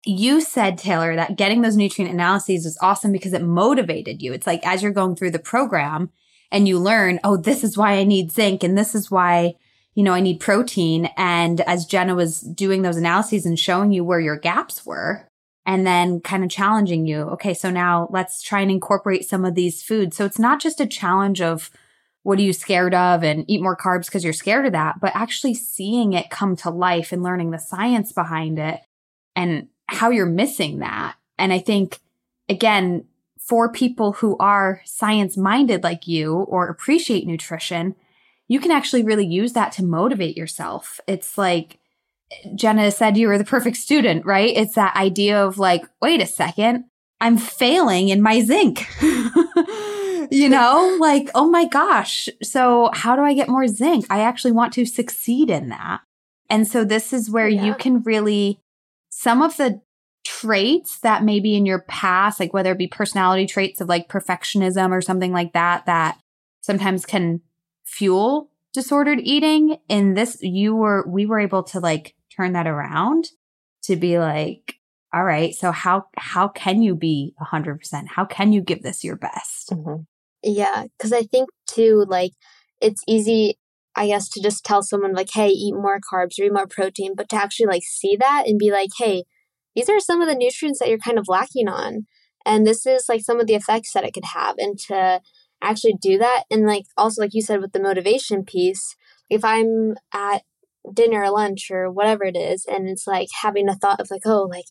you 0.06 0.42
said, 0.42 0.78
Taylor, 0.78 1.16
that 1.16 1.36
getting 1.36 1.62
those 1.62 1.76
nutrient 1.76 2.14
analyses 2.14 2.66
was 2.66 2.78
awesome 2.82 3.12
because 3.12 3.34
it 3.34 3.42
motivated 3.42 4.22
you. 4.22 4.34
It's 4.34 4.48
like 4.48 4.66
as 4.66 4.84
you're 4.84 4.92
going 4.92 5.16
through 5.16 5.32
the 5.32 5.40
program 5.40 6.12
and 6.52 6.68
you 6.68 6.80
learn, 6.80 7.20
oh, 7.24 7.38
this 7.38 7.64
is 7.64 7.78
why 7.78 7.94
I 7.94 8.04
need 8.04 8.32
zinc 8.32 8.64
and 8.64 8.78
this 8.78 8.94
is 8.94 9.10
why, 9.10 9.56
you 9.94 10.04
know, 10.04 10.14
I 10.14 10.22
need 10.22 10.40
protein. 10.40 11.10
And 11.18 11.62
as 11.62 11.86
Jenna 11.86 12.16
was 12.16 12.42
doing 12.42 12.82
those 12.82 12.98
analyses 12.98 13.46
and 13.46 13.58
showing 13.58 13.92
you 13.92 14.04
where 14.04 14.20
your 14.20 14.38
gaps 14.38 14.86
were, 14.86 15.28
and 15.66 15.88
then 15.88 16.22
kind 16.22 16.44
of 16.44 16.52
challenging 16.52 17.08
you, 17.08 17.22
okay, 17.22 17.56
so 17.56 17.72
now 17.72 18.08
let's 18.12 18.44
try 18.44 18.62
and 18.62 18.70
incorporate 18.70 19.26
some 19.28 19.44
of 19.44 19.56
these 19.56 19.82
foods. 19.82 20.16
So 20.16 20.24
it's 20.24 20.38
not 20.38 20.62
just 20.62 20.80
a 20.80 20.86
challenge 20.86 21.42
of, 21.42 21.72
what 22.22 22.40
are 22.40 22.44
you 22.44 22.54
scared 22.54 22.96
of 22.96 23.24
and 23.24 23.46
eat 23.48 23.62
more 23.62 23.78
carbs 23.78 24.06
because 24.06 24.24
you're 24.24 24.34
scared 24.34 24.66
of 24.66 24.72
that, 24.72 25.00
but 25.00 25.16
actually 25.16 25.54
seeing 25.54 26.14
it 26.14 26.32
come 26.32 26.56
to 26.56 26.72
life 26.72 27.12
and 27.12 27.22
learning 27.22 27.52
the 27.52 27.60
science 27.60 28.12
behind 28.12 28.58
it 28.58 28.80
and 29.36 29.68
how 29.88 30.10
you're 30.10 30.26
missing 30.26 30.80
that. 30.80 31.16
And 31.38 31.54
I 31.54 31.60
think, 31.60 32.00
again, 32.50 33.06
for 33.40 33.72
people 33.72 34.14
who 34.14 34.38
are 34.38 34.82
science 34.86 35.38
minded 35.38 35.84
like 35.84 36.08
you 36.08 36.34
or 36.34 36.68
appreciate 36.68 37.28
nutrition, 37.28 37.96
you 38.48 38.60
can 38.60 38.72
actually 38.72 39.04
really 39.04 39.26
use 39.26 39.54
that 39.54 39.72
to 39.74 39.84
motivate 39.84 40.38
yourself. 40.38 41.00
It's 41.08 41.38
like 41.38 41.80
Jenna 42.56 42.92
said 42.92 43.18
you 43.18 43.28
were 43.28 43.38
the 43.38 43.44
perfect 43.44 43.78
student, 43.78 44.26
right? 44.26 44.56
It's 44.56 44.76
that 44.76 44.96
idea 44.96 45.44
of 45.44 45.58
like, 45.58 45.86
wait 46.02 46.22
a 46.22 46.26
second, 46.26 46.86
I'm 47.22 47.38
failing 47.38 48.10
in 48.10 48.22
my 48.22 48.42
zinc. 48.42 48.88
you 50.32 50.50
know, 50.50 50.98
like, 51.00 51.30
oh 51.36 51.50
my 51.50 51.66
gosh. 51.66 52.28
So, 52.44 52.90
how 52.94 53.16
do 53.16 53.22
I 53.22 53.34
get 53.34 53.50
more 53.50 53.68
zinc? 53.68 54.06
I 54.10 54.22
actually 54.22 54.52
want 54.52 54.74
to 54.74 54.86
succeed 54.86 55.50
in 55.50 55.70
that. 55.70 56.02
And 56.50 56.68
so, 56.68 56.84
this 56.84 57.14
is 57.14 57.30
where 57.30 57.48
you 57.48 57.74
can 57.76 58.02
really, 58.04 58.60
some 59.26 59.42
of 59.42 59.58
the 59.58 59.82
traits 60.24 61.00
that 61.00 61.24
maybe 61.24 61.56
in 61.56 61.66
your 61.66 61.82
past, 61.88 62.40
like 62.40 62.54
whether 62.54 62.74
it 62.74 62.78
be 62.78 62.86
personality 62.86 63.48
traits 63.48 63.82
of 63.82 63.90
like 63.90 64.08
perfectionism 64.08 64.92
or 64.92 65.02
something 65.02 65.32
like 65.32 65.54
that, 65.54 65.84
that 65.88 66.20
sometimes 66.62 67.08
can 67.08 67.42
fuel 67.88 68.52
disordered 68.72 69.20
eating. 69.20 69.78
In 69.90 70.14
this, 70.14 70.38
you 70.44 70.76
were, 70.76 71.04
we 71.08 71.26
were 71.26 71.40
able 71.40 71.64
to 71.64 71.80
like 71.80 72.14
turn 72.38 72.54
that 72.54 72.68
around 72.68 73.30
to 73.86 73.96
be 73.96 74.20
like, 74.20 74.76
all 75.12 75.24
right, 75.24 75.56
so 75.56 75.72
how, 75.72 76.04
how 76.16 76.48
can 76.48 76.84
you 76.84 76.94
be 76.94 77.34
100%? 77.42 78.08
How 78.08 78.26
can 78.26 78.54
you 78.54 78.62
give 78.62 78.84
this 78.84 79.04
your 79.04 79.16
best? 79.16 79.72
Mhm. 79.72 80.06
Yeah, 80.44 80.84
because 81.00 81.14
I 81.14 81.24
think 81.24 81.50
too, 81.66 82.06
like, 82.08 82.34
it's 82.80 83.02
easy, 83.08 83.58
I 83.96 84.08
guess, 84.08 84.30
to 84.30 84.42
just 84.42 84.64
tell 84.66 84.82
someone, 84.82 85.14
like, 85.14 85.30
hey, 85.34 85.50
eat 85.50 85.74
more 85.74 86.00
carbs 86.00 86.40
or 86.40 86.44
eat 86.46 86.54
more 86.54 86.68
protein, 86.68 87.14
but 87.16 87.30
to 87.30 87.36
actually, 87.36 87.68
like, 87.68 87.84
see 87.84 88.16
that 88.18 88.44
and 88.46 88.60
be 88.60 88.72
like, 88.72 88.90
hey, 88.98 89.24
these 89.76 89.90
are 89.90 90.00
some 90.00 90.22
of 90.22 90.28
the 90.28 90.36
nutrients 90.36 90.80
that 90.80 90.90
you're 90.90 90.98
kind 90.98 91.18
of 91.18 91.28
lacking 91.28 91.68
on. 91.68 92.06
And 92.46 92.66
this 92.66 92.86
is, 92.86 93.06
like, 93.10 93.22
some 93.22 93.40
of 93.40 93.48
the 93.48 93.56
effects 93.56 93.94
that 93.94 94.04
it 94.04 94.14
could 94.14 94.26
have. 94.34 94.56
And 94.58 94.78
to 94.88 95.22
actually 95.62 95.96
do 96.02 96.18
that, 96.18 96.44
and, 96.52 96.66
like, 96.68 96.86
also, 96.98 97.22
like 97.22 97.34
you 97.34 97.42
said, 97.42 97.62
with 97.62 97.72
the 97.72 97.82
motivation 97.82 98.44
piece, 98.44 98.96
if 99.30 99.44
I'm 99.44 99.96
at 100.14 100.44
dinner 100.94 101.24
or 101.24 101.32
lunch 101.32 101.72
or 101.72 101.92
whatever 101.92 102.26
it 102.26 102.38
is, 102.38 102.66
and 102.70 102.88
it's 102.88 103.08
like 103.08 103.30
having 103.42 103.70
a 103.70 103.76
thought 103.76 104.00
of, 104.00 104.12
like, 104.12 104.22
oh, 104.26 104.44
like, 104.44 104.66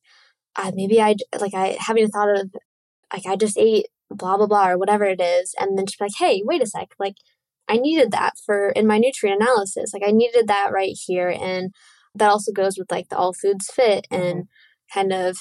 uh, 0.57 0.71
maybe 0.75 1.01
I, 1.01 1.17
like, 1.41 1.55
I, 1.55 1.77
having 1.81 2.05
a 2.05 2.09
thought 2.09 2.31
of, 2.31 2.51
like, 3.13 3.27
I 3.27 3.37
just 3.37 3.59
ate 3.59 3.87
blah 4.11 4.37
blah 4.37 4.47
blah 4.47 4.69
or 4.69 4.79
whatever 4.79 5.05
it 5.05 5.21
is 5.21 5.55
and 5.59 5.77
then 5.77 5.87
she's 5.87 6.01
like 6.01 6.13
hey 6.19 6.43
wait 6.45 6.63
a 6.63 6.67
sec 6.67 6.89
like 6.99 7.15
i 7.69 7.77
needed 7.77 8.11
that 8.11 8.35
for 8.45 8.71
in 8.71 8.87
my 8.87 8.99
nutrient 8.99 9.41
analysis 9.41 9.93
like 9.93 10.03
i 10.07 10.11
needed 10.11 10.47
that 10.47 10.73
right 10.73 10.97
here 11.07 11.29
and 11.29 11.73
that 12.15 12.31
also 12.31 12.53
goes 12.53 12.79
with 12.79 12.91
like 12.91 13.09
the 13.09 13.17
all 13.17 13.33
foods 13.33 13.67
fit 13.73 14.07
and 14.11 14.45
kind 14.93 15.13
of 15.13 15.39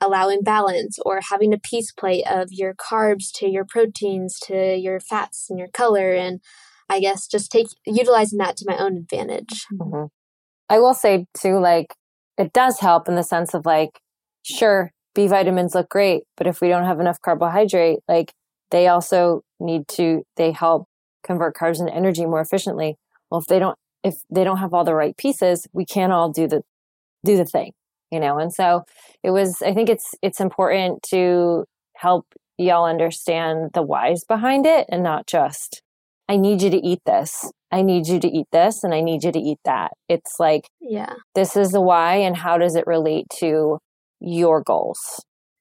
allowing 0.00 0.42
balance 0.42 0.98
or 1.04 1.20
having 1.30 1.52
a 1.52 1.58
piece 1.58 1.92
plate 1.92 2.24
of 2.30 2.48
your 2.50 2.74
carbs 2.74 3.32
to 3.34 3.48
your 3.48 3.64
proteins 3.64 4.38
to 4.40 4.76
your 4.76 5.00
fats 5.00 5.46
and 5.50 5.58
your 5.58 5.68
color 5.68 6.12
and 6.12 6.40
i 6.88 7.00
guess 7.00 7.26
just 7.26 7.50
take 7.50 7.66
utilizing 7.86 8.38
that 8.38 8.56
to 8.56 8.64
my 8.66 8.76
own 8.76 8.96
advantage 8.96 9.66
Mhm. 9.72 10.08
I 10.68 10.78
will 10.78 10.94
say 10.94 11.26
too, 11.34 11.58
like 11.58 11.94
it 12.36 12.52
does 12.52 12.78
help 12.78 13.08
in 13.08 13.14
the 13.14 13.22
sense 13.22 13.54
of 13.54 13.66
like, 13.66 14.00
sure, 14.42 14.92
B 15.14 15.26
vitamins 15.26 15.74
look 15.74 15.88
great, 15.88 16.24
but 16.36 16.46
if 16.46 16.60
we 16.60 16.68
don't 16.68 16.84
have 16.84 17.00
enough 17.00 17.20
carbohydrate, 17.20 18.00
like 18.08 18.32
they 18.70 18.86
also 18.88 19.42
need 19.58 19.88
to, 19.88 20.22
they 20.36 20.52
help 20.52 20.86
convert 21.28 21.54
carbs 21.54 21.78
into 21.78 21.94
energy 21.94 22.26
more 22.26 22.40
efficiently. 22.40 22.96
Well, 23.30 23.40
if 23.40 23.46
they 23.46 23.58
don't, 23.60 23.78
if 24.02 24.14
they 24.30 24.42
don't 24.42 24.58
have 24.58 24.74
all 24.74 24.84
the 24.84 24.94
right 24.94 25.16
pieces, 25.16 25.68
we 25.72 25.84
can't 25.84 26.12
all 26.12 26.30
do 26.30 26.48
the, 26.48 26.62
do 27.24 27.36
the 27.36 27.44
thing, 27.44 27.72
you 28.10 28.18
know? 28.18 28.38
And 28.38 28.52
so 28.52 28.82
it 29.22 29.30
was, 29.30 29.62
I 29.62 29.74
think 29.74 29.88
it's, 29.88 30.14
it's 30.22 30.40
important 30.40 31.02
to 31.10 31.64
help 31.96 32.26
y'all 32.56 32.86
understand 32.86 33.70
the 33.74 33.82
whys 33.82 34.24
behind 34.24 34.66
it 34.66 34.86
and 34.88 35.02
not 35.02 35.26
just, 35.26 35.82
I 36.28 36.36
need 36.36 36.62
you 36.62 36.70
to 36.70 36.86
eat 36.86 37.00
this. 37.06 37.52
I 37.70 37.82
need 37.82 38.08
you 38.08 38.18
to 38.18 38.28
eat 38.28 38.46
this 38.50 38.82
and 38.82 38.94
I 38.94 39.02
need 39.02 39.24
you 39.24 39.32
to 39.32 39.38
eat 39.38 39.58
that. 39.64 39.92
It's 40.08 40.40
like, 40.40 40.68
yeah 40.80 41.14
this 41.34 41.56
is 41.56 41.70
the 41.70 41.80
why 41.80 42.16
and 42.16 42.36
how 42.36 42.58
does 42.58 42.74
it 42.74 42.86
relate 42.86 43.26
to 43.38 43.78
your 44.20 44.62
goals? 44.62 44.98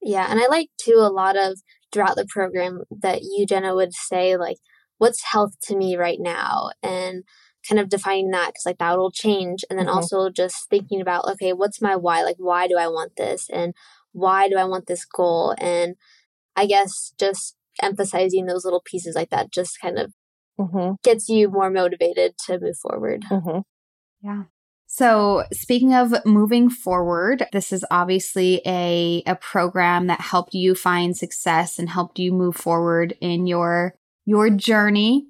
Yeah, 0.01 0.28
and 0.30 0.39
I 0.39 0.47
like 0.47 0.70
too 0.80 0.95
a 0.97 1.11
lot 1.11 1.36
of 1.36 1.59
throughout 1.91 2.15
the 2.15 2.28
program 2.30 2.82
that 3.01 3.22
you, 3.22 3.45
Jenna, 3.45 3.76
would 3.76 3.93
say 3.93 4.38
like, 4.38 4.57
"What's 4.98 5.24
health 5.24 5.54
to 5.64 5.76
me 5.78 5.95
right 5.95 6.20
now?" 6.20 6.72
and 6.84 7.24
kind 7.68 7.80
of 7.80 7.89
defining 7.89 8.32
that 8.32 8.48
because 8.48 8.66
like 8.66 8.78
that 8.80 8.98
will 8.98 9.12
change, 9.12 9.66
and 9.70 9.78
then 9.80 9.88
Mhm. 9.88 9.93
also 9.93 10.30
just 10.30 10.70
thinking 10.70 11.02
about 11.02 11.26
okay, 11.28 11.54
what's 11.54 11.82
my 11.82 11.95
why? 11.95 12.24
Like, 12.24 12.38
why 12.39 12.68
do 12.68 12.78
I 12.78 12.88
want 12.88 13.16
this, 13.18 13.50
and 13.50 13.74
why 14.14 14.50
do 14.50 14.58
I 14.58 14.66
want 14.66 14.88
this 14.88 15.06
goal? 15.06 15.56
And 15.60 15.95
I 16.56 16.66
guess 16.68 17.14
just 17.20 17.56
emphasizing 17.82 18.45
those 18.45 18.66
little 18.66 18.82
pieces 18.86 19.16
like 19.16 19.30
that 19.32 19.52
just 19.52 19.80
kind 19.82 20.00
of 20.00 20.14
Mm-hmm, 20.60 20.93
gets 21.04 21.30
you 21.30 21.50
more 21.50 21.70
motivated 21.70 22.36
to 22.48 22.60
move 22.60 22.78
forward. 22.78 23.24
mm-hmm, 23.32 23.60
Yeah. 24.22 24.43
So, 24.89 25.43
speaking 25.52 25.93
of 25.93 26.14
moving 26.26 26.70
forward, 26.70 27.45
this 27.52 27.74
is 27.74 27.86
obviously 27.91 28.62
a, 28.66 29.22
a 29.28 29.36
program 29.36 30.08
that 30.08 30.22
helped 30.22 30.54
you 30.54 30.76
find 30.76 31.16
success 31.18 31.78
and 31.78 31.89
helped 31.89 32.20
you 32.20 32.32
move 32.32 32.56
forward 32.56 33.14
in 33.20 33.48
your 33.48 33.95
your 34.28 34.51
journey. 34.51 35.25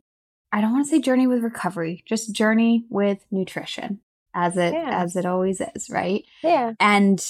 I 0.52 0.60
don't 0.60 0.74
want 0.74 0.86
to 0.86 0.90
say 0.90 1.00
journey 1.00 1.28
with 1.28 1.44
recovery, 1.44 2.04
just 2.06 2.34
journey 2.34 2.86
with 2.90 3.26
nutrition 3.32 4.00
as 4.34 4.58
it 4.58 4.74
Yeah. 4.74 4.90
as 5.04 5.16
it 5.16 5.26
always 5.26 5.62
is, 5.62 5.90
right? 5.90 6.26
Yeah. 6.44 6.74
And 6.80 7.26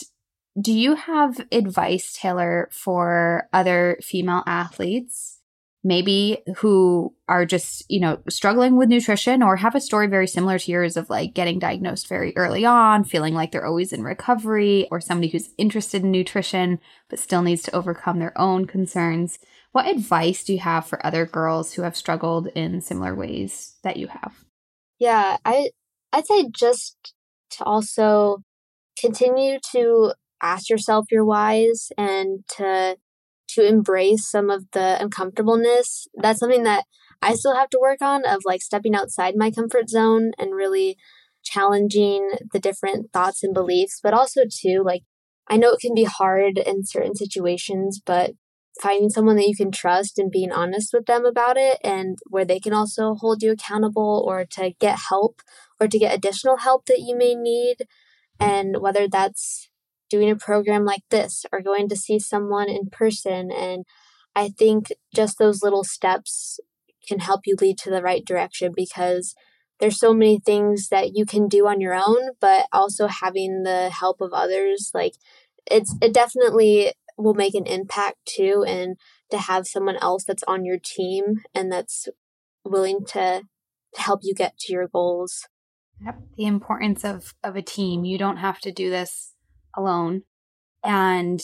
do 0.60 0.74
you 0.74 0.96
have 0.96 1.46
advice, 1.52 2.14
Taylor, 2.14 2.70
for 2.72 3.48
other 3.54 4.00
female 4.02 4.44
athletes, 4.48 5.40
maybe 5.84 6.40
who 6.58 7.14
are 7.30 7.46
just, 7.46 7.84
you 7.90 8.00
know, 8.00 8.20
struggling 8.30 8.76
with 8.76 8.90
nutrition 8.90 9.44
or 9.44 9.58
have 9.58 9.76
a 9.76 9.82
story 9.82 10.08
very 10.08 10.28
similar 10.28 10.58
to 10.60 10.72
yours 10.72 10.98
of 10.98 11.10
like 11.10 11.34
getting 11.34 11.60
diagnosed 11.60 12.08
very 12.08 12.36
early 12.36 12.66
on, 12.66 13.04
feeling 13.04 13.34
like 13.34 13.52
they're 13.52 13.66
always 13.66 13.94
in 13.94 14.04
recovery, 14.04 14.88
or 14.90 15.00
somebody 15.00 15.28
who's 15.30 15.50
interested 15.58 16.04
in 16.04 16.12
nutrition 16.12 16.80
but 17.10 17.20
still 17.20 17.42
needs 17.42 17.62
to 17.64 17.76
overcome 17.76 18.20
their 18.20 18.38
own 18.40 18.66
concerns? 18.66 19.38
What 19.72 19.88
advice 19.88 20.44
do 20.44 20.54
you 20.54 20.60
have 20.60 20.88
for 20.88 21.06
other 21.06 21.26
girls 21.26 21.74
who 21.74 21.84
have 21.84 21.96
struggled 21.96 22.48
in 22.48 22.82
similar 22.82 23.14
ways 23.14 23.76
that 23.84 23.98
you 23.98 24.08
have? 24.08 24.34
Yeah, 25.00 25.38
I 25.46 25.72
I'd 26.12 26.26
say 26.26 26.50
just 26.50 27.14
to 27.52 27.64
also 27.64 28.44
continue 29.00 29.60
to 29.72 30.14
ask 30.42 30.70
yourself 30.70 31.06
your 31.12 31.26
whys 31.26 31.92
and 31.98 32.44
to 32.58 32.98
to 33.50 33.68
embrace 33.68 34.30
some 34.30 34.50
of 34.50 34.66
the 34.72 34.98
uncomfortableness. 35.00 36.08
That's 36.16 36.40
something 36.40 36.64
that 36.64 36.86
I 37.22 37.36
still 37.36 37.56
have 37.56 37.70
to 37.72 37.80
work 37.82 38.02
on 38.02 38.26
of 38.26 38.42
like 38.46 38.62
stepping 38.62 38.96
outside 38.96 39.36
my 39.36 39.52
comfort 39.52 39.90
zone 39.90 40.32
and 40.38 40.54
really 40.54 40.98
challenging 41.44 42.32
the 42.52 42.60
different 42.60 43.12
thoughts 43.14 43.44
and 43.44 43.54
beliefs, 43.54 44.00
but 44.04 44.14
also 44.14 44.42
too 44.50 44.84
like 44.86 45.04
I 45.50 45.58
know 45.58 45.72
it 45.72 45.80
can 45.80 45.94
be 45.94 46.04
hard 46.04 46.58
in 46.58 46.86
certain 46.86 47.16
situations, 47.16 48.02
but 48.06 48.32
finding 48.82 49.10
someone 49.10 49.36
that 49.36 49.48
you 49.48 49.56
can 49.56 49.72
trust 49.72 50.20
and 50.20 50.32
being 50.32 50.52
honest 50.52 50.94
with 50.94 51.06
them 51.06 51.26
about 51.26 51.58
it 51.58 51.78
and 51.84 52.18
where 52.28 52.46
they 52.46 52.60
can 52.60 52.74
also 52.74 53.16
hold 53.16 53.42
you 53.42 53.52
accountable 53.52 54.24
or 54.28 54.46
to 54.46 54.74
get 54.80 55.00
help 55.10 55.42
or 55.80 55.88
to 55.88 56.00
get 56.00 56.16
additional 56.16 56.58
help 56.58 56.86
that 56.86 57.00
you 57.00 57.18
may 57.18 57.36
need. 57.36 57.78
And 58.40 58.78
whether 58.80 59.08
that's 59.08 59.70
doing 60.10 60.30
a 60.30 60.36
program 60.36 60.86
like 60.86 61.04
this 61.10 61.46
or 61.52 61.62
going 61.62 61.90
to 61.90 61.96
see 61.96 62.20
someone 62.20 62.70
in 62.70 62.90
person. 62.90 63.52
And 63.52 63.86
I 64.36 64.50
think 64.50 64.94
just 65.14 65.38
those 65.38 65.64
little 65.64 65.84
steps 65.84 66.60
can 67.08 67.20
help 67.20 67.42
you 67.46 67.56
lead 67.60 67.78
to 67.80 67.90
the 67.90 68.02
right 68.02 68.24
direction 68.26 68.74
because 68.76 69.34
there's 69.80 70.00
so 70.00 70.14
many 70.14 70.40
things 70.40 70.90
that 70.90 71.16
you 71.16 71.26
can 71.26 71.48
do 71.48 71.68
on 71.68 71.80
your 71.80 71.94
own 71.94 72.32
but 72.42 72.66
also 72.74 73.08
having 73.08 73.64
the 73.64 73.90
help 73.90 74.20
of 74.22 74.34
others 74.34 74.92
like 74.94 75.14
it's 75.70 75.96
it 76.02 76.14
definitely 76.14 76.92
will 77.18 77.34
make 77.34 77.56
an 77.56 77.66
impact 77.66 78.18
too 78.26 78.64
and 78.68 78.98
to 79.32 79.38
have 79.38 79.68
someone 79.68 79.98
else 79.98 80.24
that's 80.24 80.44
on 80.48 80.64
your 80.64 80.78
team 80.82 81.42
and 81.54 81.72
that's 81.72 82.08
willing 82.64 83.04
to, 83.06 83.42
to 83.96 84.02
help 84.02 84.22
you 84.24 84.34
get 84.34 84.58
to 84.58 84.72
your 84.72 84.88
goals 84.88 85.48
Yep. 86.04 86.20
The 86.38 86.46
importance 86.46 87.04
of 87.04 87.34
of 87.44 87.56
a 87.56 87.62
team. 87.62 88.06
You 88.06 88.18
don't 88.18 88.38
have 88.38 88.60
to 88.62 88.72
do 88.72 88.90
this 88.90 89.34
alone. 89.76 90.24
And 90.84 91.42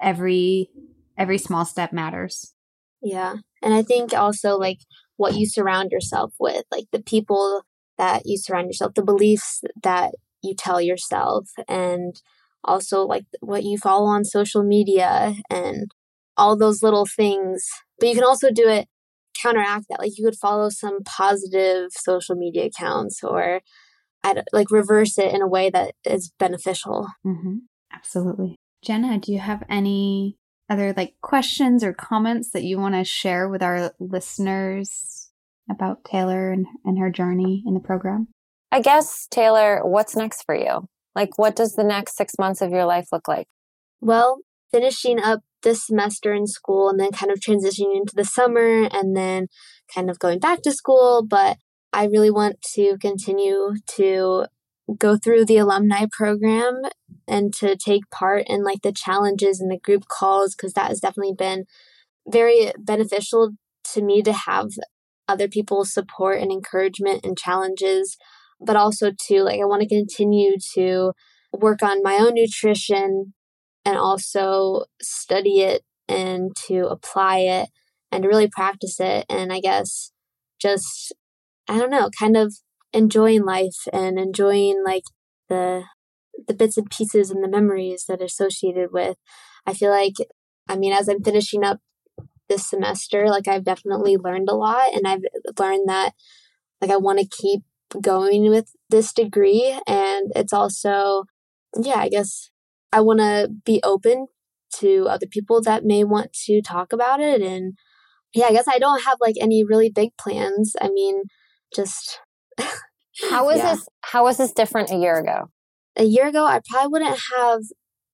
every 0.00 0.70
every 1.16 1.38
small 1.38 1.64
step 1.64 1.92
matters. 1.92 2.54
Yeah. 3.00 3.36
And 3.62 3.74
I 3.74 3.82
think 3.82 4.12
also 4.12 4.56
like 4.56 4.78
what 5.16 5.36
you 5.36 5.46
surround 5.46 5.92
yourself 5.92 6.34
with, 6.38 6.64
like 6.70 6.86
the 6.92 7.02
people 7.02 7.62
that 7.96 8.22
you 8.26 8.36
surround 8.36 8.66
yourself, 8.66 8.94
the 8.94 9.02
beliefs 9.02 9.62
that 9.82 10.12
you 10.42 10.54
tell 10.54 10.80
yourself, 10.80 11.48
and 11.68 12.20
also 12.66 13.02
like 13.04 13.24
what 13.40 13.64
you 13.64 13.78
follow 13.78 14.06
on 14.06 14.24
social 14.24 14.62
media 14.62 15.34
and 15.48 15.90
all 16.36 16.56
those 16.56 16.82
little 16.82 17.06
things. 17.06 17.66
But 17.98 18.08
you 18.08 18.14
can 18.14 18.24
also 18.24 18.50
do 18.50 18.68
it, 18.68 18.88
counteract 19.40 19.86
that. 19.88 20.00
Like 20.00 20.18
you 20.18 20.24
could 20.24 20.36
follow 20.36 20.68
some 20.68 21.02
positive 21.04 21.90
social 21.92 22.34
media 22.34 22.66
accounts 22.66 23.22
or 23.22 23.60
I'd, 24.22 24.42
like 24.52 24.70
reverse 24.70 25.18
it 25.18 25.32
in 25.32 25.42
a 25.42 25.48
way 25.48 25.70
that 25.70 25.94
is 26.04 26.32
beneficial. 26.38 27.08
Mm-hmm. 27.24 27.58
Absolutely. 27.92 28.56
Jenna, 28.82 29.18
do 29.18 29.32
you 29.32 29.38
have 29.38 29.62
any 29.68 30.36
other 30.68 30.92
like 30.96 31.14
questions 31.22 31.84
or 31.84 31.92
comments 31.92 32.50
that 32.50 32.64
you 32.64 32.78
want 32.78 32.94
to 32.94 33.04
share 33.04 33.48
with 33.48 33.62
our 33.62 33.92
listeners 34.00 35.30
about 35.70 36.04
Taylor 36.04 36.52
and, 36.52 36.66
and 36.84 36.98
her 36.98 37.10
journey 37.10 37.62
in 37.66 37.74
the 37.74 37.80
program? 37.80 38.28
I 38.72 38.80
guess, 38.80 39.26
Taylor, 39.30 39.80
what's 39.84 40.16
next 40.16 40.42
for 40.44 40.54
you? 40.54 40.88
Like, 41.16 41.38
what 41.38 41.56
does 41.56 41.72
the 41.72 41.82
next 41.82 42.14
six 42.14 42.34
months 42.38 42.60
of 42.60 42.70
your 42.70 42.84
life 42.84 43.08
look 43.10 43.26
like? 43.26 43.48
Well, 44.02 44.40
finishing 44.70 45.18
up 45.18 45.40
this 45.62 45.86
semester 45.86 46.34
in 46.34 46.46
school 46.46 46.90
and 46.90 47.00
then 47.00 47.10
kind 47.10 47.32
of 47.32 47.40
transitioning 47.40 47.96
into 47.96 48.14
the 48.14 48.24
summer 48.24 48.86
and 48.92 49.16
then 49.16 49.48
kind 49.92 50.10
of 50.10 50.18
going 50.18 50.38
back 50.40 50.60
to 50.62 50.72
school. 50.72 51.24
But 51.26 51.56
I 51.90 52.04
really 52.04 52.30
want 52.30 52.60
to 52.74 52.98
continue 53.00 53.76
to 53.96 54.44
go 54.98 55.16
through 55.16 55.46
the 55.46 55.56
alumni 55.56 56.04
program 56.12 56.82
and 57.26 57.52
to 57.54 57.76
take 57.76 58.10
part 58.10 58.44
in 58.46 58.62
like 58.62 58.82
the 58.82 58.92
challenges 58.92 59.58
and 59.58 59.70
the 59.70 59.78
group 59.78 60.08
calls 60.08 60.54
because 60.54 60.74
that 60.74 60.88
has 60.88 61.00
definitely 61.00 61.34
been 61.36 61.64
very 62.28 62.72
beneficial 62.78 63.52
to 63.94 64.02
me 64.02 64.20
to 64.20 64.34
have 64.34 64.68
other 65.26 65.48
people's 65.48 65.92
support 65.92 66.40
and 66.40 66.52
encouragement 66.52 67.24
and 67.24 67.38
challenges 67.38 68.18
but 68.60 68.76
also 68.76 69.12
to 69.28 69.42
like 69.42 69.60
I 69.60 69.64
want 69.64 69.82
to 69.82 69.88
continue 69.88 70.56
to 70.74 71.12
work 71.52 71.82
on 71.82 72.02
my 72.02 72.16
own 72.16 72.34
nutrition 72.34 73.34
and 73.84 73.96
also 73.96 74.84
study 75.00 75.60
it 75.60 75.82
and 76.08 76.54
to 76.66 76.86
apply 76.86 77.38
it 77.38 77.68
and 78.10 78.22
to 78.22 78.28
really 78.28 78.48
practice 78.48 78.98
it 79.00 79.26
and 79.28 79.52
I 79.52 79.60
guess 79.60 80.12
just 80.60 81.12
I 81.68 81.78
don't 81.78 81.90
know, 81.90 82.10
kind 82.18 82.36
of 82.36 82.54
enjoying 82.92 83.44
life 83.44 83.88
and 83.92 84.18
enjoying 84.18 84.82
like 84.84 85.04
the 85.48 85.84
the 86.46 86.54
bits 86.54 86.76
and 86.76 86.90
pieces 86.90 87.30
and 87.30 87.42
the 87.42 87.48
memories 87.48 88.04
that 88.08 88.20
are 88.20 88.26
associated 88.26 88.90
with. 88.92 89.16
I 89.66 89.74
feel 89.74 89.90
like 89.90 90.14
I 90.68 90.76
mean 90.76 90.92
as 90.92 91.08
I'm 91.08 91.22
finishing 91.22 91.64
up 91.64 91.80
this 92.48 92.68
semester, 92.68 93.26
like 93.28 93.48
I've 93.48 93.64
definitely 93.64 94.16
learned 94.16 94.48
a 94.48 94.54
lot 94.54 94.94
and 94.94 95.06
I've 95.06 95.22
learned 95.58 95.88
that 95.88 96.12
like 96.80 96.90
I 96.90 96.96
want 96.96 97.18
to 97.18 97.26
keep 97.26 97.62
going 98.02 98.50
with 98.50 98.70
this 98.90 99.12
degree 99.12 99.78
and 99.86 100.32
it's 100.34 100.52
also 100.52 101.24
yeah, 101.80 101.98
I 101.98 102.08
guess 102.08 102.50
I 102.92 103.00
want 103.00 103.20
to 103.20 103.48
be 103.64 103.80
open 103.84 104.26
to 104.76 105.06
other 105.08 105.26
people 105.26 105.60
that 105.62 105.84
may 105.84 106.04
want 106.04 106.32
to 106.46 106.62
talk 106.62 106.92
about 106.92 107.20
it 107.20 107.40
and 107.42 107.74
yeah, 108.34 108.46
I 108.46 108.52
guess 108.52 108.68
I 108.68 108.78
don't 108.78 109.04
have 109.04 109.18
like 109.20 109.36
any 109.40 109.64
really 109.64 109.90
big 109.90 110.10
plans. 110.18 110.74
I 110.80 110.88
mean, 110.90 111.22
just 111.74 112.20
How 113.30 113.46
was 113.46 113.58
Yeah. 113.58 113.74
this? 113.74 113.88
How 114.02 114.24
was 114.24 114.36
this 114.36 114.52
different 114.52 114.90
a 114.90 114.96
year 114.96 115.18
ago? 115.18 115.50
a 115.98 116.04
year 116.04 116.26
ago, 116.26 116.44
I 116.44 116.60
probably 116.68 116.88
wouldn't 116.92 117.18
have 117.36 117.60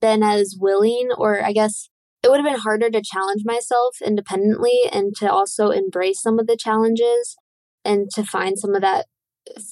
been 0.00 0.22
as 0.22 0.56
willing, 0.58 1.08
or 1.18 1.44
I 1.44 1.52
guess 1.52 1.88
it 2.22 2.30
would 2.30 2.38
have 2.38 2.46
been 2.48 2.60
harder 2.60 2.88
to 2.90 3.02
challenge 3.02 3.42
myself 3.44 3.96
independently 4.04 4.82
and 4.92 5.12
to 5.16 5.30
also 5.30 5.70
embrace 5.70 6.22
some 6.22 6.38
of 6.38 6.46
the 6.46 6.56
challenges 6.56 7.34
and 7.84 8.08
to 8.14 8.22
find 8.22 8.56
some 8.58 8.76
of 8.76 8.82
that 8.82 9.06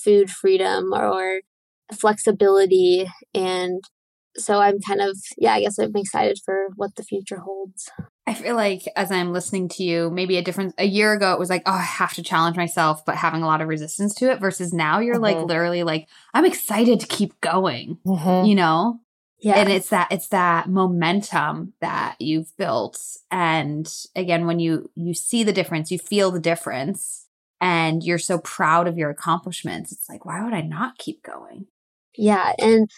food 0.02 0.30
freedom 0.30 0.92
or 0.92 1.40
flexibility. 1.92 3.10
And 3.34 3.80
so 4.36 4.60
I'm 4.60 4.80
kind 4.80 5.00
of, 5.00 5.16
yeah, 5.38 5.54
I 5.54 5.60
guess 5.62 5.78
I'm 5.78 5.94
excited 5.96 6.38
for 6.44 6.68
what 6.76 6.94
the 6.96 7.02
future 7.02 7.38
holds. 7.38 7.90
I 8.26 8.34
feel 8.34 8.54
like 8.54 8.82
as 8.94 9.10
I'm 9.10 9.32
listening 9.32 9.68
to 9.70 9.82
you, 9.82 10.08
maybe 10.08 10.36
a 10.36 10.42
difference 10.42 10.72
a 10.78 10.84
year 10.84 11.12
ago 11.12 11.32
it 11.32 11.38
was 11.38 11.50
like, 11.50 11.62
oh, 11.66 11.72
I 11.72 11.82
have 11.82 12.14
to 12.14 12.22
challenge 12.22 12.56
myself, 12.56 13.04
but 13.04 13.16
having 13.16 13.42
a 13.42 13.46
lot 13.46 13.60
of 13.60 13.66
resistance 13.68 14.14
to 14.16 14.30
it 14.30 14.40
versus 14.40 14.72
now 14.72 15.00
you're 15.00 15.18
like 15.18 15.36
Mhm. 15.38 15.48
literally 15.48 15.82
like, 15.82 16.06
I'm 16.32 16.44
excited 16.44 17.00
to 17.00 17.06
keep 17.06 17.40
going, 17.40 17.98
Mm-hmm. 18.06 18.46
you 18.46 18.54
know? 18.54 19.00
Yeah. 19.40 19.56
And 19.56 19.70
it's 19.70 19.88
that 19.88 20.12
it's 20.12 20.28
that 20.28 20.68
momentum 20.68 21.72
that 21.80 22.16
you've 22.20 22.54
built. 22.56 23.00
And 23.30 23.90
again, 24.14 24.46
when 24.46 24.60
you 24.60 24.90
you 24.94 25.14
see 25.14 25.42
the 25.44 25.52
difference, 25.52 25.90
you 25.90 25.98
feel 25.98 26.30
the 26.30 26.38
difference 26.40 27.19
and 27.61 28.02
you're 28.02 28.18
so 28.18 28.38
proud 28.38 28.88
of 28.88 28.96
your 28.98 29.11
accomplishments, 29.11 29.92
it's 29.92 30.08
like, 30.08 30.24
why 30.24 30.42
would 30.44 30.54
I 30.54 30.62
not 30.62 30.98
keep 30.98 31.22
going? 31.22 31.66
Yeah, 32.16 32.52
and 32.58 32.90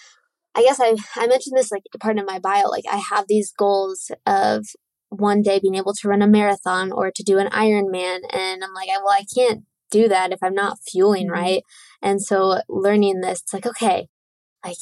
I 0.54 0.62
guess 0.62 0.80
I 0.80 0.96
I 1.16 1.26
mentioned 1.26 1.56
this 1.56 1.72
like 1.72 1.84
part 2.00 2.18
of 2.18 2.26
my 2.26 2.38
bio. 2.38 2.68
Like 2.68 2.84
I 2.90 2.96
have 3.10 3.26
these 3.28 3.52
goals 3.52 4.10
of 4.26 4.66
one 5.10 5.42
day 5.42 5.58
being 5.60 5.74
able 5.76 5.94
to 5.94 6.08
run 6.08 6.22
a 6.22 6.26
marathon 6.26 6.92
or 6.92 7.10
to 7.10 7.22
do 7.22 7.38
an 7.38 7.48
Ironman, 7.48 8.20
and 8.30 8.64
I'm 8.64 8.74
like, 8.74 8.88
well, 8.88 9.10
I 9.10 9.24
can't 9.34 9.64
do 9.90 10.08
that 10.08 10.32
if 10.32 10.38
I'm 10.42 10.54
not 10.54 10.78
fueling 10.88 11.28
Mhm. 11.28 11.32
right. 11.32 11.62
And 12.02 12.22
so 12.22 12.60
learning 12.68 13.20
this, 13.20 13.42
it's 13.42 13.52
like, 13.52 13.66
okay, 13.66 14.08
like 14.64 14.76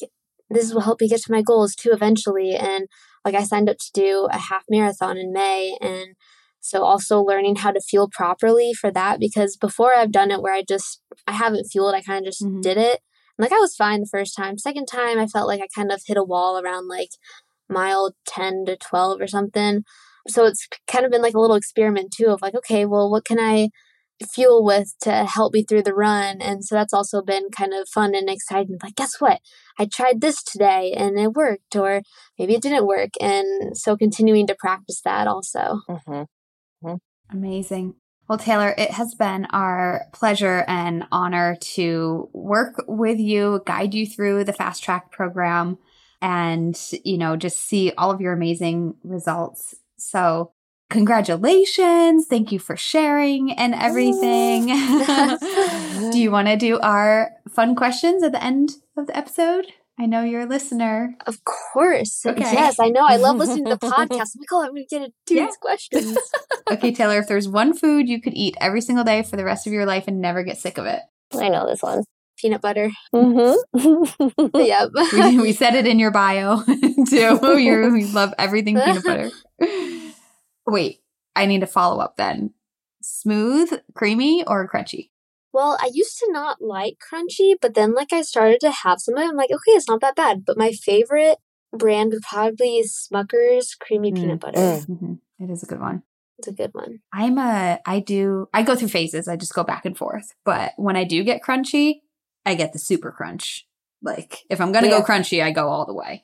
this 0.51 0.73
will 0.75 0.83
help 0.83 1.01
me 1.01 1.09
get 1.09 1.23
to 1.23 1.33
my 1.33 1.43
goals 1.43 1.75
too 1.75 1.91
eventually. 1.93 2.55
And 2.55 2.89
like 3.25 3.35
I 3.35 3.45
signed 3.45 3.69
up 3.69 3.79
to 3.79 3.91
do 3.93 4.29
a 4.33 4.39
half 4.39 4.65
marathon 4.71 5.17
in 5.19 5.33
May, 5.33 5.77
and 5.81 6.15
so 6.61 6.83
also 6.83 7.21
learning 7.21 7.57
how 7.57 7.71
to 7.73 7.81
fuel 7.81 8.09
properly 8.11 8.73
for 8.73 8.91
that 8.91 9.19
because 9.19 9.57
before 9.57 9.95
I've 9.95 10.13
done 10.13 10.31
it 10.31 10.43
where 10.43 10.55
I 10.55 10.63
just 10.63 11.03
I 11.27 11.33
haven't 11.33 11.67
fueled, 11.71 11.95
I 11.95 12.03
kind 12.03 12.27
of 12.27 12.33
just 12.33 12.43
Mhm. 12.43 12.63
did 12.63 12.77
it. 12.77 13.01
And, 13.39 13.45
like 13.45 13.53
I 13.53 13.59
was 13.59 13.75
fine 13.77 14.01
the 14.01 14.07
first 14.07 14.37
time. 14.37 14.59
Second 14.59 14.87
time, 14.87 15.19
I 15.19 15.27
felt 15.27 15.49
like 15.49 15.61
I 15.63 15.69
kind 15.75 15.91
of 15.93 16.03
hit 16.07 16.17
a 16.17 16.25
wall 16.25 16.59
around 16.59 16.89
like 16.89 17.11
mile 17.69 18.13
10 18.27 18.65
to 18.67 18.77
12 18.77 19.21
or 19.21 19.27
something. 19.27 19.85
So 20.29 20.45
it's 20.45 20.69
kind 20.87 21.05
of 21.05 21.11
been 21.11 21.23
like 21.23 21.35
a 21.35 21.41
little 21.41 21.57
experiment 21.57 22.13
too 22.13 22.27
of 22.27 22.43
like, 22.43 22.55
okay, 22.55 22.85
well, 22.85 23.11
what 23.11 23.25
can 23.25 23.39
I 23.41 23.71
fuel 24.35 24.63
with 24.65 24.93
to 25.01 25.25
help 25.25 25.55
me 25.55 25.63
through 25.63 25.83
the 25.83 25.95
run. 25.95 26.41
And 26.43 26.65
so 26.65 26.75
that's 26.75 26.93
also 26.93 27.23
been 27.23 27.49
kind 27.51 27.73
of 27.73 27.89
fun 27.89 28.15
and 28.15 28.29
exciting. 28.29 28.77
Like, 28.83 28.95
guess 28.95 29.19
what? 29.19 29.41
I 29.79 29.87
tried 29.87 30.21
this 30.21 30.43
today 30.43 30.93
and 30.97 31.19
it 31.19 31.33
worked, 31.33 31.75
or 31.75 32.03
maybe 32.39 32.55
it 32.55 32.63
didn't 32.63 32.87
work. 32.87 33.11
And 33.21 33.77
so 33.77 33.97
continuing 33.97 34.47
to 34.49 34.55
practice 34.55 35.01
that 35.05 35.27
also. 35.27 35.81
Mm-hmm. 35.89 36.23
Mm-hmm. 36.83 37.37
Amazing. 37.37 37.95
Well, 38.29 38.39
Taylor, 38.39 38.75
it 38.79 38.93
has 38.93 39.15
been 39.17 39.47
our 39.47 40.03
pleasure 40.13 40.65
and 40.69 41.05
honor 41.11 41.57
to 41.61 42.31
work 42.33 42.85
with 42.87 43.19
you, 43.19 43.63
guide 43.67 43.93
you 43.93 44.07
through 44.07 44.45
the 44.45 44.53
fast 44.53 44.85
track 44.85 45.11
program, 45.11 45.79
and, 46.23 46.81
you 47.05 47.19
know, 47.19 47.37
just 47.37 47.61
see 47.61 47.93
all 47.99 48.13
of 48.13 48.21
your 48.21 48.33
amazing 48.33 48.95
results. 49.03 49.75
So, 49.97 50.53
congratulations. 50.91 52.27
Thank 52.29 52.53
you 52.53 52.61
for 52.61 52.77
sharing 52.77 53.53
and 53.53 53.75
everything. 53.75 54.67
do 56.13 56.19
you 56.21 56.31
want 56.33 56.47
to 56.47 56.57
do 56.57 56.79
our 56.79 57.31
fun 57.49 57.75
questions 57.75 58.23
at 58.23 58.31
the 58.31 58.43
end 58.43 58.77
of 58.97 59.09
the 59.09 59.17
episode? 59.17 59.67
I 60.01 60.07
know 60.07 60.23
you're 60.23 60.41
a 60.41 60.47
listener. 60.47 61.15
Of 61.27 61.45
course. 61.45 62.25
Okay. 62.25 62.41
Yes, 62.41 62.81
I 62.81 62.89
know. 62.89 63.05
I 63.07 63.17
love 63.17 63.37
listening 63.37 63.67
to 63.67 63.77
the 63.77 63.79
podcast. 63.87 64.31
I'm 64.35 64.41
like, 64.41 64.49
oh, 64.51 64.63
I'm 64.65 64.71
going 64.71 64.87
to 64.89 64.89
get 64.89 65.03
into 65.03 65.13
Yeah. 65.29 65.47
these 65.47 65.57
questions. 65.59 66.19
Okay, 66.71 66.93
Taylor, 66.93 67.19
if 67.19 67.27
there's 67.27 67.49
one 67.49 67.75
food 67.75 68.09
you 68.09 68.21
could 68.23 68.33
eat 68.35 68.57
every 68.61 68.81
single 68.81 69.03
day 69.05 69.25
for 69.25 69.37
the 69.37 69.45
rest 69.45 69.67
of 69.67 69.73
your 69.73 69.85
life 69.87 70.05
and 70.07 70.21
never 70.21 70.45
get 70.45 70.57
sick 70.57 70.79
of 70.79 70.87
it, 70.87 71.01
I 71.35 71.49
know 71.49 71.67
this 71.67 71.83
one. 71.83 72.05
Peanut 72.39 72.61
butter. 72.61 72.93
Mm-hmm. 73.13 74.47
yep. 74.55 74.91
we, 75.13 75.41
we 75.41 75.53
said 75.53 75.75
it 75.75 75.89
in 75.89 75.99
your 75.99 76.13
bio 76.13 76.63
too. 76.63 77.59
You 77.59 77.97
you 77.97 78.07
love 78.13 78.33
everything 78.39 78.79
peanut 78.79 79.03
butter. 79.05 79.31
Wait, 80.65 81.01
I 81.35 81.47
need 81.47 81.61
to 81.63 81.67
follow 81.67 81.99
up 82.01 82.17
then. 82.17 82.55
Smooth, 83.03 83.73
creamy, 83.95 84.45
or 84.47 84.69
crunchy? 84.69 85.11
Well, 85.53 85.77
I 85.81 85.91
used 85.93 86.19
to 86.19 86.29
not 86.31 86.61
like 86.61 86.99
crunchy, 86.99 87.55
but 87.61 87.75
then 87.75 87.95
like 87.95 88.13
I 88.13 88.23
started 88.23 88.61
to 88.61 88.71
have 88.71 89.01
some 89.01 89.17
of 89.17 89.23
it. 89.23 89.29
I'm 89.29 89.37
like, 89.37 89.51
okay, 89.51 89.73
it's 89.73 89.89
not 89.89 90.01
that 90.01 90.17
bad. 90.17 90.45
But 90.45 90.59
my 90.59 90.73
favorite 90.73 91.39
brand 91.73 92.13
would 92.13 92.23
probably 92.23 92.55
be 92.59 92.85
Smucker's 92.89 93.75
creamy 93.75 94.13
Mm, 94.13 94.21
peanut 94.21 94.41
butter. 94.41 94.59
mm. 94.59 94.87
hmm 94.87 95.15
It 95.39 95.51
is 95.51 95.63
a 95.63 95.67
good 95.67 95.81
one. 95.81 96.03
It's 96.39 96.49
a 96.49 96.53
good 96.53 96.71
one. 96.73 97.01
I'm 97.13 97.39
a, 97.39 97.81
I 97.85 98.01
do, 98.01 98.49
I 98.55 98.63
go 98.63 98.75
through 98.77 98.89
phases. 98.89 99.29
I 99.29 99.37
just 99.37 99.55
go 99.55 99.65
back 99.65 99.85
and 99.85 99.97
forth. 99.99 100.33
But 100.45 100.73
when 100.77 100.97
I 100.97 101.05
do 101.05 101.23
get 101.25 101.43
crunchy, 101.43 101.97
I 102.47 102.55
get 102.55 102.73
the 102.73 102.79
super 102.79 103.11
crunch. 103.13 103.67
Like 104.03 104.45
if 104.49 104.61
I'm 104.61 104.73
going 104.73 104.85
to 104.85 104.91
Yeah. 104.91 105.01
go 105.01 105.07
crunchy, 105.07 105.43
I 105.43 105.51
go 105.51 105.69
all 105.69 105.85
the 105.85 105.95
way. 105.95 106.23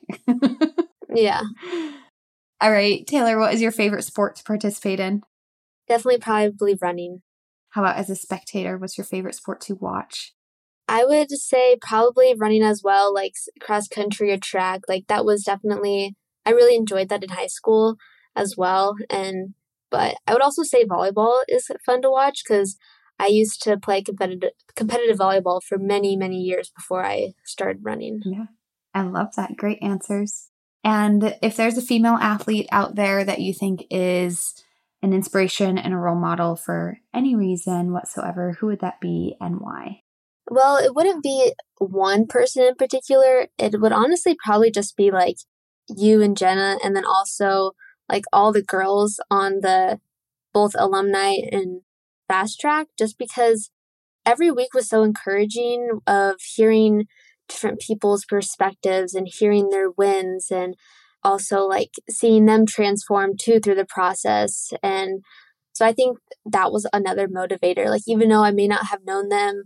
Yeah, 1.13 1.41
all 2.61 2.71
right, 2.71 3.05
Taylor, 3.07 3.37
what 3.39 3.53
is 3.53 3.61
your 3.61 3.71
favorite 3.71 4.03
sport 4.03 4.35
to 4.37 4.43
participate 4.43 4.99
in? 4.99 5.21
definitely 5.87 6.19
probably 6.19 6.77
running. 6.81 7.21
How 7.77 7.83
about 7.83 7.97
as 7.97 8.09
a 8.09 8.15
spectator? 8.15 8.75
What's 8.75 8.97
your 8.97 9.05
favorite 9.05 9.35
sport 9.35 9.61
to 9.61 9.75
watch? 9.75 10.33
I 10.87 11.05
would 11.05 11.29
say 11.29 11.77
probably 11.79 12.33
running 12.35 12.63
as 12.63 12.81
well, 12.83 13.13
like 13.13 13.33
cross 13.61 13.87
country 13.87 14.31
or 14.31 14.37
track. 14.37 14.81
Like 14.89 15.05
that 15.09 15.25
was 15.25 15.43
definitely 15.43 16.15
I 16.43 16.53
really 16.53 16.75
enjoyed 16.75 17.09
that 17.09 17.23
in 17.23 17.29
high 17.29 17.45
school 17.45 17.97
as 18.35 18.55
well. 18.57 18.95
And 19.11 19.53
but 19.91 20.15
I 20.25 20.33
would 20.33 20.41
also 20.41 20.63
say 20.63 20.85
volleyball 20.85 21.41
is 21.47 21.69
fun 21.85 22.01
to 22.01 22.09
watch 22.09 22.41
because 22.43 22.77
I 23.19 23.27
used 23.27 23.61
to 23.61 23.77
play 23.77 24.01
competitive 24.01 24.53
competitive 24.75 25.17
volleyball 25.17 25.61
for 25.61 25.77
many 25.77 26.17
many 26.17 26.37
years 26.37 26.71
before 26.75 27.05
I 27.05 27.33
started 27.45 27.85
running. 27.85 28.21
Yeah, 28.25 28.45
I 28.95 29.03
love 29.03 29.35
that. 29.35 29.55
Great 29.55 29.83
answers. 29.83 30.49
And 30.83 31.37
if 31.43 31.55
there's 31.55 31.77
a 31.77 31.83
female 31.83 32.17
athlete 32.19 32.69
out 32.71 32.95
there 32.95 33.23
that 33.23 33.41
you 33.41 33.53
think 33.53 33.85
is 33.91 34.55
an 35.07 35.13
inspiration 35.13 35.77
and 35.77 35.93
a 35.93 35.97
role 35.97 36.15
model 36.15 36.55
for 36.55 36.99
any 37.13 37.35
reason 37.35 37.93
whatsoever, 37.93 38.57
who 38.59 38.67
would 38.67 38.81
that 38.81 38.99
be 38.99 39.35
and 39.39 39.59
why? 39.59 40.01
Well, 40.49 40.77
it 40.77 40.93
wouldn't 40.95 41.23
be 41.23 41.53
one 41.77 42.27
person 42.27 42.63
in 42.63 42.75
particular. 42.75 43.47
It 43.57 43.79
would 43.79 43.91
honestly 43.91 44.35
probably 44.43 44.71
just 44.71 44.95
be 44.95 45.11
like 45.11 45.37
you 45.89 46.21
and 46.21 46.37
Jenna, 46.37 46.77
and 46.83 46.95
then 46.95 47.05
also 47.05 47.71
like 48.09 48.25
all 48.31 48.51
the 48.51 48.61
girls 48.61 49.19
on 49.31 49.61
the 49.61 49.99
both 50.53 50.73
alumni 50.77 51.35
and 51.51 51.81
fast 52.27 52.59
track, 52.59 52.87
just 52.97 53.17
because 53.17 53.69
every 54.25 54.51
week 54.51 54.73
was 54.73 54.89
so 54.89 55.03
encouraging 55.03 55.99
of 56.05 56.35
hearing 56.55 57.05
different 57.47 57.79
people's 57.79 58.25
perspectives 58.25 59.13
and 59.13 59.27
hearing 59.29 59.69
their 59.69 59.89
wins 59.89 60.51
and 60.51 60.75
also 61.27 61.65
like 61.65 61.91
seeing 62.09 62.45
them 62.45 62.65
transform 62.65 63.31
too 63.37 63.59
through 63.59 63.75
the 63.75 63.85
process. 63.85 64.69
And 64.81 65.23
so 65.73 65.85
I 65.85 65.91
think 65.91 66.17
that 66.45 66.71
was 66.71 66.87
another 66.93 67.27
motivator. 67.27 67.87
Like, 67.87 68.03
even 68.07 68.29
though 68.29 68.43
I 68.43 68.51
may 68.51 68.67
not 68.67 68.87
have 68.87 69.05
known 69.05 69.29
them 69.29 69.63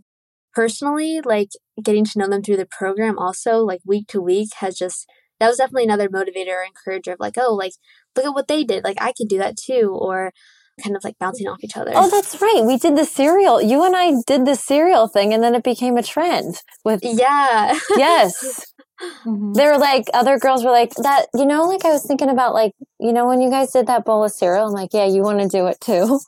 personally, 0.54 1.22
like 1.24 1.50
getting 1.82 2.04
to 2.06 2.20
know 2.20 2.28
them 2.28 2.42
through 2.42 2.58
the 2.58 2.68
program 2.70 3.18
also, 3.18 3.60
like 3.60 3.82
week 3.86 4.08
to 4.08 4.22
week, 4.22 4.50
has 4.60 4.76
just 4.76 5.06
that 5.40 5.48
was 5.48 5.58
definitely 5.58 5.86
another 5.86 6.10
motivator 6.10 6.50
or 6.50 6.64
encourager 6.64 7.14
of 7.14 7.20
like, 7.20 7.36
oh, 7.38 7.54
like 7.54 7.74
look 8.16 8.26
at 8.26 8.34
what 8.34 8.48
they 8.48 8.64
did. 8.64 8.84
Like 8.84 8.98
I 9.00 9.14
could 9.14 9.30
do 9.30 9.38
that 9.38 9.56
too. 9.58 9.96
Or 10.00 10.32
kind 10.84 10.96
of 10.96 11.04
like 11.04 11.18
bouncing 11.20 11.48
off 11.48 11.64
each 11.64 11.78
other. 11.78 11.92
Oh, 11.94 12.10
that's 12.10 12.42
right. 12.42 12.64
We 12.66 12.78
did 12.78 12.96
the 12.96 13.06
cereal. 13.06 13.62
You 13.62 13.86
and 13.86 13.96
I 13.96 14.14
did 14.26 14.46
the 14.46 14.56
cereal 14.56 15.08
thing, 15.08 15.34
and 15.34 15.44
then 15.44 15.56
it 15.56 15.64
became 15.64 15.98
a 15.98 16.04
trend. 16.04 16.56
With 16.84 17.02
yeah. 17.04 17.78
yes, 17.96 18.66
there 19.54 19.72
were 19.72 19.78
like 19.80 20.06
other 20.14 20.38
girls 20.40 20.64
were 20.64 20.72
like 20.72 20.94
that. 20.96 21.28
You 21.34 21.46
know, 21.46 21.68
like 21.68 21.84
I 21.86 21.92
was 21.92 22.04
thinking 22.06 22.30
about 22.30 22.54
like 22.54 22.74
you 23.00 23.14
know 23.14 23.28
when 23.28 23.42
you 23.42 23.50
guys 23.50 23.72
did 23.72 23.88
that 23.88 24.06
bowl 24.06 24.24
of 24.24 24.32
cereal. 24.32 24.68
I'm 24.68 24.74
like, 24.74 24.94
yeah, 24.94 25.06
you 25.06 25.22
want 25.22 25.40
to 25.42 25.48
do 25.48 25.68
it 25.68 25.80
too. 25.82 26.20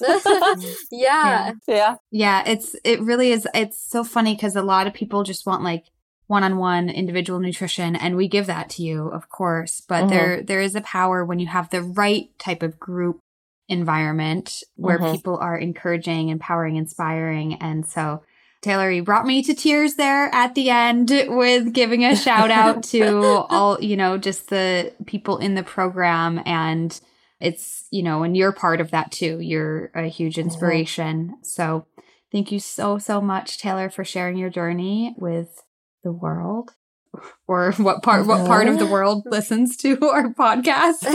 yeah. 0.90 1.52
yeah. 1.66 1.96
Yeah, 2.10 2.42
it's 2.46 2.76
it 2.84 3.00
really 3.00 3.32
is 3.32 3.46
it's 3.54 3.78
so 3.82 4.04
funny 4.04 4.34
because 4.34 4.56
a 4.56 4.62
lot 4.62 4.86
of 4.86 4.94
people 4.94 5.22
just 5.22 5.46
want 5.46 5.62
like 5.62 5.86
one-on-one 6.28 6.90
individual 6.90 7.38
nutrition 7.38 7.94
and 7.94 8.16
we 8.16 8.26
give 8.26 8.46
that 8.46 8.68
to 8.70 8.82
you, 8.82 9.06
of 9.08 9.28
course, 9.28 9.80
but 9.80 10.04
Mhm. 10.04 10.08
there 10.10 10.42
there 10.42 10.60
is 10.60 10.74
a 10.74 10.80
power 10.80 11.24
when 11.24 11.38
you 11.38 11.46
have 11.46 11.70
the 11.70 11.82
right 11.82 12.36
type 12.38 12.62
of 12.62 12.78
group 12.80 13.20
environment 13.68 14.62
where 14.76 14.98
Mhm. 14.98 15.12
people 15.12 15.36
are 15.38 15.56
encouraging, 15.56 16.28
empowering, 16.28 16.76
inspiring 16.76 17.54
and 17.54 17.86
so 17.86 18.22
Taylor, 18.66 18.90
you 18.90 19.04
brought 19.04 19.26
me 19.26 19.44
to 19.44 19.54
tears 19.54 19.94
there 19.94 20.28
at 20.34 20.56
the 20.56 20.70
end 20.70 21.08
with 21.28 21.72
giving 21.72 22.04
a 22.04 22.16
shout 22.16 22.50
out 22.50 22.82
to 22.82 23.22
all, 23.48 23.80
you 23.80 23.96
know, 23.96 24.18
just 24.18 24.48
the 24.48 24.92
people 25.06 25.38
in 25.38 25.54
the 25.54 25.62
program. 25.62 26.40
And 26.44 27.00
it's, 27.38 27.86
you 27.92 28.02
know, 28.02 28.24
and 28.24 28.36
you're 28.36 28.50
part 28.50 28.80
of 28.80 28.90
that 28.90 29.12
too. 29.12 29.38
You're 29.38 29.92
a 29.94 30.08
huge 30.08 30.36
inspiration. 30.36 31.36
So 31.42 31.86
thank 32.32 32.50
you 32.50 32.58
so, 32.58 32.98
so 32.98 33.20
much, 33.20 33.58
Taylor, 33.58 33.88
for 33.88 34.04
sharing 34.04 34.36
your 34.36 34.50
journey 34.50 35.14
with 35.16 35.62
the 36.02 36.12
world. 36.12 36.72
Or 37.48 37.72
what 37.74 38.02
part 38.02 38.26
what 38.26 38.40
uh-huh. 38.40 38.46
part 38.46 38.68
of 38.68 38.78
the 38.78 38.84
world 38.84 39.22
listens 39.24 39.76
to 39.78 39.96
our 40.02 40.34
podcast? 40.34 41.06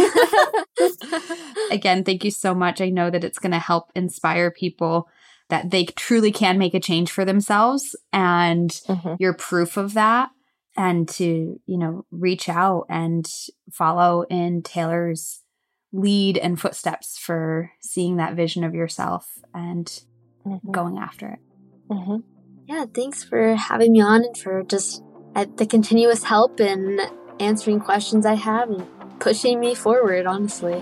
Again, 1.69 2.05
thank 2.05 2.23
you 2.23 2.31
so 2.31 2.55
much. 2.55 2.81
I 2.81 2.89
know 2.89 3.11
that 3.11 3.23
it's 3.23 3.37
going 3.37 3.51
to 3.51 3.59
help 3.59 3.91
inspire 3.93 4.49
people 4.49 5.09
that 5.51 5.69
they 5.69 5.85
truly 5.85 6.31
can 6.31 6.57
make 6.57 6.73
a 6.73 6.79
change 6.79 7.11
for 7.11 7.23
themselves 7.25 7.95
and 8.11 8.71
Mhm. 8.87 9.17
you're 9.19 9.33
proof 9.35 9.77
of 9.77 9.93
that 9.93 10.29
and 10.75 11.07
to 11.09 11.59
you 11.65 11.77
know 11.77 12.05
reach 12.09 12.49
out 12.49 12.85
and 12.89 13.27
follow 13.71 14.23
in 14.29 14.63
taylor's 14.63 15.41
lead 15.93 16.37
and 16.37 16.59
footsteps 16.59 17.17
for 17.19 17.69
seeing 17.81 18.15
that 18.17 18.33
vision 18.35 18.63
of 18.63 18.73
yourself 18.73 19.27
and 19.53 20.03
Mhm. 20.45 20.71
going 20.71 20.97
after 20.97 21.27
it 21.35 21.39
Mhm. 21.93 22.23
yeah, 22.67 22.85
thanks 22.95 23.23
for 23.23 23.55
having 23.55 23.91
me 23.91 24.01
on 24.01 24.23
and 24.23 24.37
for 24.37 24.63
just 24.63 25.03
uh, 25.35 25.45
the 25.57 25.65
continuous 25.65 26.23
help 26.23 26.59
and 26.59 26.99
answering 27.39 27.79
questions 27.79 28.25
I 28.25 28.35
have 28.35 28.69
and 28.69 28.85
pushing 29.19 29.59
me 29.59 29.75
forward, 29.75 30.25
honestly. 30.25 30.81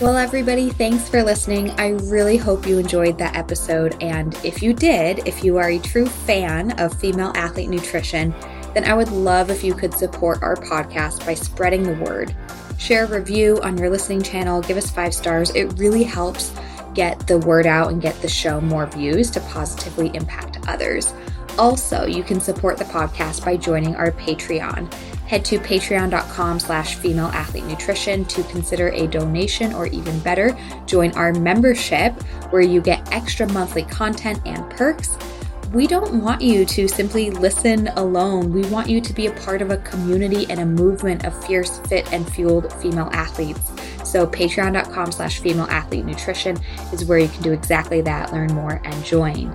Well, 0.00 0.16
everybody, 0.16 0.70
thanks 0.70 1.10
for 1.10 1.22
listening. 1.22 1.72
I 1.72 1.88
really 1.88 2.38
hope 2.38 2.66
you 2.66 2.78
enjoyed 2.78 3.18
that 3.18 3.36
episode. 3.36 4.02
And 4.02 4.34
if 4.42 4.62
you 4.62 4.72
did, 4.72 5.28
if 5.28 5.44
you 5.44 5.58
are 5.58 5.68
a 5.68 5.78
true 5.78 6.06
fan 6.06 6.70
of 6.80 6.98
female 6.98 7.32
athlete 7.34 7.68
nutrition, 7.68 8.34
then 8.72 8.84
I 8.84 8.94
would 8.94 9.12
love 9.12 9.50
if 9.50 9.62
you 9.62 9.74
could 9.74 9.92
support 9.92 10.42
our 10.42 10.56
podcast 10.56 11.26
by 11.26 11.34
spreading 11.34 11.82
the 11.82 12.02
word. 12.02 12.34
Share 12.78 13.04
a 13.04 13.14
review 13.14 13.60
on 13.62 13.76
your 13.76 13.90
listening 13.90 14.22
channel, 14.22 14.62
give 14.62 14.78
us 14.78 14.90
five 14.90 15.12
stars. 15.12 15.50
It 15.50 15.78
really 15.78 16.04
helps 16.04 16.54
get 16.94 17.26
the 17.26 17.36
word 17.36 17.66
out 17.66 17.92
and 17.92 18.00
get 18.00 18.18
the 18.22 18.28
show 18.28 18.58
more 18.58 18.86
views 18.86 19.30
to 19.32 19.40
positively 19.40 20.10
impact 20.14 20.66
others. 20.66 21.12
Also, 21.58 22.06
you 22.06 22.22
can 22.22 22.40
support 22.40 22.78
the 22.78 22.84
podcast 22.84 23.44
by 23.44 23.58
joining 23.58 23.94
our 23.96 24.12
Patreon. 24.12 24.90
Head 25.30 25.44
to 25.44 25.60
patreon.com 25.60 26.58
slash 26.58 26.96
female 26.96 27.26
athlete 27.26 27.62
nutrition 27.62 28.24
to 28.24 28.42
consider 28.42 28.88
a 28.88 29.06
donation 29.06 29.72
or 29.72 29.86
even 29.86 30.18
better, 30.18 30.58
join 30.86 31.12
our 31.12 31.32
membership 31.32 32.20
where 32.50 32.62
you 32.62 32.80
get 32.80 33.12
extra 33.12 33.46
monthly 33.52 33.84
content 33.84 34.40
and 34.44 34.68
perks. 34.70 35.16
We 35.72 35.86
don't 35.86 36.20
want 36.20 36.42
you 36.42 36.64
to 36.64 36.88
simply 36.88 37.30
listen 37.30 37.86
alone. 37.94 38.52
We 38.52 38.62
want 38.70 38.90
you 38.90 39.00
to 39.00 39.12
be 39.12 39.26
a 39.26 39.32
part 39.32 39.62
of 39.62 39.70
a 39.70 39.76
community 39.76 40.50
and 40.50 40.58
a 40.58 40.66
movement 40.66 41.24
of 41.24 41.44
fierce, 41.46 41.78
fit, 41.86 42.12
and 42.12 42.28
fueled 42.28 42.72
female 42.82 43.08
athletes. 43.12 43.70
So 44.02 44.26
patreon.com 44.26 45.12
slash 45.12 45.38
female 45.38 45.68
athlete 45.70 46.06
nutrition 46.06 46.58
is 46.92 47.04
where 47.04 47.20
you 47.20 47.28
can 47.28 47.42
do 47.42 47.52
exactly 47.52 48.00
that, 48.00 48.32
learn 48.32 48.52
more 48.52 48.82
and 48.84 49.04
join. 49.04 49.54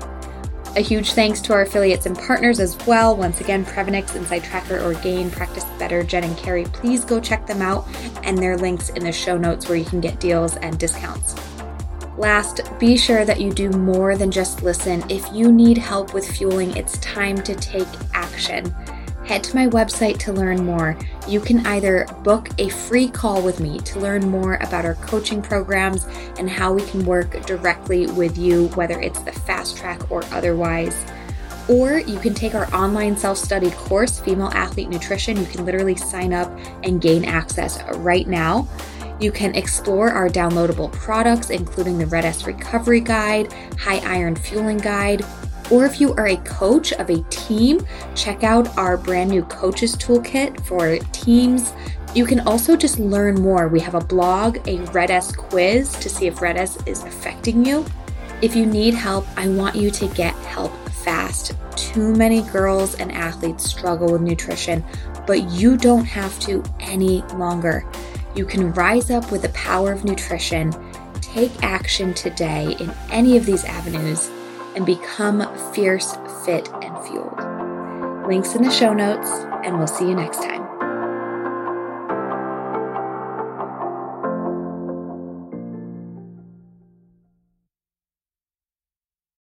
A 0.76 0.82
huge 0.82 1.14
thanks 1.14 1.40
to 1.42 1.54
our 1.54 1.62
affiliates 1.62 2.06
and 2.06 2.18
partners 2.18 2.60
as 2.60 2.78
well. 2.86 3.16
Once 3.16 3.40
again, 3.40 3.64
Previnex, 3.64 4.14
Inside 4.14 4.44
Tracker, 4.44 4.82
Orgain, 4.82 5.32
Practice 5.32 5.64
Better, 5.80 6.04
Jen 6.04 6.26
and 6.26 6.38
Carrie. 6.38 6.66
Please 6.66 7.06
go 7.06 7.22
check 7.22 7.48
them 7.48 7.62
out 7.62 7.88
and 8.24 8.38
their 8.38 8.58
links 8.58 8.90
in 8.90 9.04
the 9.04 9.12
show 9.12 9.38
notes 9.38 9.70
where 9.70 9.78
you 9.78 9.86
can 9.86 10.02
get 10.02 10.20
deals 10.20 10.58
and 10.58 10.78
discounts. 10.78 11.34
Last, 12.18 12.62
be 12.78 12.98
sure 12.98 13.24
that 13.24 13.40
you 13.40 13.54
do 13.54 13.70
more 13.70 14.18
than 14.18 14.32
just 14.32 14.64
listen. 14.64 15.04
If 15.10 15.32
you 15.32 15.50
need 15.50 15.78
help 15.78 16.14
with 16.14 16.30
fueling, 16.30 16.76
it's 16.76 16.98
time 16.98 17.38
to 17.44 17.56
take 17.56 17.88
action 18.14 18.74
head 19.26 19.44
to 19.44 19.56
my 19.56 19.68
website 19.68 20.20
to 20.20 20.32
learn 20.32 20.64
more. 20.66 20.98
You 21.28 21.40
can 21.40 21.66
either 21.66 22.06
book 22.24 22.50
a 22.60 22.70
free 22.70 23.08
call 23.08 23.42
with 23.42 23.60
me 23.60 23.80
to 23.80 24.00
learn 24.00 24.30
more 24.30 24.56
about 24.56 24.86
our 24.86 24.96
coaching 24.96 25.42
programs 25.42 26.06
and 26.38 26.50
how 26.50 26.74
we 26.74 26.84
can 26.84 27.06
work 27.06 27.46
directly 27.46 28.08
with 28.08 28.38
you, 28.38 28.68
whether 28.70 29.00
it's 29.02 29.20
the 29.22 29.32
fast 29.32 29.78
track 29.78 30.12
or 30.12 30.24
otherwise. 30.26 30.96
Or 31.68 31.98
you 31.98 32.20
can 32.20 32.36
take 32.36 32.54
our 32.54 32.72
online 32.76 33.18
self 33.18 33.40
study 33.40 33.72
course, 33.72 34.20
Female 34.20 34.52
Athlete 34.54 34.90
Nutrition. 34.90 35.38
You 35.38 35.46
can 35.48 35.66
literally 35.66 35.96
sign 35.96 36.32
up 36.32 36.56
and 36.84 37.02
gain 37.02 37.26
access 37.26 37.82
right 37.96 38.28
now. 38.28 38.68
You 39.20 39.32
can 39.32 39.56
explore 39.56 40.12
our 40.12 40.30
downloadable 40.30 40.92
products, 40.92 41.50
including 41.50 41.98
the 41.98 42.06
Red 42.06 42.26
S 42.26 42.46
Recovery 42.46 43.00
Guide, 43.00 43.52
High 43.80 44.00
Iron 44.00 44.36
Fueling 44.36 44.78
Guide, 44.78 45.26
or 45.72 45.86
if 45.86 46.00
you 46.00 46.14
are 46.14 46.28
a 46.28 46.38
coach 46.38 46.94
of 46.94 47.10
a 47.10 47.24
team, 47.30 47.86
check 48.14 48.44
out 48.44 48.78
our 48.78 48.98
brand 48.98 49.30
new 49.30 49.44
coaches 49.44 49.96
toolkit 49.96 50.64
for 50.66 50.98
teams. 51.12 51.74
You 52.14 52.26
can 52.26 52.40
also 52.42 52.76
just 52.76 53.00
learn 53.00 53.36
more. 53.42 53.68
We 53.68 53.80
have 53.82 53.96
a 53.96 54.00
blog, 54.00 54.58
a 54.68 54.80
Red 54.92 55.12
S 55.12 55.36
quiz 55.36 55.92
to 55.94 56.10
see 56.10 56.28
if 56.28 56.42
Red 56.42 56.58
S 56.58 56.78
is 56.86 57.04
affecting 57.04 57.66
you. 57.66 57.86
If 58.42 58.56
you 58.56 58.66
need 58.66 58.94
help, 58.94 59.26
I 59.38 59.48
want 59.48 59.76
you 59.76 59.90
to 59.92 60.08
get 60.10 60.34
help 60.36 60.74
fast. 60.90 61.54
Too 61.76 62.14
many 62.14 62.42
girls 62.42 62.96
and 62.96 63.12
athletes 63.12 63.66
struggle 63.66 64.12
with 64.12 64.22
nutrition, 64.22 64.84
but 65.26 65.50
you 65.52 65.78
don't 65.78 66.06
have 66.06 66.40
to 66.42 66.64
any 66.80 67.22
longer. 67.34 67.86
You 68.36 68.46
can 68.46 68.72
rise 68.74 69.10
up 69.10 69.32
with 69.32 69.42
the 69.42 69.50
power 69.50 69.92
of 69.92 70.06
nutrition, 70.06 70.74
take 71.22 71.52
action 71.64 72.14
today 72.14 72.76
in 72.80 72.94
any 73.10 73.38
of 73.38 73.46
these 73.46 73.64
avenues 73.66 74.30
and 74.76 74.86
become 74.86 75.42
fierce, 75.74 76.16
fit, 76.46 76.70
and 76.82 76.98
fueled. 77.08 77.38
Links 78.28 78.56
in 78.56 78.64
the 78.64 78.72
show 78.72 78.94
notes, 78.94 79.30
and 79.64 79.78
we'll 79.78 79.88
see 79.88 80.08
you 80.08 80.16
next 80.16 80.38
time. 80.38 80.65